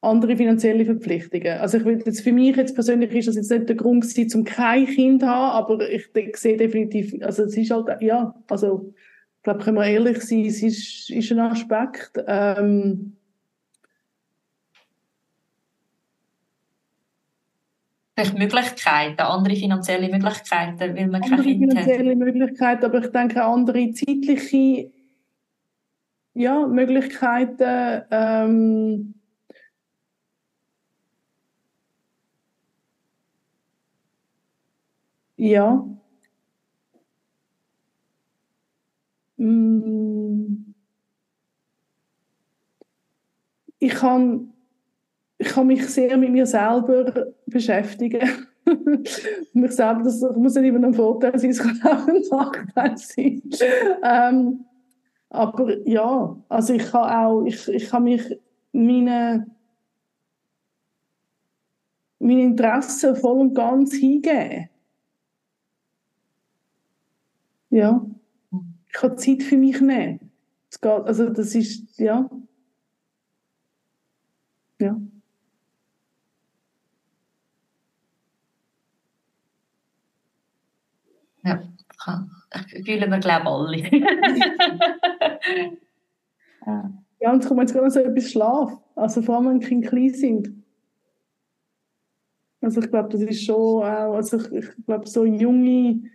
andere 0.00 0.36
finanzielle 0.36 0.84
Verpflichtungen. 0.84 1.58
Also 1.60 1.78
ich 1.78 1.84
will 1.84 2.02
jetzt 2.04 2.20
für 2.20 2.32
mich 2.32 2.56
jetzt 2.56 2.74
persönlich 2.74 3.10
ist 3.14 3.28
das 3.28 3.36
jetzt 3.36 3.50
nicht 3.50 3.68
der 3.68 3.76
Grund 3.76 4.02
gewesen, 4.02 4.28
zum 4.28 4.44
kein 4.44 4.84
Kind 4.86 5.22
zu 5.22 5.28
haben, 5.28 5.64
aber 5.64 5.88
ich, 5.88 6.10
ich 6.14 6.36
sehe 6.36 6.58
definitiv, 6.58 7.14
also 7.22 7.44
es 7.44 7.56
ist 7.56 7.70
halt, 7.70 8.02
ja, 8.02 8.34
also 8.50 8.92
ich 9.38 9.42
glaube, 9.44 9.64
können 9.64 9.78
wir 9.78 9.86
ehrlich 9.86 10.20
sein, 10.20 10.44
es 10.44 10.62
ist, 10.62 11.08
ist 11.08 11.32
ein 11.32 11.38
Aspekt. 11.38 12.22
Ähm, 12.26 13.16
Vielleicht 18.14 18.38
Möglichkeiten, 18.38 19.20
andere 19.20 19.56
finanzielle 19.56 20.08
Möglichkeiten, 20.08 20.96
weil 20.96 21.08
man 21.08 21.20
kein 21.20 21.42
Kind 21.42 21.74
hat. 21.74 21.84
finanzielle 21.84 22.14
Möglichkeiten, 22.16 22.84
aber 22.84 23.04
ich 23.04 23.10
denke 23.10 23.44
auch 23.44 23.54
andere 23.54 23.90
zeitliche 23.90 24.92
ja, 26.34 26.66
Möglichkeiten, 26.66 28.02
ähm, 28.10 29.14
ja. 35.36 35.86
Mm. 39.36 40.74
Ich 43.78 43.94
kann, 43.94 44.53
ich 45.44 45.50
kann 45.52 45.66
mich 45.66 45.86
sehr 45.86 46.16
mit 46.16 46.30
mir 46.30 46.46
selber 46.46 47.32
beschäftigen. 47.46 48.46
mich 49.52 49.72
selber, 49.72 50.02
das 50.02 50.20
muss 50.36 50.54
nicht 50.54 50.64
immer 50.64 50.86
ein 50.86 50.94
Vorteil 50.94 51.38
sein, 51.38 51.50
es 51.50 51.58
kann 51.58 51.80
auch 51.82 52.08
ein 52.08 52.22
Nachteil 52.30 52.96
sein. 52.96 53.42
ähm, 54.02 54.64
aber 55.28 55.86
ja, 55.86 56.36
also 56.48 56.72
ich 56.72 56.90
kann 56.90 57.10
auch, 57.10 57.44
ich, 57.44 57.68
ich 57.68 57.88
kann 57.88 58.04
mich 58.04 58.22
meine, 58.72 59.46
meine 62.18 62.42
Interessen 62.42 63.16
voll 63.16 63.40
und 63.40 63.54
ganz 63.54 63.94
hingeben. 63.94 64.70
Ja. 67.68 68.06
Ich 68.86 68.92
kann 68.92 69.18
Zeit 69.18 69.42
für 69.42 69.56
mich 69.56 69.80
nehmen. 69.80 70.30
Das 70.70 70.80
geht, 70.80 70.90
also 70.90 71.28
das 71.28 71.54
ist, 71.54 71.98
ja. 71.98 72.30
Ja. 74.78 74.96
Ja, 81.44 81.62
fühlen 82.84 83.10
wir, 83.10 83.18
glaube 83.18 83.44
ich, 83.44 83.48
alle. 83.48 83.78
ja, 87.20 87.32
und 87.32 87.42
es 87.42 87.48
kommt 87.48 87.60
jetzt 87.60 87.72
gerade 87.72 87.90
so 87.90 88.00
etwas 88.00 88.30
Schlaf. 88.30 88.72
Also 88.94 89.22
vor 89.22 89.36
allem, 89.36 89.48
wenn 89.48 89.60
Kinder 89.60 89.88
klein 89.88 90.14
sind. 90.14 90.64
Also 92.60 92.80
ich 92.80 92.90
glaube, 92.90 93.10
das 93.10 93.20
ist 93.20 93.44
schon 93.44 93.56
auch, 93.56 94.14
also 94.14 94.38
ich, 94.38 94.50
ich 94.52 94.86
glaube, 94.86 95.06
so 95.06 95.24
junge 95.24 96.10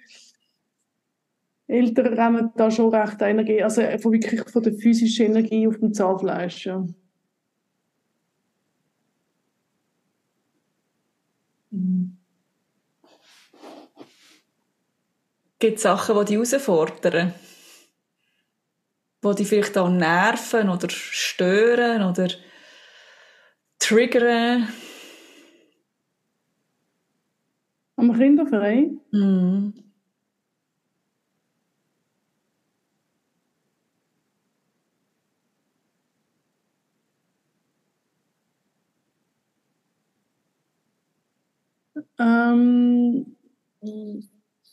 Eltern 1.67 2.07
rennen 2.07 2.51
da 2.55 2.71
schon 2.71 2.93
recht 2.93 3.21
Energie, 3.21 3.61
also 3.61 3.83
von 3.99 4.11
wirklich 4.11 4.41
von 4.49 4.63
der 4.63 4.73
physischen 4.73 5.27
Energie 5.27 5.67
auf 5.67 5.77
dem 5.77 5.93
Zahnfleisch, 5.93 6.65
ja. 6.65 6.83
Gibt 15.59 15.75
es 15.75 15.83
Sachen, 15.83 16.15
die 16.25 16.37
dich 16.37 16.51
herausfordern? 16.51 17.33
Die 19.23 19.35
dich 19.35 19.47
vielleicht 19.49 19.77
auch 19.77 19.89
nerven 19.89 20.69
oder 20.69 20.89
stören 20.89 22.01
oder 22.03 22.29
triggern? 23.79 24.67
Am 27.97 28.13
Kinderverein? 28.13 28.99
Mm. 29.11 29.73
Ähm, 42.19 43.35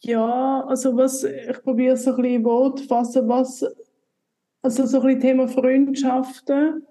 ja, 0.06 0.64
also 0.66 0.96
was, 0.96 1.24
ich 1.24 1.62
probiere 1.62 1.96
so 1.96 2.14
ein 2.14 2.22
bisschen 2.22 2.44
Wort 2.44 2.78
zu 2.78 2.86
fassen, 2.86 3.28
was, 3.28 3.64
also 4.62 4.86
so 4.86 5.00
ein 5.00 5.06
bisschen 5.06 5.20
Thema 5.20 5.48
Freundschaften. 5.48 6.86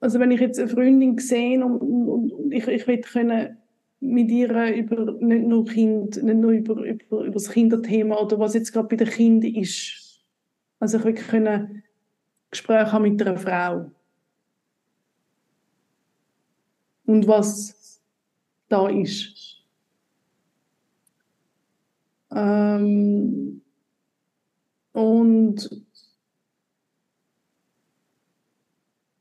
Also 0.00 0.20
wenn 0.20 0.30
ich 0.30 0.40
jetzt 0.40 0.58
eine 0.58 0.68
Freundin 0.68 1.18
sehe 1.18 1.64
und, 1.64 1.80
und, 1.80 2.32
und 2.32 2.52
ich, 2.52 2.66
ich 2.66 2.86
will 2.86 3.00
können 3.00 3.56
mit 4.00 4.30
ihr 4.30 4.50
über, 4.74 5.12
nicht 5.20 5.46
nur 5.46 5.64
Kind, 5.64 6.22
nicht 6.22 6.36
nur 6.36 6.50
über, 6.50 6.74
über, 6.82 7.20
über 7.22 7.30
das 7.30 7.50
Kinderthema 7.50 8.16
oder 8.18 8.38
was 8.38 8.54
jetzt 8.54 8.72
gerade 8.72 8.88
bei 8.88 8.96
den 8.96 9.08
Kindern 9.08 9.54
ist. 9.54 10.24
Also 10.80 10.98
ich 10.98 11.04
will 11.04 11.14
können 11.14 11.82
Gespräche 12.50 12.92
haben 12.92 13.02
mit 13.02 13.22
einer 13.22 13.38
Frau. 13.38 13.90
Und 17.06 17.26
was 17.26 17.76
da 18.68 18.88
ist. 18.88 19.62
Ähm, 22.30 23.62
und 24.92 25.86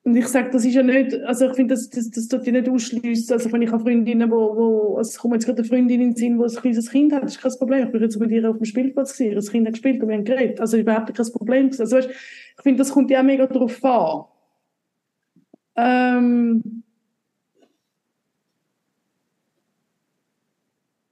Und 0.06 0.16
ich 0.16 0.28
sage, 0.28 0.52
das 0.52 0.64
ist 0.64 0.76
ja 0.76 0.84
nicht, 0.84 1.16
also 1.24 1.48
ich 1.48 1.56
finde, 1.56 1.74
das, 1.74 1.90
das, 1.90 2.12
das 2.12 2.28
tut 2.28 2.46
ja 2.46 2.52
nicht 2.52 2.70
ausschliessen. 2.70 3.34
Also 3.34 3.52
wenn 3.52 3.64
ich 3.64 3.72
habe 3.72 3.82
Freundinnen, 3.82 4.30
wo, 4.30 4.56
wo 4.56 5.00
es 5.00 5.18
kommt 5.18 5.34
jetzt 5.34 5.48
gerade 5.48 5.64
eine 5.64 5.68
Freundin 5.68 6.00
in 6.00 6.10
den 6.12 6.16
Sinn, 6.16 6.38
die 6.38 6.44
ein 6.44 6.62
kleines 6.62 6.92
Kind 6.92 7.12
hat, 7.12 7.24
das 7.24 7.32
ist 7.36 7.42
kein 7.42 7.52
Problem. 7.58 7.88
Ich 7.88 7.92
bin 7.92 8.04
jetzt 8.04 8.20
mit 8.20 8.30
ihr 8.30 8.48
auf 8.48 8.58
dem 8.58 8.66
Spielplatz 8.66 9.14
gesehen, 9.14 9.34
das 9.34 9.50
Kind 9.50 9.66
hat 9.66 9.74
gespielt 9.74 10.04
und 10.04 10.10
wir 10.10 10.16
haben 10.16 10.24
geredet. 10.24 10.62
Also 10.62 10.78
überhaupt 10.78 11.12
kein 11.12 11.32
Problem. 11.32 11.72
Also 11.80 11.98
weißt, 11.98 12.10
ich 12.12 12.62
finde, 12.62 12.78
das 12.78 12.92
kommt 12.92 13.10
ja 13.10 13.22
auch 13.22 13.24
mega 13.24 13.48
darauf 13.48 13.84
an. 13.84 14.26
Ähm, 15.76 16.84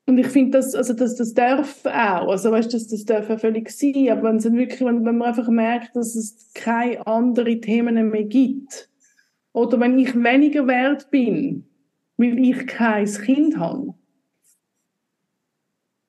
Und 0.05 0.17
ich 0.17 0.27
finde, 0.27 0.57
das, 0.57 0.75
also 0.75 0.93
das, 0.93 1.15
das 1.15 1.33
darf 1.33 1.85
auch, 1.85 2.27
also 2.29 2.51
weißt, 2.51 2.73
das, 2.73 2.87
das 2.87 3.05
darf 3.05 3.29
ja 3.29 3.37
völlig 3.37 3.69
sein, 3.71 4.09
aber 4.09 4.23
wenn, 4.23 4.35
es 4.35 4.51
wirklich, 4.51 4.81
wenn, 4.81 5.05
wenn 5.05 5.17
man 5.17 5.29
einfach 5.29 5.47
merkt, 5.47 5.95
dass 5.95 6.15
es 6.15 6.51
keine 6.53 7.05
anderen 7.07 7.61
Themen 7.61 8.09
mehr 8.09 8.25
gibt, 8.25 8.89
oder 9.53 9.79
wenn 9.79 9.97
ich 9.99 10.15
weniger 10.15 10.67
wert 10.67 11.09
bin, 11.09 11.65
weil 12.17 12.37
ich 12.39 12.67
kein 12.67 13.05
Kind 13.05 13.57
habe, 13.57 13.93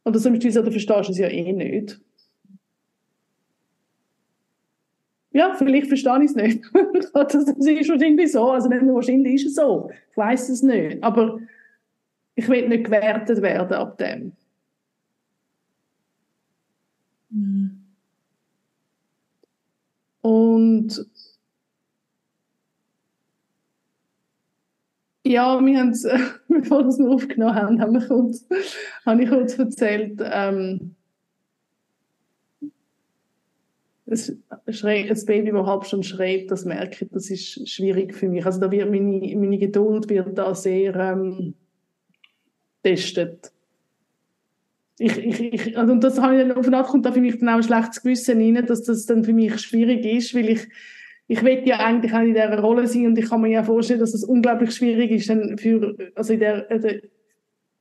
oder 0.04 0.18
so 0.18 0.28
du 0.28 0.60
oder 0.60 0.70
verstehst 0.70 1.08
du 1.08 1.12
es 1.12 1.18
ja 1.18 1.28
eh 1.28 1.52
nicht. 1.52 2.00
Ja, 5.32 5.54
vielleicht 5.54 5.88
verstehe 5.88 6.18
ich 6.18 6.30
es 6.30 6.36
nicht. 6.36 6.62
das 7.14 7.34
ist 7.34 7.88
wahrscheinlich 7.88 8.30
so, 8.30 8.50
also 8.50 8.68
nicht 8.68 8.82
wahrscheinlich 8.86 9.34
ist 9.34 9.46
es 9.46 9.54
so. 9.56 9.90
Ich 10.10 10.16
weiß 10.16 10.48
es 10.48 10.62
nicht, 10.62 11.02
aber 11.02 11.40
ich 12.34 12.48
will 12.48 12.68
nicht 12.68 12.84
gewertet 12.84 13.42
werden 13.42 13.72
ab 13.74 13.98
dem. 13.98 14.32
Mhm. 17.30 17.80
Und 20.20 21.06
ja, 25.24 25.60
wir 25.60 25.78
haben 25.78 25.90
es, 25.90 26.02
bevor 26.48 26.80
wir 26.80 26.88
es 26.88 27.00
aufgenommen 27.00 27.54
haben, 27.54 27.80
haben 27.80 27.92
wir 27.94 28.06
kurz, 28.06 28.46
habe 29.04 29.22
ich 29.22 29.28
kurz 29.28 29.58
erzählt, 29.58 30.20
ähm, 30.22 30.94
ein, 34.06 35.26
Baby, 35.26 35.50
das 35.52 35.66
halb 35.66 35.86
schon 35.86 36.02
schreit, 36.02 36.50
das 36.50 36.64
merke 36.64 37.04
ich, 37.04 37.10
das 37.10 37.30
ist 37.30 37.68
schwierig 37.68 38.14
für 38.14 38.28
mich. 38.28 38.44
Also 38.44 38.60
da 38.60 38.70
wird 38.70 38.90
meine, 38.90 39.36
meine 39.36 39.58
Geduld 39.58 40.08
wird 40.08 40.36
da 40.36 40.54
sehr 40.54 40.94
ähm, 40.94 41.54
testet. 42.84 43.50
Ich, 44.98 45.18
ich, 45.18 45.40
ich, 45.40 45.78
also 45.78 45.96
das 45.96 46.20
habe 46.20 46.36
ich 46.36 46.46
dann, 46.46 46.52
auf 46.52 46.72
Art 46.72 46.86
kommt 46.86 47.04
da 47.04 47.10
für 47.10 47.20
mich 47.20 47.38
dann 47.40 47.48
auch 47.48 47.56
ein 47.56 47.62
schlechtes 47.64 48.02
Gewissen 48.02 48.40
rein, 48.40 48.64
dass 48.66 48.84
das 48.84 49.06
dann 49.06 49.24
für 49.24 49.32
mich 49.32 49.58
schwierig 49.60 50.04
ist, 50.04 50.34
weil 50.36 50.48
ich, 50.50 50.68
ich 51.26 51.42
will 51.42 51.62
ja 51.66 51.78
eigentlich 51.78 52.12
auch 52.12 52.20
in 52.20 52.34
dieser 52.34 52.56
Rolle 52.60 52.86
sein 52.86 53.06
und 53.06 53.18
ich 53.18 53.28
kann 53.28 53.40
mir 53.40 53.50
ja 53.50 53.64
vorstellen, 53.64 53.98
dass 53.98 54.12
das 54.12 54.22
unglaublich 54.22 54.72
schwierig 54.72 55.10
ist 55.10 55.28
dann 55.28 55.58
für, 55.58 55.96
also 56.14 56.34
in 56.34 56.40
der, 56.40 56.70
also 56.70 56.88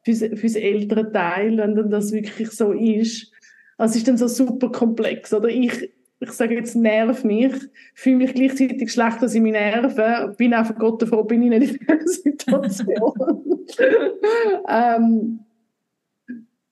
für 0.03 0.11
das 0.11 0.55
ältere 0.55 1.11
Teil, 1.11 1.57
wenn 1.57 1.75
dann 1.75 1.91
das 1.91 2.11
wirklich 2.11 2.49
so 2.49 2.71
ist. 2.71 3.31
Also 3.77 3.91
es 3.91 3.97
ist 3.97 4.07
dann 4.07 4.17
so 4.17 4.27
super 4.27 4.71
komplex, 4.71 5.33
oder? 5.33 5.49
Ich, 5.49 5.91
ich 6.23 6.31
sage 6.31 6.55
jetzt, 6.55 6.75
nerv 6.75 7.23
mich, 7.23 7.53
fühle 7.93 8.17
mich 8.17 8.33
gleichzeitig 8.33 8.91
schlecht, 8.91 9.21
dass 9.21 9.35
ich 9.35 9.41
mich 9.41 9.51
nerve, 9.51 10.33
bin 10.37 10.53
einfach 10.53 10.75
Gott 10.75 11.03
froh, 11.07 11.23
bin 11.23 11.43
ich 11.43 11.59
nicht 11.59 11.81
in 11.81 11.97
dieser 11.97 12.07
Situation. 12.23 13.65
ähm, 14.67 15.39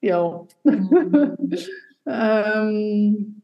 ja. 0.02 0.48
ähm, 2.06 3.42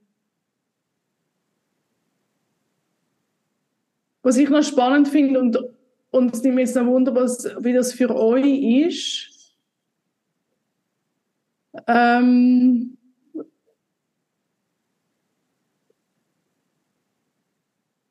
was 4.24 4.38
ich 4.38 4.50
noch 4.50 4.64
spannend 4.64 5.08
finde 5.08 5.40
und, 5.40 5.58
und 6.12 6.34
es 6.34 6.42
nimmt 6.44 6.60
jetzt 6.60 6.76
noch 6.76 6.86
Wunder, 6.86 7.14
was, 7.16 7.46
wie 7.60 7.74
das 7.74 7.94
für 7.94 8.16
euch 8.16 8.88
ist. 8.88 9.56
Ähm, 11.86 12.97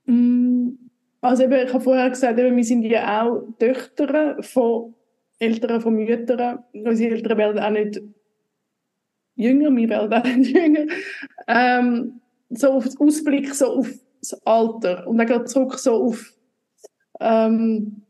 also 0.07 1.43
eben, 1.43 1.67
ich 1.67 1.73
habe 1.73 1.83
vorher 1.83 2.11
gesagt, 2.11 2.39
eben, 2.39 2.57
wir 2.57 2.65
sind 2.65 2.83
ja 2.83 3.23
auch 3.23 3.43
Töchter 3.59 4.43
von 4.43 4.95
Eltern, 5.39 5.81
von 5.81 5.95
Müttern. 5.95 6.61
Unsere 6.73 7.15
Eltern 7.15 7.39
werden 7.39 7.59
auch 7.59 7.71
nicht 7.71 8.01
jünger, 9.35 9.75
wir 9.75 9.89
werden 9.89 10.13
auch 10.13 10.25
nicht 10.37 10.57
jünger. 10.57 10.87
Ähm, 11.49 12.21
so 12.51 12.73
auf 12.73 12.89
den 12.89 12.99
Ausblick, 12.99 13.55
so 13.55 13.79
auf 13.79 13.91
das 14.21 14.47
Alter. 14.47 15.07
Und 15.07 15.19
dann 15.19 15.27
geht 15.27 15.49
zurück 15.49 15.79
so 15.79 15.95
auf 15.95 16.33
ähm, 17.21 18.03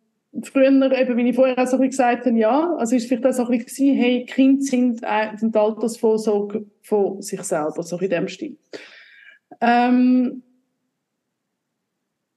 früher, 0.42 0.99
eben, 0.99 1.16
wie 1.16 1.30
ich 1.30 1.36
vorher 1.36 1.59
auch 1.59 1.66
so 1.66 1.78
gesagt 1.78 2.26
habe, 2.26 2.38
ja, 2.38 2.74
also 2.76 2.97
ist 2.97 3.09
vielleicht 3.09 3.26
auch 3.26 3.32
so 3.32 3.47
ein 3.47 3.59
bisschen 3.59 3.97
hey, 3.97 4.24
Kinder 4.26 4.62
sind, 4.62 5.01
sind 5.36 5.57
Altersvorsorge 5.57 6.66
von 6.82 7.22
sich 7.22 7.42
selber, 7.42 7.82
so 7.82 7.99
in 7.99 8.11
dem 8.11 8.28
Stil. 8.28 8.57
Ähm, 9.61 10.42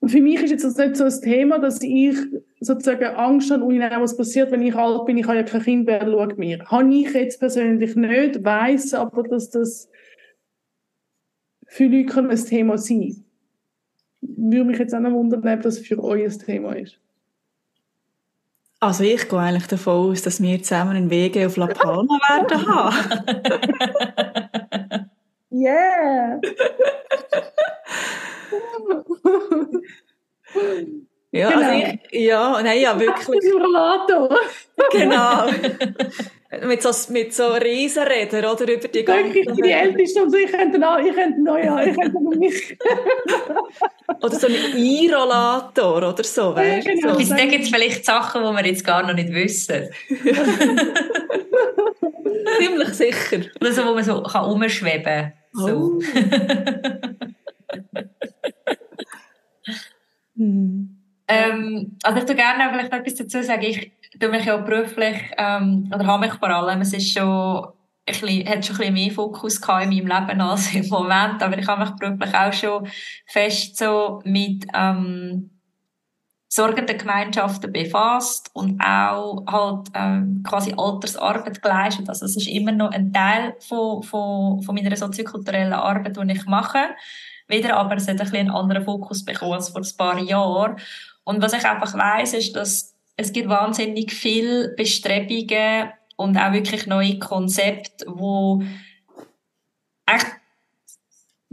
für 0.06 0.22
mich 0.22 0.41
ist 0.41 0.52
jetzt 0.52 0.64
das 0.64 0.78
nicht 0.78 0.95
so 0.95 1.04
ein 1.04 1.22
Thema, 1.22 1.60
dass 1.60 1.82
ich 1.82 2.16
sozusagen 2.62 3.16
Angst 3.16 3.52
habe, 3.52 3.64
ui, 3.64 3.80
was 3.80 4.16
passiert, 4.16 4.52
wenn 4.52 4.62
ich 4.62 4.76
alt 4.76 5.06
bin, 5.06 5.18
ich 5.18 5.28
habe 5.28 5.38
ja 5.38 5.43
kein 5.43 5.62
Kind, 5.62 5.88
wer 5.88 6.06
schaut 6.06 6.38
mir. 6.38 6.64
Habe 6.66 6.93
ich 6.93 7.14
jetzt 7.14 7.39
persönlich 7.39 7.95
nicht, 7.95 8.43
weiß 8.43 8.93
aber, 8.93 9.24
dass 9.24 9.50
das 9.50 9.89
für 11.68 11.88
Leute 11.88 12.06
kann 12.06 12.30
ein 12.30 12.45
Thema 12.45 12.78
sein 12.78 13.26
Würde 14.22 14.66
mich 14.66 14.80
jetzt 14.80 14.95
auch 14.95 15.00
noch 15.00 15.12
wundern, 15.12 15.47
ob 15.47 15.62
das 15.62 15.80
für 15.80 16.04
euch 16.04 16.24
ein 16.24 16.39
Thema 16.39 16.76
ist. 16.76 17.00
Also 18.80 19.04
ich 19.04 19.28
gehe 19.28 19.39
eigentlich 19.39 19.68
davon 19.68 20.12
aus, 20.12 20.22
dass 20.22 20.41
wir 20.41 20.64
zusammen 20.64 20.95
einen 20.95 21.10
Weg 21.10 21.36
auf 21.38 21.58
La 21.58 21.68
Palma 21.68 22.18
werden 22.30 22.66
haben. 22.66 25.10
yeah! 25.52 26.39
Ja, 31.32 31.49
also 31.49 31.59
genau. 31.59 31.71
also 31.71 31.97
ich, 32.09 32.21
ja, 32.21 32.61
nein, 32.63 32.82
ja, 32.82 32.99
wirklich. 32.99 33.53
Rollator. 33.53 34.36
genau. 34.91 35.45
mit 36.67 36.82
so, 36.82 37.13
mit 37.13 37.34
so 37.36 37.49
Riesenrädern, 37.49 38.45
oder, 38.45 38.73
über 38.73 38.88
die 38.88 39.05
ganze 39.05 39.38
Ich 39.38 39.45
bin 39.45 39.55
die 39.57 39.69
Älteste 39.69 40.23
und 40.23 40.36
ich 40.36 40.51
könnte 40.51 40.80
noch, 40.80 40.97
ich 40.97 41.13
könnte 41.13 41.43
noch, 41.43 41.57
ja, 41.57 41.84
ich 41.84 41.95
könnte 41.95 42.23
noch 42.23 42.36
mich. 42.36 42.75
oder 44.23 44.36
so 44.36 44.47
ein 44.47 44.55
E-Rollator, 44.75 45.97
oder 45.97 46.23
so, 46.23 46.55
weißt 46.55 46.88
du? 46.88 46.89
Ja, 46.89 46.95
genau. 46.95 47.19
So. 47.19 47.36
Da 47.36 47.45
gibt 47.45 47.63
es 47.65 47.69
vielleicht 47.69 48.05
Sachen, 48.05 48.41
die 48.41 48.49
wir 48.49 48.65
jetzt 48.65 48.84
gar 48.84 49.05
noch 49.05 49.13
nicht 49.13 49.32
wissen. 49.32 49.89
Ziemlich 52.57 52.89
sicher. 52.89 53.41
Oder 53.61 53.71
so, 53.71 53.86
wo 53.86 53.93
man 53.93 54.03
so 54.03 54.23
kann 54.23 54.45
umschweben 54.45 55.03
kann. 55.03 55.34
So. 55.53 55.99
Oh. 55.99 56.01
Mhm. 60.39 60.95
Ähm, 61.27 61.97
also 62.01 62.17
ich 62.17 62.23
würde 62.23 62.35
gerne 62.35 62.69
vielleicht 62.71 62.91
etwas 62.91 63.15
dazu 63.15 63.43
sagen. 63.43 63.61
Ich 63.61 63.91
tue 64.19 64.29
mich 64.29 64.45
ja 64.45 64.57
beruflich, 64.57 65.17
ähm, 65.37 65.91
oder 65.93 66.07
habe 66.07 66.25
mich 66.25 66.33
vor 66.33 66.49
allem, 66.49 66.81
es 66.81 66.93
ist 66.93 67.13
schon 67.13 67.27
ein 67.27 67.71
bisschen, 68.07 68.47
hat 68.47 68.65
schon 68.65 68.75
ein 68.75 68.79
bisschen 68.79 68.93
mehr 68.93 69.11
Fokus 69.11 69.61
gehabt 69.61 69.83
in 69.83 69.89
meinem 69.89 70.27
Leben 70.27 70.41
als 70.41 70.73
im 70.73 70.87
Moment, 70.87 71.43
aber 71.43 71.57
ich 71.57 71.67
habe 71.67 71.85
mich 71.85 71.95
beruflich 71.95 72.33
auch 72.33 72.53
schon 72.53 72.87
fest 73.27 73.77
so 73.77 74.21
mit 74.23 74.65
ähm, 74.73 75.51
sorgenden 76.47 76.97
Gemeinschaften 76.97 77.71
befasst 77.71 78.49
und 78.53 78.81
auch 78.81 79.45
halt 79.45 79.89
ähm, 79.93 80.41
quasi 80.43 80.73
Altersarbeit 80.75 81.61
geleistet. 81.61 82.09
Also 82.09 82.25
es 82.25 82.35
ist 82.37 82.47
immer 82.47 82.71
noch 82.71 82.91
ein 82.91 83.13
Teil 83.13 83.55
von, 83.59 84.01
von, 84.01 84.63
von 84.63 84.73
meiner 84.73 84.95
soziokulturellen 84.95 85.73
Arbeit, 85.73 86.17
die 86.17 86.31
ich 86.31 86.45
mache. 86.47 86.79
Wieder 87.50 87.76
aber 87.76 87.97
es 87.97 88.08
hat 88.08 88.22
ein 88.22 88.34
einen 88.34 88.52
anderen 88.52 88.86
Fokus 88.86 89.26
bekommen 89.26 89.54
als 89.54 89.70
vor 89.70 89.82
ein 89.82 89.97
paar 89.97 90.20
Jahren. 90.20 90.78
Und 91.24 91.41
was 91.41 91.54
ich 91.54 91.66
einfach 91.66 91.93
weiss, 91.95 92.34
ist, 92.34 92.56
dass 92.56 92.95
es 93.18 93.34
gibt 93.34 93.50
wahnsinnig 93.50 94.14
viele 94.14 94.70
Bestrebungen 94.78 95.89
und 96.16 96.38
auch 96.38 96.54
wirklich 96.54 96.88
neue 96.88 97.20
Konzepte, 97.20 98.06
wo 98.08 98.64
echt 100.06 100.28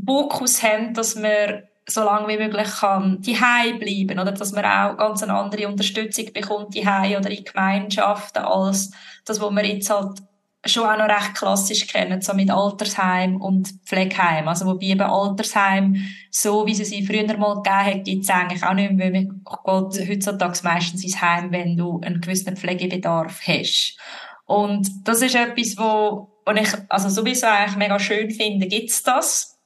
Fokus 0.05 0.63
haben, 0.63 0.95
dass 0.95 1.17
man 1.17 1.65
so 1.89 2.03
lange 2.05 2.29
wie 2.29 2.39
möglich 2.39 2.69
kann 2.69 3.21
die 3.23 3.35
bleiben 3.35 4.19
oder 4.19 4.33
dass 4.33 4.53
man 4.53 4.65
auch 4.65 4.97
ganz 4.97 5.23
eine 5.23 5.35
andere 5.35 5.69
Unterstützung 5.69 6.33
bekommt 6.33 6.75
die 6.75 6.87
oder 6.87 7.31
in 7.31 7.45
Gemeinschaften 7.45 8.43
als 8.43 8.91
das, 9.25 9.41
was 9.41 9.51
man 9.51 9.65
jetzt 9.65 9.89
halt 9.91 10.21
schon 10.69 10.85
auch 10.85 10.99
noch 10.99 11.09
recht 11.09 11.35
klassisch 11.35 11.87
kennen, 11.87 12.21
so 12.21 12.35
mit 12.35 12.51
Altersheim 12.51 13.41
und 13.41 13.69
Pflegeheim. 13.85 14.49
Also 14.49 14.67
wobei 14.67 14.87
eben 14.87 15.01
Altersheim, 15.01 15.97
so 16.31 16.67
wie 16.67 16.73
es 16.73 16.89
sie 16.89 17.07
früher 17.07 17.37
mal 17.37 17.57
gegeben 17.57 17.85
hat, 17.85 18.05
gibt 18.05 18.25
es 18.25 18.31
eigentlich 18.31 18.63
auch 18.63 18.75
nicht 18.75 18.93
mehr, 18.93 19.13
weil 19.13 19.25
man 19.25 19.91
geht 19.91 20.09
heutzutage 20.09 20.61
meistens 20.63 21.05
ins 21.05 21.21
Heim, 21.21 21.53
wenn 21.53 21.77
du 21.77 22.01
einen 22.01 22.21
gewissen 22.21 22.57
Pflegebedarf 22.57 23.41
hast. 23.47 23.99
Und 24.47 24.89
das 25.05 25.23
ist 25.23 25.35
etwas, 25.35 25.77
wo 25.77 26.33
und 26.47 26.57
ich 26.59 26.69
also 26.89 27.09
sowieso 27.09 27.47
eigentlich 27.47 27.77
mega 27.77 27.99
schön 27.99 28.31
finde, 28.31 28.69
gibt's 28.69 29.03
das. 29.03 29.59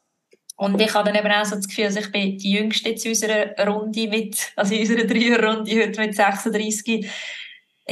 Und 0.56 0.80
ich 0.80 0.92
habe 0.92 1.10
dann 1.10 1.18
eben 1.18 1.32
auch 1.32 1.44
so 1.44 1.56
das 1.56 1.68
Gefühl, 1.68 1.86
also 1.86 2.00
ich 2.00 2.12
bin 2.12 2.36
die 2.36 2.52
Jüngste 2.52 2.94
zu 2.94 3.08
unserer 3.08 3.56
Runde 3.66 4.08
mit, 4.08 4.52
also 4.56 4.74
in 4.74 4.80
unserer 4.80 5.04
Dreierrunde 5.04 5.70
heute 5.70 6.00
mit 6.00 6.14
36. 6.14 7.08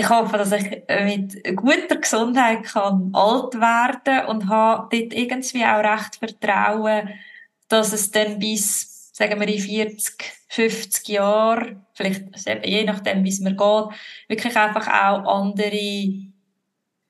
Ich 0.00 0.08
hoffe, 0.08 0.38
dass 0.38 0.52
ich 0.52 0.62
mit 1.02 1.56
guter 1.56 1.96
Gesundheit 1.96 2.62
kann 2.62 3.10
alt 3.12 3.54
werden 3.54 4.26
und 4.28 4.48
habe 4.48 4.96
dort 4.96 5.12
irgendwie 5.12 5.64
auch 5.64 5.82
recht 5.82 6.14
Vertrauen, 6.14 7.08
dass 7.66 7.92
es 7.92 8.08
dann 8.12 8.38
bis, 8.38 9.10
sagen 9.12 9.40
wir, 9.40 9.48
in 9.48 9.58
40, 9.58 10.14
50 10.50 11.08
Jahren, 11.08 11.84
vielleicht 11.94 12.22
je 12.64 12.84
nachdem, 12.84 13.24
wie 13.24 13.28
es 13.28 13.40
mir 13.40 13.56
geht, 13.56 13.98
wirklich 14.28 14.56
einfach 14.56 14.86
auch 14.86 15.40
andere 15.40 16.27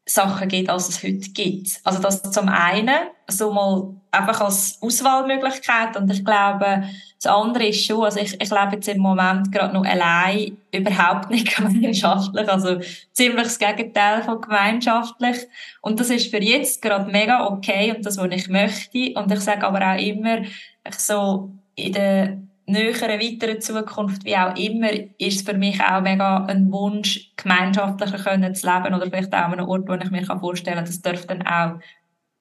Sachen 0.08 0.48
gibt, 0.48 0.70
als 0.70 0.88
es 0.88 1.02
heute 1.02 1.30
gibt. 1.30 1.80
Also 1.84 2.00
das 2.00 2.22
zum 2.22 2.48
einen, 2.48 3.08
so 3.28 3.52
mal 3.52 3.94
einfach 4.10 4.40
als 4.40 4.78
Auswahlmöglichkeit. 4.80 5.96
Und 5.96 6.10
ich 6.10 6.24
glaube, 6.24 6.84
das 7.20 7.30
andere 7.30 7.66
ist 7.66 7.84
schon, 7.84 8.04
also 8.04 8.18
ich, 8.18 8.40
ich 8.40 8.50
lebe 8.50 8.70
jetzt 8.72 8.88
im 8.88 9.02
Moment 9.02 9.52
gerade 9.52 9.74
noch 9.74 9.84
allein, 9.84 10.56
überhaupt 10.72 11.30
nicht 11.30 11.54
gemeinschaftlich, 11.56 12.48
also 12.48 12.80
ziemlich 13.12 13.44
das 13.44 13.58
Gegenteil 13.58 14.22
von 14.22 14.40
gemeinschaftlich. 14.40 15.36
Und 15.82 16.00
das 16.00 16.08
ist 16.08 16.30
für 16.30 16.42
jetzt 16.42 16.80
gerade 16.80 17.10
mega 17.10 17.46
okay 17.46 17.92
und 17.94 18.06
das, 18.06 18.16
was 18.16 18.30
ich 18.30 18.48
möchte. 18.48 19.12
Und 19.14 19.30
ich 19.30 19.40
sage 19.40 19.66
aber 19.66 19.94
auch 19.94 20.00
immer, 20.00 20.40
ich 20.40 20.94
so 20.96 21.50
in 21.74 21.92
der 21.92 22.38
näheren, 22.68 23.20
weiteren 23.20 23.60
Zukunft, 23.60 24.24
wie 24.24 24.36
auch 24.36 24.54
immer, 24.56 24.92
ist 24.92 25.36
es 25.36 25.42
für 25.42 25.54
mich 25.54 25.80
auch 25.82 26.02
mega 26.02 26.44
ein 26.44 26.70
Wunsch, 26.70 27.32
gemeinschaftlicher 27.36 28.18
können 28.18 28.54
zu 28.54 28.66
leben 28.66 28.94
oder 28.94 29.06
vielleicht 29.06 29.34
auch 29.34 29.38
an 29.38 29.54
einem 29.54 29.68
Ort, 29.68 29.88
wo 29.88 29.94
ich 29.94 30.10
mir 30.10 30.24
vorstellen 30.24 30.76
kann, 30.76 30.86
das 30.86 31.00
dürfte 31.00 31.28
dann 31.28 31.46
auch 31.46 31.80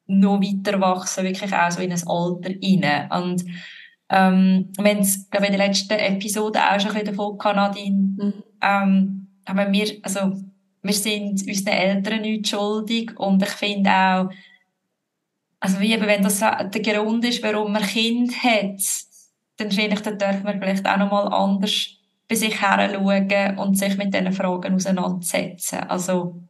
noch 0.08 0.42
weiter 0.42 0.80
wachsen, 0.80 1.24
wirklich 1.24 1.54
auch 1.54 1.72
so 1.72 1.82
in 1.82 1.92
ein 1.92 2.08
Alter 2.08 2.50
rein. 2.50 3.12
Und 3.12 3.46
ähm, 4.10 4.72
wir 4.78 4.92
haben 4.92 5.00
es, 5.00 5.30
glaube 5.30 5.46
ich, 5.46 5.52
in 5.52 5.58
der 5.58 5.68
letzten 5.68 5.94
Episode 5.94 6.60
auch 6.60 6.80
schon 6.80 6.92
ein 6.92 7.00
bisschen 7.00 7.16
davon 7.16 7.38
gehabt, 7.38 7.56
Nadine, 7.56 8.16
mhm. 8.18 8.34
ähm, 8.62 9.28
aber 9.46 9.72
wir, 9.72 9.98
also, 10.04 10.34
wir 10.82 10.94
sind 10.94 11.48
unseren 11.48 11.74
Eltern 11.74 12.22
nicht 12.22 12.48
schuldig 12.48 13.18
und 13.18 13.42
ich 13.42 13.50
finde 13.50 13.90
auch, 13.90 14.30
also 15.60 15.80
wie 15.80 15.94
eben, 15.94 16.06
wenn 16.06 16.22
das 16.22 16.40
der 16.40 16.82
Grund 16.82 17.26
ist, 17.26 17.42
warum 17.44 17.72
man 17.72 17.82
Kind 17.82 18.32
hat, 18.44 18.80
dann 19.58 19.72
finde 19.72 19.96
ich, 19.96 20.02
dann 20.02 20.18
darf 20.18 20.44
man 20.44 20.60
vielleicht 20.60 20.88
auch 20.88 20.98
nochmal 20.98 21.28
anders 21.34 21.90
bei 22.28 22.36
sich 22.36 22.62
her 22.62 22.90
schauen 22.94 23.58
und 23.58 23.78
sich 23.78 23.98
mit 23.98 24.14
diesen 24.14 24.32
Fragen 24.34 24.76
auseinandersetzen. 24.76 25.80
Also, 25.80 26.42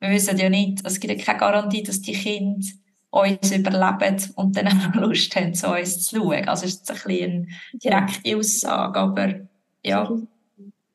wir 0.00 0.10
wissen 0.10 0.38
ja 0.38 0.50
nicht, 0.50 0.84
es 0.84 1.00
gibt 1.00 1.18
ja 1.18 1.24
keine 1.24 1.38
Garantie, 1.38 1.82
dass 1.82 2.02
die 2.02 2.12
Kinder 2.12 2.66
uns 3.10 3.52
überleben 3.52 4.32
und 4.34 4.56
dann 4.56 4.68
auch 4.68 4.94
Lust 4.94 5.34
haben, 5.36 5.54
zu 5.54 5.72
uns 5.72 6.04
zu 6.04 6.16
schauen. 6.16 6.48
Also, 6.48 6.66
es 6.66 6.74
ist 6.74 6.90
ein 6.90 6.96
bisschen 6.96 7.48
eine 7.72 7.78
direkte 7.78 8.36
Aussage, 8.36 8.98
aber 8.98 9.34
ja. 9.82 10.10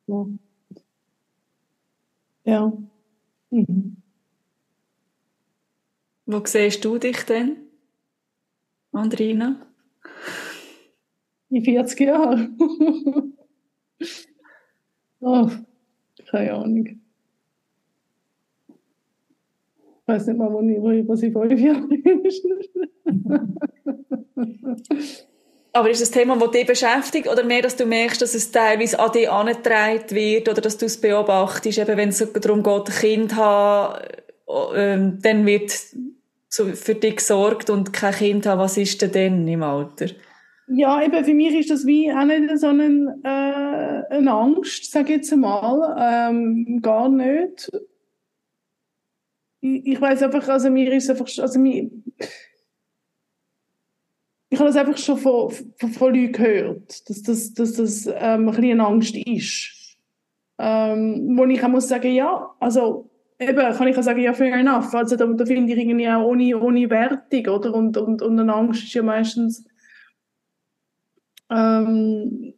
Ja. 0.08 0.26
ja. 2.44 2.74
Mhm. 3.52 3.98
Wo 6.26 6.46
siehst 6.46 6.86
du 6.86 7.00
dich 7.00 7.24
denn, 7.24 7.58
Andrina? 8.92 9.69
In 11.50 11.64
40 11.64 12.00
Jahren. 12.00 12.58
oh, 15.20 15.50
keine 16.30 16.54
Ahnung. 16.54 16.88
Ich 20.02 20.08
weiß 20.08 20.28
nicht 20.28 20.38
mal, 20.38 20.48
ich, 20.70 20.82
wo 21.08 21.14
ich, 21.14 21.20
sie 21.20 21.32
fünf 21.32 21.60
Jahre 21.60 21.96
ist. 22.24 22.46
Aber 25.72 25.90
ist 25.90 26.02
das 26.02 26.12
Thema, 26.12 26.36
das 26.36 26.52
dich 26.52 26.66
beschäftigt, 26.66 27.28
oder 27.28 27.44
mehr, 27.44 27.62
dass 27.62 27.76
du 27.76 27.86
merkst, 27.86 28.22
dass 28.22 28.34
es 28.34 28.52
teilweise 28.52 29.00
an 29.00 29.12
dich 29.12 29.30
angetragen 29.30 30.10
wird, 30.10 30.50
oder 30.50 30.62
dass 30.62 30.78
du 30.78 30.88
es 30.88 31.00
beobachtest, 31.00 31.78
eben 31.78 31.98
wenn 31.98 32.10
es 32.10 32.26
darum 32.34 32.64
geht, 32.64 32.90
ein 32.90 32.96
Kind 33.00 33.32
zu 33.32 33.38
haben, 33.38 34.04
ähm, 34.76 35.20
dann 35.22 35.46
wird 35.46 35.72
für 36.50 36.96
dich 36.96 37.18
gesorgt 37.18 37.70
und 37.70 37.94
kein 37.94 38.14
Kind 38.14 38.46
haben, 38.48 38.60
was 38.60 38.78
ist 38.78 39.02
denn 39.02 39.12
dann 39.12 39.48
im 39.48 39.62
Alter? 39.62 40.08
Ja, 40.72 41.02
eben 41.04 41.26
für 41.26 41.34
mich 41.34 41.56
ist 41.56 41.72
das 41.72 41.86
wie 41.88 42.12
auch 42.12 42.26
nicht 42.26 42.60
so 42.60 42.68
eine, 42.68 43.18
äh, 43.24 44.14
eine 44.16 44.32
Angst, 44.32 44.92
sage 44.92 45.14
ich 45.14 45.18
jetzt 45.18 45.34
einmal. 45.34 45.96
Ähm, 46.00 46.80
gar 46.82 47.10
nicht. 47.10 47.72
Ich, 49.62 49.86
ich 49.88 50.00
weiß 50.00 50.22
einfach, 50.24 50.48
also 50.48 50.70
mir 50.70 50.94
ist 50.94 51.10
einfach, 51.10 51.26
also 51.40 51.60
mir, 51.60 51.90
ich 54.50 54.60
habe 54.60 54.68
das 54.68 54.76
einfach 54.76 54.98
schon 54.98 55.18
von, 55.18 55.52
von, 55.52 55.90
von 55.90 56.14
Leuten 56.14 56.34
gehört, 56.34 57.10
dass 57.10 57.24
das, 57.24 57.54
dass 57.54 57.74
das 57.74 58.06
ähm, 58.06 58.14
ein 58.22 58.46
bisschen 58.48 58.72
eine 58.72 58.86
Angst 58.86 59.16
ist. 59.16 59.98
Ähm, 60.60 61.36
wo 61.36 61.46
ich 61.46 61.64
auch 61.64 61.70
muss 61.70 61.88
sagen, 61.88 62.14
ja, 62.14 62.48
also 62.60 63.10
eben 63.40 63.56
kann 63.58 63.88
ich 63.88 63.98
auch 63.98 64.04
sagen, 64.04 64.22
ja, 64.22 64.34
fair 64.34 64.54
enough. 64.54 64.94
Also 64.94 65.16
da, 65.16 65.26
da 65.26 65.46
finde 65.46 65.74
ich 65.74 65.80
irgendwie 65.80 66.10
auch 66.10 66.26
ohne, 66.26 66.60
ohne 66.60 66.90
Wertung, 66.92 67.48
oder? 67.48 67.74
Und, 67.74 67.98
und, 67.98 68.22
und 68.22 68.40
eine 68.40 68.54
Angst 68.54 68.84
ist 68.84 68.94
ja 68.94 69.02
meistens 69.02 69.66
ähm, 71.50 72.54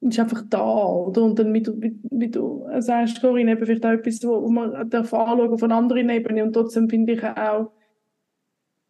ist 0.00 0.20
einfach 0.20 0.42
da, 0.48 0.62
oder? 0.62 1.22
Und 1.22 1.38
dann, 1.38 1.52
wie 1.52 1.62
du, 1.62 1.80
wie, 1.80 2.30
du 2.30 2.66
sagst, 2.78 3.20
Corinne, 3.20 3.52
eben 3.52 3.66
vielleicht 3.66 3.84
auch 3.84 3.90
etwas, 3.90 4.22
wo 4.24 4.48
man 4.48 4.88
darf 4.90 5.12
anschauen 5.12 5.58
von 5.58 5.72
anderen 5.72 6.10
Ebenen 6.10 6.46
und 6.46 6.52
trotzdem 6.52 6.88
finde 6.88 7.14
ich 7.14 7.24
auch, 7.24 7.72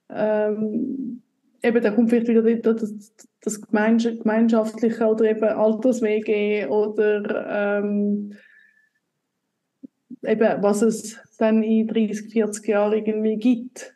ähm, 0.09 1.23
eben, 1.63 1.83
da 1.83 1.91
kommt 1.91 2.11
vielleicht 2.11 2.29
wieder 2.29 2.75
das, 2.75 3.13
das 3.41 3.61
Gemeinschaftliche 3.61 5.07
oder 5.07 5.25
eben 5.31 5.45
Alterswege 5.45 6.69
oder 6.69 7.79
ähm, 7.79 8.35
eben, 10.23 10.63
was 10.63 10.83
es 10.83 11.19
dann 11.39 11.63
in 11.63 11.87
30, 11.87 12.33
40 12.33 12.69
Jahren 12.69 12.93
irgendwie 12.93 13.37
gibt 13.37 13.96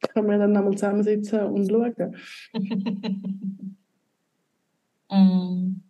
können 0.14 0.28
wir 0.28 0.38
dann 0.38 0.52
nochmal 0.52 0.72
zusammensitzen 0.72 1.40
und 1.40 1.68
schauen. 1.68 2.16
mm. 5.10 5.82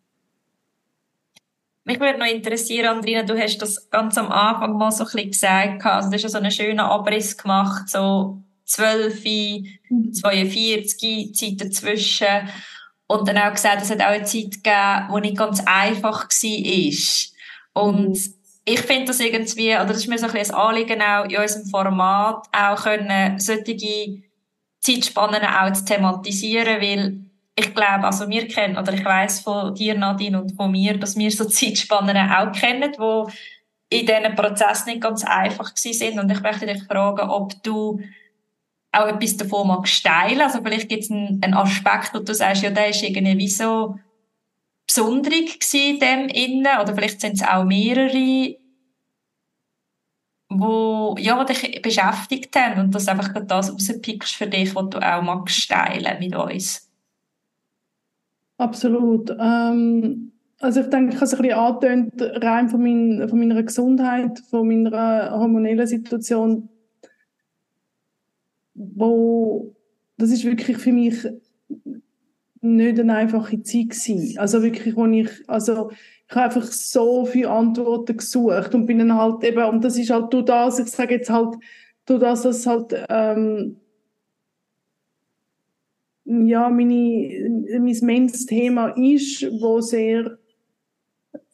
Mich 1.84 1.98
würde 1.98 2.18
noch 2.18 2.26
interessieren, 2.26 2.86
Andrina, 2.86 3.22
du 3.22 3.36
hast 3.38 3.58
das 3.58 3.90
ganz 3.90 4.16
am 4.18 4.30
Anfang 4.30 4.76
mal 4.76 4.92
so 4.92 5.04
ein 5.04 5.10
bisschen 5.10 5.30
gesagt, 5.30 5.84
also 5.84 6.08
du 6.08 6.14
hast 6.14 6.22
ja 6.22 6.28
so 6.28 6.38
einen 6.38 6.50
schönen 6.50 6.80
Abriss 6.80 7.36
gemacht, 7.36 7.88
so 7.88 8.42
12, 8.66 9.22
42, 10.12 11.34
Zeit 11.34 11.60
dazwischen. 11.60 12.48
Und 13.06 13.26
dann 13.26 13.38
auch 13.38 13.52
gesagt, 13.52 13.82
es 13.82 13.90
hat 13.90 14.00
auch 14.02 14.06
eine 14.06 14.24
Zeit 14.24 14.62
gegeben, 14.62 15.14
die 15.16 15.20
nicht 15.22 15.38
ganz 15.38 15.60
einfach 15.66 16.28
war. 16.28 17.82
Und 17.82 18.10
mhm 18.10 18.39
ich 18.72 18.80
finde 18.80 19.06
das 19.06 19.20
irgendwie, 19.20 19.74
oder 19.74 19.86
das 19.86 19.98
ist 19.98 20.08
mir 20.08 20.18
so 20.18 20.26
ein 20.26 20.32
bisschen 20.32 20.54
ein 20.54 20.60
Anliegen 20.60 21.02
auch 21.02 21.24
in 21.24 21.36
unserem 21.36 21.66
Format, 21.66 22.46
auch 22.52 22.82
können, 22.82 23.38
solche 23.38 24.22
Zeitspannen 24.80 25.42
auch 25.42 25.72
zu 25.72 25.84
thematisieren, 25.84 26.80
weil 26.80 27.20
ich 27.56 27.74
glaube, 27.74 28.04
also 28.04 28.28
wir 28.28 28.46
kennen, 28.48 28.78
oder 28.78 28.92
ich 28.92 29.04
weiß 29.04 29.40
von 29.40 29.74
dir, 29.74 29.96
Nadine, 29.96 30.40
und 30.40 30.52
von 30.52 30.70
mir, 30.70 30.98
dass 30.98 31.16
wir 31.16 31.30
so 31.30 31.44
Zeitspannen 31.48 32.16
auch 32.16 32.52
kennen, 32.52 32.92
wo 32.98 33.28
in 33.90 34.06
diesen 34.06 34.36
Prozess 34.36 34.86
nicht 34.86 35.00
ganz 35.00 35.24
einfach 35.24 35.76
sind. 35.76 36.18
Und 36.18 36.30
ich 36.30 36.40
möchte 36.40 36.66
dich 36.66 36.84
fragen, 36.84 37.28
ob 37.28 37.60
du 37.64 38.00
auch 38.92 39.06
etwas 39.08 39.36
davon 39.36 39.68
magst 39.68 40.04
teilen. 40.04 40.40
Also 40.40 40.60
vielleicht 40.62 40.88
gibt 40.88 41.04
es 41.04 41.10
einen, 41.10 41.40
einen 41.42 41.54
Aspekt, 41.54 42.14
wo 42.14 42.20
du 42.20 42.32
sagst, 42.32 42.62
ja, 42.62 42.70
der 42.70 42.90
ist 42.90 43.02
irgendwie 43.02 43.48
so 43.48 43.96
besonderig 44.86 45.58
in 45.72 46.00
dem 46.00 46.28
innen, 46.28 46.80
oder 46.80 46.94
vielleicht 46.94 47.20
sind 47.20 47.34
es 47.34 47.42
auch 47.42 47.64
mehrere, 47.64 48.56
wo, 50.50 51.14
ja, 51.18 51.42
dich 51.44 51.80
beschäftigt 51.80 52.54
haben 52.56 52.80
und 52.80 52.94
das 52.94 53.08
einfach 53.08 53.32
das 53.46 53.72
rauspickst 53.72 54.34
für 54.34 54.48
dich, 54.48 54.74
was 54.74 54.90
du 54.90 54.98
auch 54.98 55.22
magst 55.22 55.70
teilen 55.70 56.18
mit 56.18 56.34
uns. 56.34 56.90
Absolut. 58.58 59.30
Ähm, 59.30 60.32
also 60.58 60.80
ich 60.80 60.88
denke, 60.88 61.14
ich 61.14 61.16
habe 61.16 61.24
es 61.24 61.34
ein 61.34 61.42
bisschen 61.42 61.58
angetönt, 61.58 62.12
rein 62.44 62.68
von, 62.68 62.82
mein, 62.82 63.28
von 63.28 63.38
meiner 63.38 63.62
Gesundheit, 63.62 64.40
von 64.50 64.66
meiner 64.66 65.30
hormonellen 65.30 65.86
Situation, 65.86 66.68
wo 68.74 69.74
das 70.18 70.30
ist 70.30 70.44
wirklich 70.44 70.76
für 70.76 70.92
mich 70.92 71.26
nicht 72.60 73.00
eine 73.00 73.14
einfache 73.14 73.62
Zeit 73.62 73.90
gewesen. 73.90 74.38
Also 74.38 74.62
wirklich, 74.62 74.94
wo 74.96 75.06
ich, 75.06 75.30
also 75.48 75.92
ich 76.30 76.36
habe 76.36 76.44
einfach 76.44 76.62
so 76.62 77.24
viele 77.24 77.50
Antworten 77.50 78.16
gesucht 78.16 78.72
und 78.72 78.86
bin 78.86 79.00
dann 79.00 79.16
halt 79.16 79.42
eben, 79.42 79.64
und 79.64 79.82
das 79.82 79.98
ist 79.98 80.10
halt 80.10 80.32
durch 80.32 80.44
das, 80.44 80.78
ich 80.78 80.86
sage 80.86 81.14
jetzt 81.14 81.28
halt, 81.28 81.56
durch 82.06 82.20
das, 82.20 82.42
dass 82.42 82.66
halt, 82.66 82.94
ähm, 83.08 83.76
ja, 86.24 86.68
meine, 86.68 87.66
mein 87.80 87.96
Men's-Thema 88.00 88.90
ist, 88.90 89.42
wo 89.60 89.80
sehr, 89.80 90.38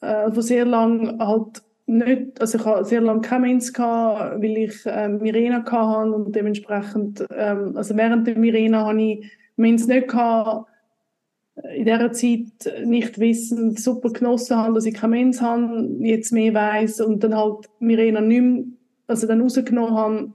äh, 0.02 0.28
wo 0.30 0.42
sehr 0.42 0.66
lang 0.66 1.18
halt 1.20 1.62
nicht, 1.86 2.38
also 2.38 2.58
ich 2.58 2.66
habe 2.66 2.84
sehr 2.84 3.00
lange 3.00 3.22
keine 3.22 3.46
Mens 3.46 3.72
gehabt, 3.72 4.42
weil 4.42 4.58
ich 4.58 4.76
ähm, 4.84 5.18
Mirena 5.22 5.64
hatte 5.64 6.12
und 6.12 6.36
dementsprechend, 6.36 7.24
ähm, 7.30 7.74
also 7.76 7.96
während 7.96 8.26
der 8.26 8.36
Mirena 8.36 8.84
habe 8.86 9.00
ich 9.00 9.32
Mens 9.56 9.86
nicht 9.86 10.08
gehabt, 10.08 10.68
in 11.74 11.84
dieser 11.84 12.12
Zeit 12.12 12.84
nicht 12.84 13.18
wissend 13.18 13.80
super 13.80 14.10
genossen 14.10 14.56
habe, 14.56 14.74
dass 14.74 14.86
ich 14.86 14.94
keine 14.94 15.16
Mens 15.16 15.40
habe, 15.40 15.88
jetzt 16.00 16.32
mehr 16.32 16.54
weiss 16.54 17.00
und 17.00 17.22
dann 17.24 17.36
halt 17.36 17.68
Mirena 17.78 18.20
nicht 18.20 18.42
mehr, 18.42 18.64
also 19.06 19.26
dann 19.26 19.40
rausgenommen 19.40 19.94
habe, 19.94 20.32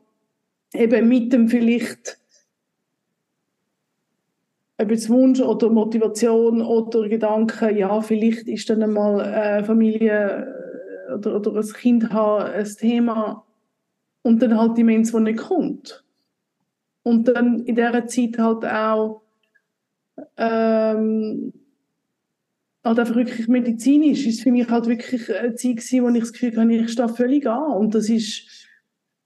eben 0.73 1.07
mit 1.07 1.33
dem 1.33 1.47
vielleicht 1.47 2.17
ob 4.77 5.09
Wunsch 5.09 5.39
oder 5.39 5.69
Motivation 5.69 6.61
oder 6.61 7.07
Gedanken, 7.07 7.77
ja, 7.77 8.01
vielleicht 8.01 8.47
ist 8.47 8.69
dann 8.69 8.81
einmal 8.81 9.19
äh, 9.21 9.63
Familie 9.63 10.55
oder, 11.13 11.35
oder 11.35 11.59
ein 11.59 11.73
Kind 11.73 12.11
haben 12.11 12.51
ein 12.51 12.65
Thema 12.65 13.45
und 14.23 14.41
dann 14.41 14.57
halt 14.57 14.71
die 14.71 14.81
Demenz, 14.81 15.11
die 15.11 15.19
nicht 15.19 15.39
kommt. 15.39 16.03
Und 17.03 17.27
dann 17.27 17.63
in 17.65 17.75
dieser 17.75 18.07
Zeit 18.07 18.37
halt 18.37 18.65
auch 18.65 19.20
ähm, 20.41 21.53
halt 22.83 22.99
einfach 22.99 23.15
wirklich 23.15 23.47
medizinisch 23.47 24.25
ist 24.25 24.41
für 24.41 24.51
mich 24.51 24.67
halt 24.69 24.87
wirklich 24.87 25.29
eine 25.33 25.55
Zeit 25.55 25.77
gewesen, 25.77 26.03
wo 26.03 26.09
ich 26.09 26.19
das 26.19 26.33
Gefühl 26.33 26.57
habe, 26.57 26.73
ich 26.73 26.91
stehe 26.91 27.09
völlig 27.09 27.47
an. 27.47 27.73
Und 27.73 27.93
das 27.93 28.09
ist, 28.09 28.67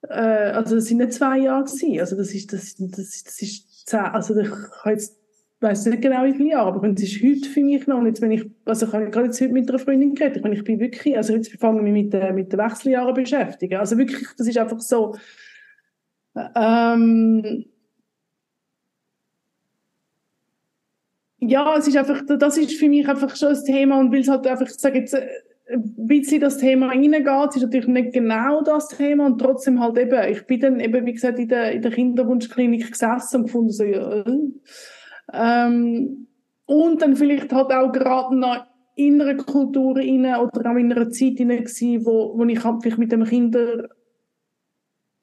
äh, 0.03 0.13
also 0.13 0.75
das 0.75 0.85
sind 0.85 0.97
nicht 0.97 1.13
zwei 1.13 1.39
Jahre 1.39 1.63
gewesen. 1.63 1.99
Also 1.99 2.17
das 2.17 2.33
ist, 2.33 2.51
das, 2.51 2.75
das, 2.77 3.23
das 3.23 3.41
ist 3.41 3.87
zehn, 3.87 3.99
also 3.99 4.37
ich 4.37 4.49
habe 4.49 4.91
jetzt 4.91 5.17
weiß 5.61 5.85
nicht 5.85 6.01
genau 6.01 6.25
wie 6.25 6.33
viele 6.33 6.49
Jahre, 6.49 6.73
aber 6.73 6.87
es 6.89 7.01
ist 7.01 7.23
heute 7.23 7.49
für 7.49 7.63
mich 7.63 7.87
noch, 7.87 7.97
und 7.97 8.05
jetzt 8.07 8.21
wenn 8.21 8.31
ich, 8.31 8.45
also 8.65 8.85
ich 8.85 8.93
habe 8.93 9.09
gerade 9.09 9.27
jetzt 9.27 9.39
heute 9.39 9.53
mit 9.53 9.69
einer 9.69 9.79
Freundin 9.79 10.13
geredet, 10.13 10.37
ich, 10.37 10.43
meine, 10.43 10.55
ich 10.55 10.63
bin 10.63 10.79
wirklich, 10.79 11.15
also 11.15 11.33
jetzt 11.33 11.51
fange 11.59 11.77
ich 11.77 11.83
mich 11.83 12.03
mit, 12.03 12.13
äh, 12.13 12.33
mit 12.33 12.51
den 12.51 12.59
Wechseljahren 12.59 13.13
beschäftigen, 13.13 13.79
also 13.79 13.97
wirklich, 13.97 14.27
das 14.37 14.47
ist 14.47 14.57
einfach 14.57 14.81
so, 14.81 15.15
ähm, 16.55 17.65
ja, 21.49 21.75
es 21.77 21.87
ist 21.87 21.97
einfach, 21.97 22.21
das 22.25 22.57
ist 22.57 22.77
für 22.77 22.89
mich 22.89 23.07
einfach 23.07 23.35
schon 23.35 23.49
ein 23.49 23.63
Thema 23.63 23.99
und 23.99 24.11
weil 24.11 24.21
es 24.21 24.27
halt 24.27 24.47
einfach, 24.47 24.67
ich 24.67 24.73
sage 24.73 24.99
jetzt, 24.99 25.15
ein 25.67 26.07
bisschen 26.07 26.41
das 26.41 26.57
Thema 26.57 26.87
reingeht, 26.87 27.55
ist 27.55 27.63
natürlich 27.63 27.87
nicht 27.87 28.13
genau 28.13 28.61
das 28.61 28.89
Thema 28.89 29.25
und 29.25 29.39
trotzdem 29.39 29.79
halt 29.79 29.97
eben, 29.97 30.31
ich 30.31 30.45
bin 30.45 30.59
dann 30.59 30.79
eben, 30.79 31.05
wie 31.05 31.13
gesagt, 31.13 31.39
in 31.39 31.47
der, 31.47 31.71
in 31.71 31.81
der 31.81 31.91
Kinderwunschklinik 31.91 32.91
gesessen 32.91 33.37
und 33.37 33.43
gefunden 33.45 33.71
so, 33.71 33.83
ja, 33.83 34.21
äh, 34.21 34.25
ähm, 35.33 36.27
und 36.67 37.01
dann 37.01 37.15
vielleicht 37.15 37.51
halt 37.51 37.71
auch 37.71 37.91
gerade 37.91 38.35
noch 38.37 38.65
in 38.95 39.21
einer 39.21 39.35
Kultur 39.35 39.97
rein 39.97 40.25
oder 40.25 40.71
auch 40.71 40.75
in 40.75 40.91
einer 40.91 41.09
Zeit 41.09 41.39
rein 41.39 41.49
gewesen, 41.49 42.05
wo, 42.05 42.37
wo 42.37 42.43
ich 42.45 42.63
halt 42.63 42.97
mit 42.97 43.11
dem 43.11 43.23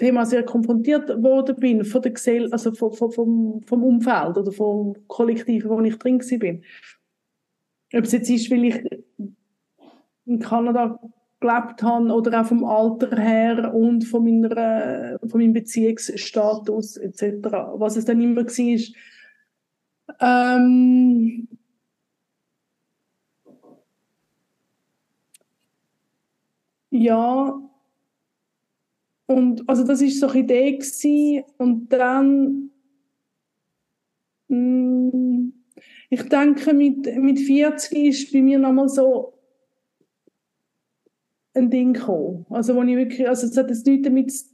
Kinderthema 0.03 0.26
sehr 0.26 0.44
konfrontiert 0.44 1.09
worden 1.22 1.57
bin, 1.57 1.84
von 1.84 2.03
der 2.03 2.12
Gesell 2.12 2.53
also 2.53 2.72
von, 2.72 2.92
vom, 2.92 3.62
vom 3.62 3.84
Umfeld 3.84 4.36
oder 4.36 4.50
vom 4.50 4.96
Kollektiv, 5.07 5.64
wo 5.66 5.80
ich 5.80 5.96
drin 5.98 6.20
bin. 6.38 6.64
Ob 7.94 8.05
es 8.05 8.12
jetzt 8.12 8.28
ist, 8.28 8.50
weil 8.50 8.64
ich 8.64 8.84
in 10.26 10.40
Kanada 10.40 10.98
gelebt 11.40 11.82
habe 11.82 12.12
oder 12.12 12.40
auch 12.40 12.46
vom 12.46 12.64
Alter 12.64 13.16
her 13.16 13.74
und 13.74 14.05
von, 14.05 14.24
meiner, 14.24 15.18
von 15.28 15.40
meinem 15.40 15.53
Beziehungsstatus 15.53 16.96
etc. 16.96 17.22
Was 17.74 17.96
es 17.96 18.05
dann 18.05 18.20
immer 18.20 18.44
war, 18.44 18.80
ähm, 20.20 21.48
ja, 26.90 27.71
und 29.33 29.68
also 29.68 29.85
das 29.85 30.01
ist 30.03 30.20
so 30.20 30.28
eine 30.28 30.41
Idee 30.41 30.72
gewesen. 30.72 31.45
und 31.59 31.89
dann 31.89 32.70
mh, 34.49 34.57
mm, 34.57 35.53
ich 36.11 36.28
denke 36.28 36.74
mit, 36.74 37.07
mit 37.16 37.41
40 37.41 37.97
ist 37.97 38.33
bei 38.33 38.43
mir 38.43 38.59
nochmal 38.59 38.89
so 38.89 39.33
ein 41.55 41.70
Ding 41.70 41.95
gekommen. 41.95 42.45
Also 42.51 42.74
wo 42.74 42.83
ich 42.83 42.97
wirklich, 42.97 43.26
also 43.28 43.47
es 43.47 43.57
hat 43.57 43.70
jetzt 43.70 43.87
nichts 43.87 44.03
damit 44.05 44.30
zu 44.30 44.47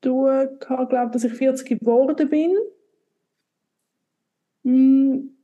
tun 0.00 0.58
glaube 0.60 1.10
dass 1.12 1.24
ich 1.24 1.32
40 1.32 1.80
geworden 1.80 2.28
bin. 2.28 2.56
Hm. 4.64 5.36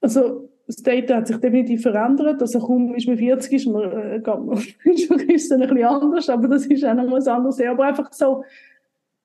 Also, 0.00 0.50
das 0.66 0.76
Data 0.76 1.16
hat 1.16 1.26
sich 1.26 1.36
definitiv 1.36 1.82
verändert. 1.82 2.40
Also, 2.40 2.58
kaum 2.60 2.94
ist 2.94 3.06
man 3.06 3.18
40, 3.18 3.52
ist 3.52 3.66
man, 3.66 3.90
äh, 3.90 4.18
man 4.20 4.58
ist 4.84 5.10
dann 5.50 5.62
ein 5.62 5.68
bisschen 5.68 5.84
anders, 5.84 6.28
aber 6.28 6.48
das 6.48 6.66
ist 6.66 6.84
auch 6.84 6.94
noch 6.94 7.10
was 7.10 7.28
anderes. 7.28 7.60
Aber 7.60 7.84
einfach 7.84 8.12
so, 8.12 8.44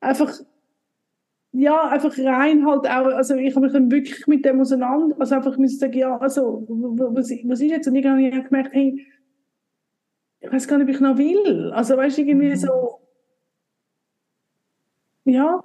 einfach, 0.01 0.33
ja, 1.51 1.89
einfach 1.89 2.17
rein 2.17 2.65
halt 2.65 2.87
auch, 2.87 3.15
also 3.15 3.35
ich 3.35 3.55
habe 3.55 3.65
mich 3.65 3.73
dann 3.73 3.89
wirklich 3.89 4.27
mit 4.27 4.45
dem 4.45 4.59
auseinander, 4.61 5.15
also 5.19 5.35
einfach 5.35 5.57
müssen 5.57 5.79
sagen, 5.79 5.97
ja, 5.97 6.17
also, 6.17 6.65
was, 6.67 7.31
was 7.31 7.61
ist 7.61 7.71
jetzt? 7.71 7.87
Und 7.87 7.95
ich 7.95 8.05
habe 8.05 8.43
gemerkt, 8.43 8.73
hey, 8.73 9.05
ich 10.41 10.51
weiß 10.51 10.67
gar 10.67 10.77
nicht, 10.77 10.87
ob 10.87 10.93
ich 10.93 11.01
noch 11.01 11.17
will. 11.17 11.71
Also, 11.71 11.97
weißt 11.97 12.17
du, 12.17 12.21
irgendwie 12.21 12.49
mhm. 12.49 12.55
so, 12.55 12.99
ja, 15.25 15.61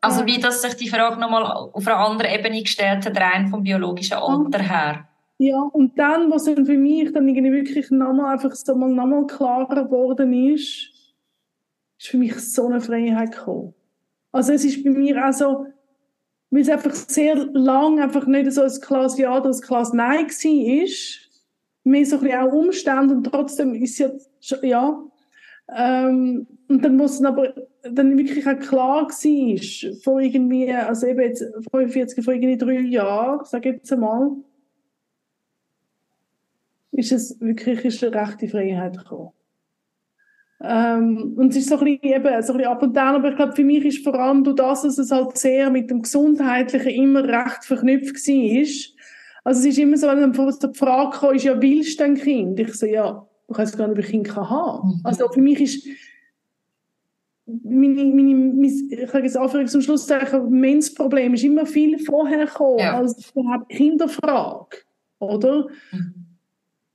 also 0.00 0.26
wie, 0.26 0.38
dass 0.38 0.62
sich 0.62 0.74
die 0.74 0.88
Frage 0.88 1.20
nochmal 1.20 1.44
auf 1.44 1.86
einer 1.86 1.98
anderen 1.98 2.32
Ebene 2.32 2.62
gestellt 2.62 3.06
hat, 3.06 3.20
rein 3.20 3.48
vom 3.48 3.62
biologischen 3.62 4.14
Alter 4.14 4.62
her. 4.62 5.08
Ja, 5.38 5.60
und 5.60 5.98
dann, 5.98 6.30
was 6.30 6.44
dann 6.44 6.64
für 6.64 6.78
mich 6.78 7.12
dann 7.12 7.28
irgendwie 7.28 7.52
wirklich 7.52 7.90
nochmal 7.90 8.34
einfach 8.34 8.52
so 8.52 8.74
mal 8.74 8.88
nochmal 8.88 9.26
klarer 9.26 9.84
geworden 9.84 10.32
ist, 10.32 10.90
ist 11.98 12.08
für 12.08 12.16
mich 12.16 12.34
so 12.40 12.66
eine 12.66 12.80
Freiheit 12.80 13.32
gekommen. 13.32 13.74
Also 14.32 14.52
es 14.52 14.64
ist 14.64 14.82
bei 14.82 14.90
mir 14.90 15.26
auch 15.26 15.32
so, 15.32 15.66
weil 16.50 16.62
es 16.62 16.68
einfach 16.70 16.94
sehr 16.94 17.36
lang 17.52 18.00
einfach 18.00 18.26
nicht 18.26 18.52
so 18.52 18.62
ein 18.62 18.80
Klass 18.80 19.18
Ja 19.18 19.36
oder 19.36 19.50
ein 19.50 19.60
Klass 19.60 19.92
Nein 19.92 20.26
war, 20.26 20.84
ist, 20.84 21.26
mehr 21.84 22.06
so 22.06 22.16
ein 22.16 22.22
bisschen 22.22 22.40
auch 22.40 22.52
Umstände 22.52 23.14
und 23.14 23.24
trotzdem 23.24 23.74
ist 23.74 23.98
ja, 23.98 24.10
ja, 24.62 25.02
ähm, 25.74 26.46
und 26.68 26.84
dann 26.84 26.96
muss 26.96 27.22
aber 27.24 27.54
dann 27.82 28.16
wirklich 28.18 28.46
auch 28.46 28.58
klar 28.58 29.08
war, 29.08 30.02
vor 30.02 30.20
irgendwie, 30.20 30.72
also 30.72 31.06
eben 31.06 31.20
jetzt 31.20 31.44
45, 31.70 32.24
vor 32.24 32.34
irgendwie 32.34 32.56
drei 32.56 32.80
Jahren, 32.80 33.44
sage 33.44 33.70
ich 33.70 33.76
jetzt 33.76 33.92
einmal, 33.92 34.32
ist 36.92 37.12
es 37.12 37.40
wirklich 37.40 37.84
ist 37.84 38.02
eine 38.02 38.14
rechte 38.14 38.48
Freiheit 38.48 38.96
gekommen. 38.96 39.30
Ähm, 40.62 41.34
und 41.36 41.50
es 41.50 41.58
ist 41.58 41.68
so 41.68 41.78
ein 41.78 41.84
bisschen, 41.84 42.14
eben, 42.14 42.42
so 42.42 42.52
ein 42.52 42.58
bisschen 42.58 42.72
ab 42.72 42.82
und 42.82 42.96
down, 42.96 43.16
aber 43.16 43.30
ich 43.30 43.36
glaube, 43.36 43.54
für 43.54 43.64
mich 43.64 43.84
ist 43.84 44.04
vor 44.04 44.14
allem 44.14 44.42
durch 44.42 44.56
das, 44.56 44.82
dass 44.82 44.98
es 44.98 45.10
halt 45.10 45.36
sehr 45.36 45.70
mit 45.70 45.90
dem 45.90 46.02
Gesundheitlichen 46.02 46.88
immer 46.88 47.24
recht 47.24 47.64
verknüpft 47.64 48.14
war. 48.14 48.96
Also 49.44 49.60
es 49.60 49.66
ist 49.66 49.78
immer 49.78 49.96
so, 49.96 50.06
wenn 50.06 50.20
dann 50.20 50.32
die 50.32 50.78
Frage 50.78 51.18
kam, 51.18 51.34
ist 51.34 51.44
ja, 51.44 51.60
willst 51.60 52.00
du 52.00 52.04
ein 52.04 52.14
Kind? 52.14 52.58
Ich 52.58 52.74
so, 52.74 52.86
ja, 52.86 53.28
ich 53.48 53.58
weiß 53.58 53.76
gar 53.76 53.86
nicht, 53.86 53.98
ob 53.98 54.04
ich 54.04 54.06
ein 54.06 54.22
Kind 54.24 54.36
haben 54.36 54.80
kann. 54.82 54.88
Mhm. 54.88 55.00
Also 55.04 55.28
für 55.28 55.40
mich 55.40 55.60
ist 55.60 55.86
meine, 57.46 58.04
meine, 58.04 58.34
meine, 58.34 58.66
ich 58.66 59.10
sage 59.10 59.24
jetzt 59.24 59.38
Anführungs- 59.38 59.70
zum 59.70 59.80
Schluss 59.80 60.08
Men's 60.48 60.92
Problem 60.92 61.34
ist 61.34 61.44
immer 61.44 61.64
viel 61.64 61.98
vorher 61.98 62.46
gekommen 62.46 62.80
ja. 62.80 62.96
als 62.96 63.30
überhaupt 63.30 63.68
Kinderfrage, 63.68 64.78
oder? 65.20 65.68
Mhm. 65.92 66.14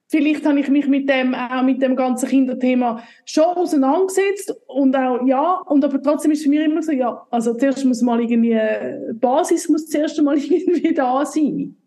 Vielleicht 0.08 0.46
habe 0.46 0.60
ich 0.60 0.68
mich 0.68 0.88
mit 0.88 1.10
dem, 1.10 1.34
auch 1.34 1.64
mit 1.64 1.82
dem 1.82 1.96
ganzen 1.96 2.28
Kinderthema 2.28 3.02
schon 3.24 3.46
auseinandergesetzt 3.46 4.54
und 4.68 4.94
auch, 4.94 5.26
ja, 5.26 5.62
und 5.68 5.86
aber 5.86 6.04
trotzdem 6.04 6.32
ist 6.32 6.44
für 6.44 6.50
mich 6.50 6.60
immer 6.60 6.84
so, 6.84 6.92
ja, 6.92 7.26
also 7.32 7.54
zuerst 7.54 7.86
muss 7.86 8.02
mal 8.02 8.20
irgendwie, 8.20 8.60
Basis 9.14 9.70
muss 9.70 9.88
zuerst 9.88 10.22
mal 10.22 10.38
irgendwie 10.38 10.94
da 10.94 11.26
sein. 11.26 11.78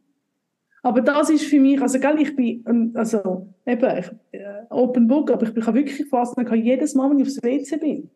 Aber 0.85 1.01
das 1.01 1.31
ist 1.31 1.47
für 1.47 1.59
mich, 1.59 1.81
also 1.81 1.99
gell, 1.99 2.21
ich 2.21 2.37
bin, 2.37 2.93
also 2.95 3.49
eben, 3.65 3.99
ich, 3.99 4.11
äh, 4.33 4.67
Open 4.69 5.09
Book, 5.09 5.31
aber 5.31 5.47
ich 5.47 5.55
bin 5.55 5.65
wirklich 5.65 6.07
fast, 6.11 6.37
jedes 6.53 6.95
Mal, 6.95 7.09
wenn 7.09 7.21
ich 7.21 7.27
aufs 7.27 7.43
WC 7.43 7.79
bin, 7.79 8.11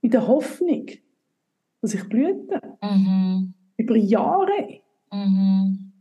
in 0.00 0.10
der 0.10 0.26
Hoffnung, 0.26 0.86
dass 1.80 1.94
ich 1.94 2.02
blüte. 2.08 2.60
Mhm. 2.82 3.54
Über 3.76 3.94
Jahre. 3.94 4.80
Mhm. 5.12 5.92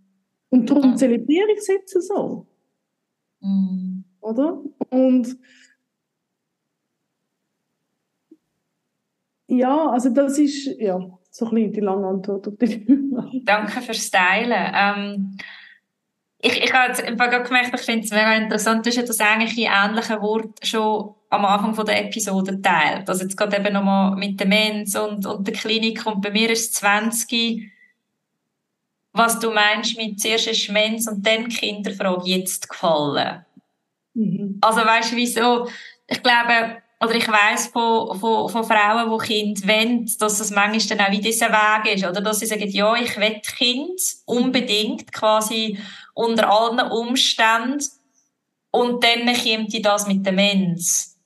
Und 0.49 0.69
darum 0.71 0.89
mhm. 0.89 0.97
zelebriere 0.97 1.51
ich 1.51 1.59
es 1.59 1.67
jetzt 1.67 2.01
so. 2.01 2.47
Mhm. 3.41 4.05
Oder? 4.21 4.63
Und 4.89 5.37
ja, 9.45 9.91
also 9.91 10.09
das 10.09 10.39
ist 10.39 10.65
ja 10.79 10.97
so 11.29 11.45
ein 11.45 11.53
bisschen 11.53 11.73
die 11.73 11.79
lange 11.81 12.07
Antwort 12.07 12.47
auf 12.47 12.55
die 12.57 13.43
Danke 13.45 13.81
fürs 13.81 14.09
Teilen. 14.09 14.71
Ähm, 14.73 15.37
ich, 16.39 16.63
ich 16.63 16.73
habe 16.73 16.89
jetzt 16.89 17.05
gerade 17.05 17.43
gemerkt, 17.43 17.73
ich 17.73 17.81
finde 17.81 18.05
es 18.05 18.11
mega 18.11 18.35
interessant, 18.35 18.85
du 18.85 18.89
hast 18.89 19.09
das 19.09 19.19
eigentlich 19.19 19.57
in 19.57 19.71
ähnlichen 19.71 20.21
Worten 20.21 20.65
schon 20.65 21.15
am 21.29 21.45
Anfang 21.45 21.73
von 21.73 21.85
der 21.85 22.05
Episode 22.05 22.61
teilt. 22.61 23.09
Also 23.09 23.23
jetzt 23.23 23.35
gerade 23.35 23.57
eben 23.57 23.73
nochmal 23.73 24.15
mit 24.15 24.39
der 24.39 24.47
Mens 24.47 24.95
und, 24.95 25.25
und 25.25 25.47
der 25.47 25.53
Klinik 25.53 26.05
und 26.05 26.21
bei 26.21 26.31
mir 26.31 26.49
ist 26.49 26.71
es 26.71 26.73
20 26.73 27.71
was 29.15 29.39
du 29.39 29.49
meinst 29.49 29.97
mit 29.97 30.19
zuerst 30.19 30.47
eine 30.47 30.55
Schmenz 30.55 31.07
und 31.07 31.25
dann 31.25 31.47
Kinderfrage 31.47 32.29
jetzt 32.29 32.67
gefallen. 32.67 33.45
Mhm. 34.13 34.57
Also 34.59 34.81
weißt 34.81 35.13
du, 35.13 35.15
wieso? 35.15 35.69
Ich 36.07 36.21
glaube, 36.21 36.81
oder 36.99 37.15
ich 37.15 37.27
weiss 37.27 37.67
von, 37.67 38.19
von, 38.19 38.49
von 38.49 38.63
Frauen, 38.65 39.17
die 39.17 39.25
Kind 39.25 39.67
wollen, 39.67 40.05
dass 40.19 40.37
das 40.37 40.51
manchmal 40.51 40.97
dann 40.97 41.07
auch 41.07 41.11
wie 41.11 41.21
dieser 41.21 41.49
Weg 41.49 41.95
ist, 41.95 42.05
oder? 42.05 42.19
Dass 42.19 42.39
sie 42.39 42.45
sagen, 42.45 42.67
ja, 42.67 42.93
ich 42.95 43.15
will 43.17 43.41
Kind 43.41 44.01
unbedingt, 44.25 45.11
quasi 45.13 45.79
unter 46.15 46.49
allen 46.49 46.91
Umständen. 46.91 47.85
Und 48.71 49.03
dann 49.03 49.25
kommt 49.35 49.85
das 49.85 50.07
mit 50.07 50.25
dem 50.25 50.35
Mens. 50.35 51.17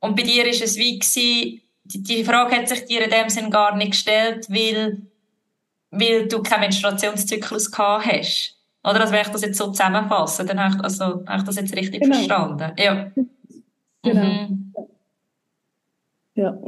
Und 0.00 0.16
bei 0.16 0.22
dir 0.22 0.46
ist 0.46 0.62
es 0.62 0.76
wie 0.76 0.98
gewesen, 0.98 1.62
die, 1.84 2.02
die 2.02 2.24
Frage 2.24 2.56
hat 2.56 2.68
sich 2.68 2.84
dir 2.86 3.04
in 3.04 3.10
dem 3.10 3.28
Sinn 3.28 3.50
gar 3.50 3.76
nicht 3.76 3.92
gestellt, 3.92 4.46
weil, 4.50 5.02
weil 5.90 6.26
du 6.28 6.42
keinen 6.42 6.60
Menstruationszyklus 6.60 7.70
gehabt 7.70 8.06
hast. 8.06 8.56
Oder? 8.82 9.00
Also, 9.00 9.12
wenn 9.12 9.22
ich 9.22 9.28
das 9.28 9.42
jetzt 9.42 9.58
so 9.58 9.70
zusammenfasse, 9.70 10.44
dann 10.44 10.62
habe 10.62 10.76
ich, 10.76 10.82
also, 10.82 11.24
habe 11.26 11.38
ich 11.38 11.44
das 11.44 11.56
jetzt 11.56 11.74
richtig 11.74 12.02
genau. 12.02 12.16
verstanden. 12.16 12.72
Ja. 12.76 13.10
Genau. 14.02 14.24
Mhm. 14.24 14.74
Ja. 16.34 16.58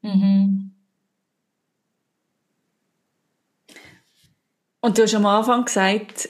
Mhm. 0.00 0.70
Und 4.80 4.98
du 4.98 5.02
hast 5.02 5.14
am 5.14 5.26
Anfang 5.26 5.64
gesagt, 5.64 6.28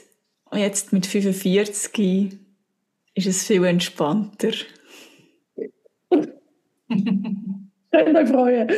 jetzt 0.56 0.92
mit 0.92 1.06
45 1.06 2.38
ist 3.14 3.26
es 3.26 3.46
viel 3.46 3.64
entspannter. 3.64 4.52
Könnt 6.08 8.16
euch 8.16 8.28
freuen. 8.28 8.68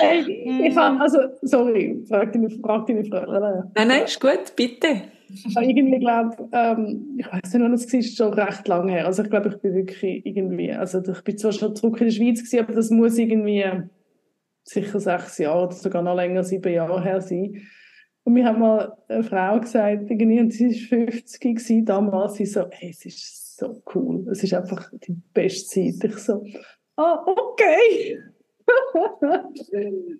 hey, 0.00 0.68
ich 0.68 0.76
habe, 0.76 1.00
also, 1.00 1.18
sorry, 1.42 2.04
frag 2.08 2.32
deine, 2.32 2.50
frag 2.50 2.86
deine 2.86 3.04
Frage. 3.04 3.70
Nein, 3.74 3.88
nein, 3.88 4.04
ist 4.04 4.20
gut, 4.20 4.54
bitte. 4.56 5.02
Ich 5.30 5.56
irgendwie 5.56 5.98
glaube, 5.98 6.48
ähm, 6.52 7.18
ich 7.18 7.26
weiß 7.26 7.52
nicht, 7.52 7.62
wann 7.62 7.74
es 7.74 7.92
war, 7.92 8.02
schon 8.02 8.34
recht 8.34 8.66
lange 8.66 8.92
her. 8.92 9.06
Also 9.06 9.22
ich 9.22 9.30
glaube, 9.30 9.50
ich 9.50 9.60
bin 9.60 9.74
wirklich 9.74 10.24
irgendwie, 10.24 10.72
also 10.72 11.00
ich 11.00 11.22
bin 11.22 11.36
zwar 11.36 11.52
schon 11.52 11.76
zurück 11.76 12.00
in 12.00 12.06
der 12.06 12.14
Schweiz 12.14 12.38
gewesen, 12.38 12.60
aber 12.60 12.72
das 12.72 12.90
muss 12.90 13.18
irgendwie 13.18 13.64
sicher 14.64 15.00
sechs 15.00 15.38
Jahre 15.38 15.66
oder 15.66 15.74
sogar 15.74 16.02
noch 16.02 16.16
länger, 16.16 16.44
sieben 16.44 16.72
Jahre 16.72 17.02
her 17.02 17.20
sein. 17.20 17.62
Und 18.24 18.34
mir 18.34 18.44
hat 18.44 18.58
mal 18.58 18.96
eine 19.08 19.24
Frau 19.24 19.58
gesagt, 19.60 20.10
irgendwie, 20.10 20.40
und 20.40 20.52
sie 20.52 20.68
war 20.68 21.06
50 21.06 21.40
gewesen, 21.40 21.84
damals, 21.84 22.34
sie 22.34 22.46
so, 22.46 22.66
hey, 22.70 22.90
es 22.90 23.04
ist 23.06 23.56
so 23.56 23.82
cool, 23.94 24.26
es 24.30 24.42
ist 24.42 24.54
einfach 24.54 24.90
die 24.92 25.16
beste 25.32 25.68
Zeit. 25.68 26.10
Ich 26.10 26.18
so, 26.18 26.44
ah, 26.96 27.24
okay. 27.26 28.22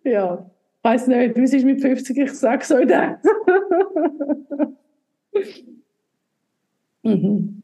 ja, 0.05 0.51
ich 0.79 0.85
weiß 0.85 1.07
nicht, 1.09 1.37
wie 1.37 1.43
es 1.43 1.53
ist 1.53 1.65
mit 1.65 1.81
50, 1.81 2.17
ich 2.17 2.33
sage 2.33 2.65
so 2.65 2.85
das. 2.85 3.19
mhm. 7.03 7.63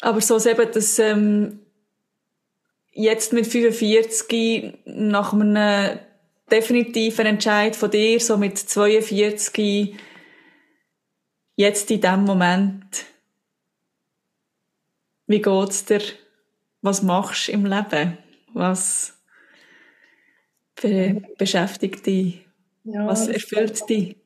Aber 0.00 0.20
so 0.20 0.36
ist 0.36 0.46
eben 0.46 0.68
das, 0.72 0.98
ähm, 0.98 1.60
jetzt 2.92 3.32
mit 3.32 3.46
45 3.46 4.78
nach 4.84 5.32
einem 5.32 5.98
definitiven 6.52 7.26
Entscheid 7.26 7.74
von 7.74 7.90
dir, 7.90 8.20
so 8.20 8.36
mit 8.36 8.58
42, 8.58 9.96
jetzt 11.56 11.90
in 11.90 12.00
dem 12.00 12.24
Moment, 12.24 13.06
wie 15.26 15.40
geht's 15.40 15.86
dir? 15.86 16.02
Was 16.82 17.02
machst 17.02 17.48
du 17.48 17.52
im 17.52 17.64
Leben? 17.64 18.18
Was 18.52 19.18
be 20.80 21.22
beschäftigt 21.38 22.04
dich? 22.06 22.46
Ja, 22.84 23.06
Was 23.06 23.28
erfüllt 23.28 23.88
dich? 23.88 24.16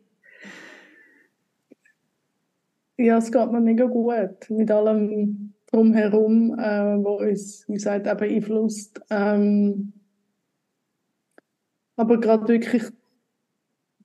Ja, 2.97 3.19
es 3.19 3.31
geht 3.31 3.53
mir 3.53 3.61
mega 3.61 3.85
gut 3.85 4.49
mit 4.49 4.71
allem 4.71 5.53
drumherum, 5.71 6.59
äh, 6.59 7.05
wo 7.05 7.19
uns, 7.19 7.69
wie 7.69 7.75
gesagt, 7.75 8.09
auch 8.09 8.17
beeinflusst. 8.17 9.01
Ähm, 9.11 9.93
aber 11.97 12.21
gerade 12.21 12.49
wirklich 12.49 12.85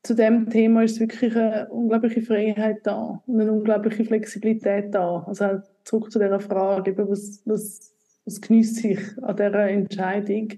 zu 0.03 0.15
dem 0.15 0.49
Thema 0.49 0.83
ist 0.83 0.99
wirklich 0.99 1.35
eine 1.35 1.69
unglaubliche 1.69 2.21
Freiheit 2.21 2.79
da 2.87 3.21
und 3.25 3.39
eine 3.39 3.51
unglaubliche 3.51 4.03
Flexibilität 4.03 4.95
da. 4.95 5.23
Also 5.27 5.61
zurück 5.83 6.11
zu 6.11 6.17
dieser 6.17 6.39
Frage, 6.39 6.97
was, 6.97 7.41
was, 7.45 7.93
was 8.25 8.41
genießt 8.41 8.75
sich 8.77 8.99
an 9.21 9.35
dieser 9.35 9.69
Entscheidung? 9.69 10.49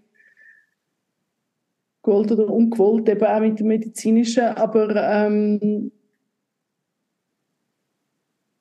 Gewollt 2.04 2.32
oder 2.32 2.50
ungewollt, 2.50 3.10
eben 3.10 3.26
auch 3.26 3.40
mit 3.40 3.60
dem 3.60 3.68
Medizinischen, 3.68 4.44
aber 4.44 4.96
ähm, 4.96 5.92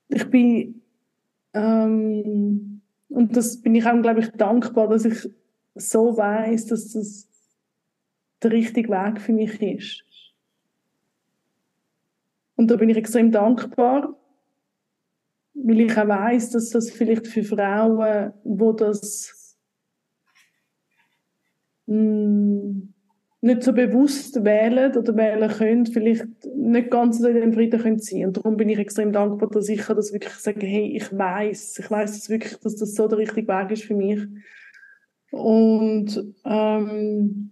ich 0.09 0.31
bin 0.31 0.83
ähm, 1.55 2.81
und 3.09 3.37
das 3.37 3.61
bin 3.61 3.75
ich 3.75 3.85
auch 3.85 3.93
unglaublich 3.93 4.31
dankbar, 4.31 4.89
dass 4.89 5.05
ich 5.05 5.29
so 5.75 6.17
weiß, 6.17 6.67
dass 6.67 6.93
das 6.93 7.29
der 8.43 8.53
richtige 8.53 8.91
Weg 8.91 9.21
für 9.21 9.33
mich 9.33 9.61
ist. 9.61 10.05
Und 12.57 12.71
da 12.71 12.77
bin 12.77 12.91
ich 12.91 12.97
extrem 12.97 13.33
dankbar, 13.33 14.17
weil 15.55 15.81
ich 15.81 15.97
auch 15.97 16.09
weiß, 16.09 16.51
dass 16.51 16.71
das 16.71 16.91
vielleicht 16.91 17.27
für 17.27 17.45
Frauen, 17.45 18.33
wo 18.45 18.73
das 18.73 19.57
mh, 21.87 21.97
hm, 21.97 22.95
nicht 23.45 23.65
so 23.65 23.73
bewusst 23.73 24.45
wählen 24.45 24.97
oder 24.97 25.17
wählen 25.17 25.51
können, 25.51 25.87
vielleicht 25.87 26.27
nicht 26.55 26.91
ganz 26.93 27.19
so 27.19 27.27
in 27.27 27.35
dem 27.35 27.53
Frieden 27.53 27.81
können 27.81 27.99
sein. 27.99 28.27
Und 28.27 28.37
darum 28.37 28.57
bin 28.57 28.69
ich 28.69 28.79
extrem 28.79 29.13
dankbar, 29.13 29.51
dass 29.51 29.69
ich 29.69 29.85
das 29.85 30.13
wirklich 30.13 30.35
sagen, 30.35 30.61
hey, 30.61 30.97
ich 30.97 31.17
weiß, 31.17 31.81
ich 31.81 31.91
weiß 31.91 32.13
das 32.13 32.31
wirklich, 32.31 32.57
dass 32.59 32.77
das 32.77 32.95
so 32.95 33.09
der 33.09 33.19
richtige 33.19 33.49
Weg 33.49 33.73
ist 33.73 33.85
für 33.85 33.97
mich. 33.97 34.21
Und 35.33 36.25
ähm, 36.45 37.52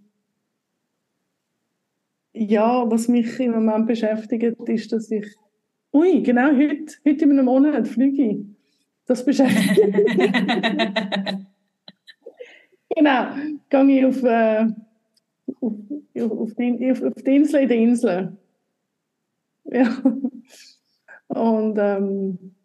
ja, 2.33 2.89
was 2.89 3.07
mich 3.07 3.39
im 3.39 3.51
Moment 3.51 3.87
beschäftigt, 3.87 4.57
ist, 4.67 4.91
dass 4.91 5.11
ich 5.11 5.25
ui, 5.93 6.21
genau 6.21 6.55
heute, 6.55 6.93
heute 7.05 7.25
in 7.25 7.31
einem 7.31 7.45
Monat 7.45 7.87
fliege 7.87 8.23
ich. 8.23 8.37
Das 9.05 9.25
beschäftigt 9.25 10.17
mich. 10.17 10.31
genau, 12.95 13.27
gehe 13.69 13.99
ich 13.99 14.05
auf 14.05 14.23
äh, 14.23 14.67
auf, 15.61 16.31
auf, 16.31 16.53
die, 16.55 16.91
auf, 16.91 17.03
auf 17.03 17.23
die 17.23 17.35
Insel 17.35 17.61
in 17.61 17.69
der 17.69 17.77
Insel. 17.77 18.37
Ja. 19.65 20.03
Und 21.27 21.77
ähm, 21.77 22.55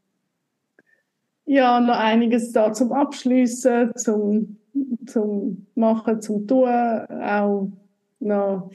ja, 1.45 1.81
noch 1.81 1.99
einiges 1.99 2.53
da 2.53 2.73
zum 2.73 2.93
Abschließen, 2.93 3.93
zum, 3.97 4.59
zum 5.07 5.67
Machen, 5.75 6.21
zum 6.21 6.47
Tun, 6.47 6.69
auch 6.69 7.71
noch 8.19 8.71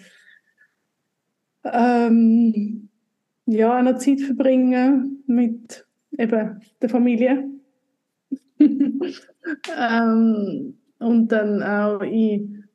ähm, 1.63 2.89
ja, 3.45 3.81
noch 3.81 3.97
Zeit 3.97 4.21
verbringen 4.21 5.23
mit 5.27 5.85
eben 6.17 6.61
der 6.81 6.89
Familie. 6.89 7.49
ähm, 8.59 10.77
und 10.99 11.27
dann 11.29 11.63
auch 11.63 12.01
in 12.01 12.65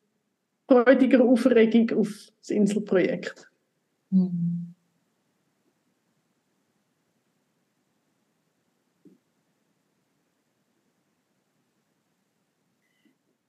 freudiger 0.68 1.24
Aufregung 1.24 1.98
auf 1.98 2.32
das 2.40 2.50
Inselprojekt. 2.50 3.48
Mhm. 4.10 4.74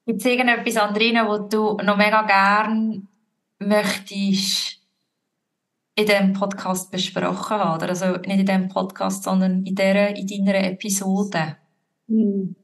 Gibt 0.06 0.22
es 0.22 0.26
irgendetwas, 0.26 0.78
Andrina, 0.78 1.28
wo 1.28 1.50
du 1.50 1.76
noch 1.84 1.98
mega 1.98 2.22
gern 2.22 3.08
möchtest 3.60 4.77
in 5.98 6.06
diesem 6.06 6.34
Podcast 6.34 6.92
besprochen 6.92 7.58
haben? 7.58 7.84
Also 7.84 8.06
nicht 8.18 8.40
in 8.40 8.46
diesem 8.46 8.70
Podcast, 8.70 9.24
sondern 9.24 9.66
in, 9.66 9.76
der, 9.76 10.16
in 10.16 10.28
deiner 10.28 10.64
Episode? 10.72 11.58
Mhm. 12.08 12.56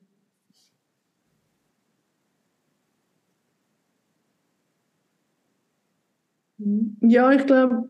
Ja, 7.02 7.32
ich 7.32 7.46
glaube, 7.46 7.90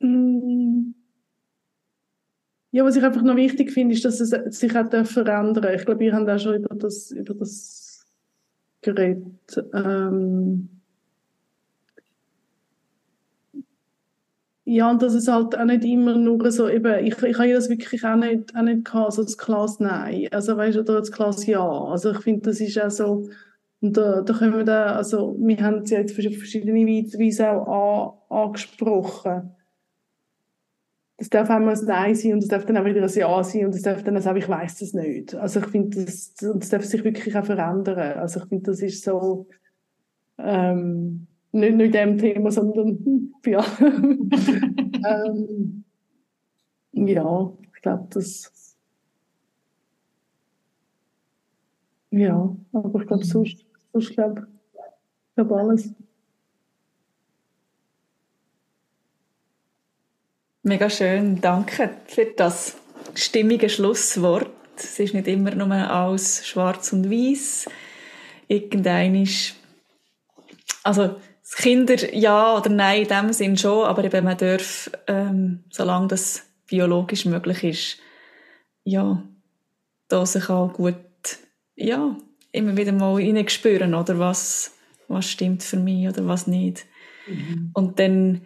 mm, 0.00 0.94
ja, 2.70 2.84
was 2.84 2.96
ich 2.96 3.04
einfach 3.04 3.22
noch 3.22 3.36
wichtig 3.36 3.72
finde, 3.72 3.94
ist, 3.94 4.04
dass 4.04 4.20
es 4.20 4.30
sich 4.58 4.76
auch 4.76 4.88
verändern 5.06 5.54
darf. 5.54 5.74
Ich 5.74 5.84
glaube, 5.86 6.00
wir 6.00 6.12
haben 6.12 6.28
auch 6.28 6.38
schon 6.38 6.56
über 6.56 6.74
das, 6.74 7.10
über 7.12 7.34
das 7.34 8.06
geredet. 8.82 9.64
Ähm, 9.74 10.77
ja, 14.70 14.90
und 14.90 15.00
dass 15.00 15.14
es 15.14 15.28
halt 15.28 15.56
auch 15.56 15.64
nicht 15.64 15.82
immer 15.84 16.14
nur 16.14 16.50
so, 16.52 16.68
eben, 16.68 17.04
ich, 17.04 17.22
ich 17.22 17.38
habe 17.38 17.52
das 17.52 17.70
wirklich 17.70 18.04
auch 18.04 18.16
nicht, 18.16 18.54
auch 18.54 18.62
nicht 18.62 18.84
gehabt, 18.84 19.14
so 19.14 19.22
das 19.22 19.38
Glas 19.38 19.80
Nein, 19.80 20.28
also 20.30 20.56
weißt 20.58 20.76
du, 20.76 20.80
oder 20.80 20.98
das 20.98 21.10
Glas 21.10 21.46
Ja. 21.46 21.66
Also 21.66 22.10
ich 22.12 22.18
finde, 22.18 22.42
das 22.42 22.60
ist 22.60 22.78
auch 22.78 22.90
so, 22.90 23.28
Und 23.80 23.96
da, 23.96 24.22
da 24.22 24.34
können 24.34 24.56
wir 24.56 24.64
da, 24.64 24.96
also 24.96 25.36
wir 25.38 25.56
haben 25.62 25.82
es 25.84 25.90
jetzt 25.90 26.18
auf 26.18 26.36
verschiedene 26.36 26.74
Weise 26.74 27.50
auch 27.50 28.18
an, 28.28 28.38
angesprochen. 28.46 29.54
Das 31.16 31.30
darf 31.30 31.48
einmal 31.50 31.74
ein 31.74 31.84
Nein 31.86 32.14
sein 32.14 32.34
und 32.34 32.42
es 32.42 32.48
darf 32.48 32.66
dann 32.66 32.76
auch 32.76 32.84
wieder 32.84 33.02
ein 33.02 33.08
Ja 33.08 33.42
sein 33.42 33.66
und 33.66 33.74
es 33.74 33.82
darf 33.82 34.02
dann 34.04 34.18
auch 34.18 34.20
sagen, 34.20 34.38
ich 34.38 34.48
weiß 34.48 34.78
das 34.80 34.92
nicht. 34.92 35.34
Also 35.34 35.60
ich 35.60 35.66
finde, 35.66 36.04
das, 36.04 36.34
das 36.34 36.68
darf 36.68 36.84
sich 36.84 37.04
wirklich 37.04 37.34
auch 37.36 37.46
verändern. 37.46 38.18
Also 38.18 38.40
ich 38.40 38.46
finde, 38.48 38.70
das 38.70 38.82
ist 38.82 39.02
so, 39.02 39.46
ähm, 40.38 41.27
nicht 41.52 41.74
nur 41.74 41.86
in 41.86 41.92
dem 41.92 42.18
Thema, 42.18 42.50
sondern 42.50 43.32
ja. 43.46 43.64
ähm, 43.80 45.84
ja, 46.92 47.52
ich 47.74 47.82
glaube, 47.82 48.06
das 48.10 48.52
ja, 52.10 52.56
aber 52.72 53.00
ich 53.00 53.06
glaube, 53.06 53.24
sonst, 53.24 53.64
sonst 53.92 54.14
glaube 54.14 54.46
ich 54.48 55.34
glaube 55.34 55.56
alles. 55.56 55.90
Mega 60.62 60.90
schön, 60.90 61.40
danke 61.40 61.90
für 62.06 62.26
das 62.36 62.76
stimmige 63.14 63.68
Schlusswort. 63.68 64.50
Es 64.76 64.98
ist 64.98 65.14
nicht 65.14 65.28
immer 65.28 65.54
nur 65.54 65.72
alles 65.72 66.46
schwarz 66.46 66.92
und 66.92 67.10
weiß. 67.10 67.66
Irgendein 68.48 69.14
ist, 69.14 69.54
also 70.82 71.16
Kinder 71.56 72.14
ja 72.14 72.56
oder 72.56 72.70
nein 72.70 73.02
in 73.02 73.08
dem 73.08 73.32
Sinn 73.32 73.56
schon, 73.56 73.86
aber 73.86 74.04
eben 74.04 74.24
man 74.24 74.36
darf, 74.36 74.90
ähm, 75.06 75.64
solange 75.70 76.08
das 76.08 76.44
biologisch 76.66 77.24
möglich 77.24 77.64
ist, 77.64 77.98
ja, 78.84 79.22
da 80.08 80.26
sich 80.26 80.48
auch 80.48 80.72
gut, 80.72 80.96
ja, 81.76 82.16
immer 82.52 82.76
wieder 82.76 82.92
mal 82.92 83.20
hineinspüren, 83.20 83.94
oder 83.94 84.18
was, 84.18 84.74
was 85.08 85.30
stimmt 85.30 85.62
für 85.62 85.76
mich 85.76 86.08
oder 86.08 86.26
was 86.26 86.46
nicht. 86.46 86.86
Mhm. 87.26 87.70
Und 87.74 87.98
dann, 87.98 88.42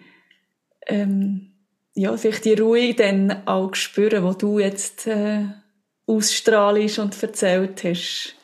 ähm, 0.86 1.52
ja, 1.94 2.16
vielleicht 2.16 2.44
die 2.44 2.54
Ruhe 2.54 2.94
dann 2.94 3.46
auch 3.46 3.74
spüren, 3.74 4.24
wo 4.24 4.32
du 4.32 4.58
jetzt 4.58 5.06
äh, 5.06 5.44
ausstrahlst 6.06 6.98
und 6.98 7.22
erzählt 7.22 7.84
hast. 7.84 8.36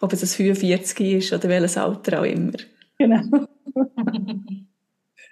Ob 0.00 0.12
es 0.12 0.34
45 0.34 1.00
ist 1.00 1.32
oder 1.32 1.48
welches 1.48 1.76
Alter 1.76 2.20
auch 2.20 2.24
immer. 2.24 2.52
Genau. 2.98 3.20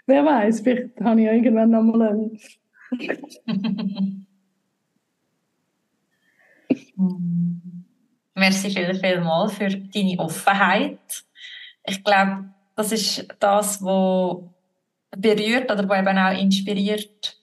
Wer 0.07 0.25
weiß, 0.25 0.61
vielleicht 0.61 1.01
habe 1.01 1.21
ich 1.21 1.27
irgendwann 1.27 1.71
noch 1.71 1.83
mal 1.83 2.09
einen. 2.09 2.39
Merci 8.35 8.71
viel, 8.71 8.95
viel 8.95 9.21
mal 9.21 9.49
für 9.49 9.69
deine 9.69 10.19
Offenheit. 10.19 11.25
Ich 11.85 12.03
glaube, 12.05 12.45
das 12.77 12.93
ist 12.93 13.27
das, 13.41 13.83
was 13.83 14.39
berührt 15.17 15.71
oder 15.71 15.89
wo 15.89 15.95
eben 15.95 16.19
auch 16.19 16.39
inspiriert 16.39 17.37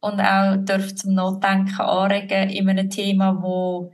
und 0.00 0.20
auch 0.20 0.56
darf 0.64 0.94
zum 0.94 1.14
Nachdenken 1.14 1.80
anregen 1.80 2.50
in 2.50 2.68
einem 2.68 2.88
Thema, 2.88 3.42
wo 3.42 3.92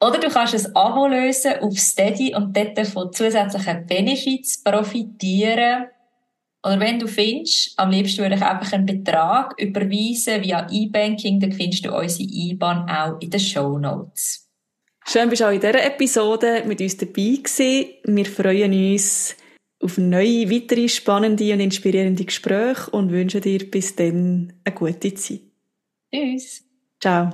Oder 0.00 0.18
du 0.18 0.28
kannst 0.28 0.54
ein 0.54 0.76
Abo 0.76 1.06
lösen 1.06 1.60
auf 1.60 1.78
Steady 1.78 2.34
und 2.34 2.56
dort 2.56 2.86
von 2.86 3.12
zusätzlichen 3.12 3.86
Benefits 3.86 4.62
profitieren. 4.62 5.86
Oder 6.68 6.80
wenn 6.80 6.98
du 6.98 7.08
findest, 7.08 7.72
am 7.78 7.90
liebsten 7.90 8.22
würde 8.22 8.34
ich 8.34 8.42
einfach 8.42 8.72
einen 8.74 8.84
Betrag 8.84 9.54
überweisen 9.58 10.42
via 10.42 10.66
E-Banking, 10.70 11.40
dann 11.40 11.52
findest 11.52 11.86
du 11.86 11.96
unsere 11.96 12.28
IBAN 12.28 12.88
auch 12.90 13.18
in 13.20 13.30
den 13.30 13.40
Show 13.40 13.78
Notes. 13.78 14.46
Schön, 15.06 15.30
bist 15.30 15.40
du 15.40 15.46
auch 15.46 15.50
in 15.50 15.60
dieser 15.60 15.82
Episode 15.82 16.64
mit 16.66 16.82
uns 16.82 16.98
dabei 16.98 17.12
gewesen. 17.12 17.94
Wir 18.04 18.26
freuen 18.26 18.92
uns 18.92 19.34
auf 19.82 19.96
neue, 19.96 20.50
weitere 20.50 20.88
spannende 20.90 21.54
und 21.54 21.60
inspirierende 21.60 22.26
Gespräche 22.26 22.90
und 22.90 23.10
wünschen 23.10 23.40
dir 23.40 23.70
bis 23.70 23.96
dann 23.96 24.52
eine 24.62 24.74
gute 24.74 25.14
Zeit. 25.14 25.40
Tschüss. 26.12 26.64
Ciao. 27.00 27.30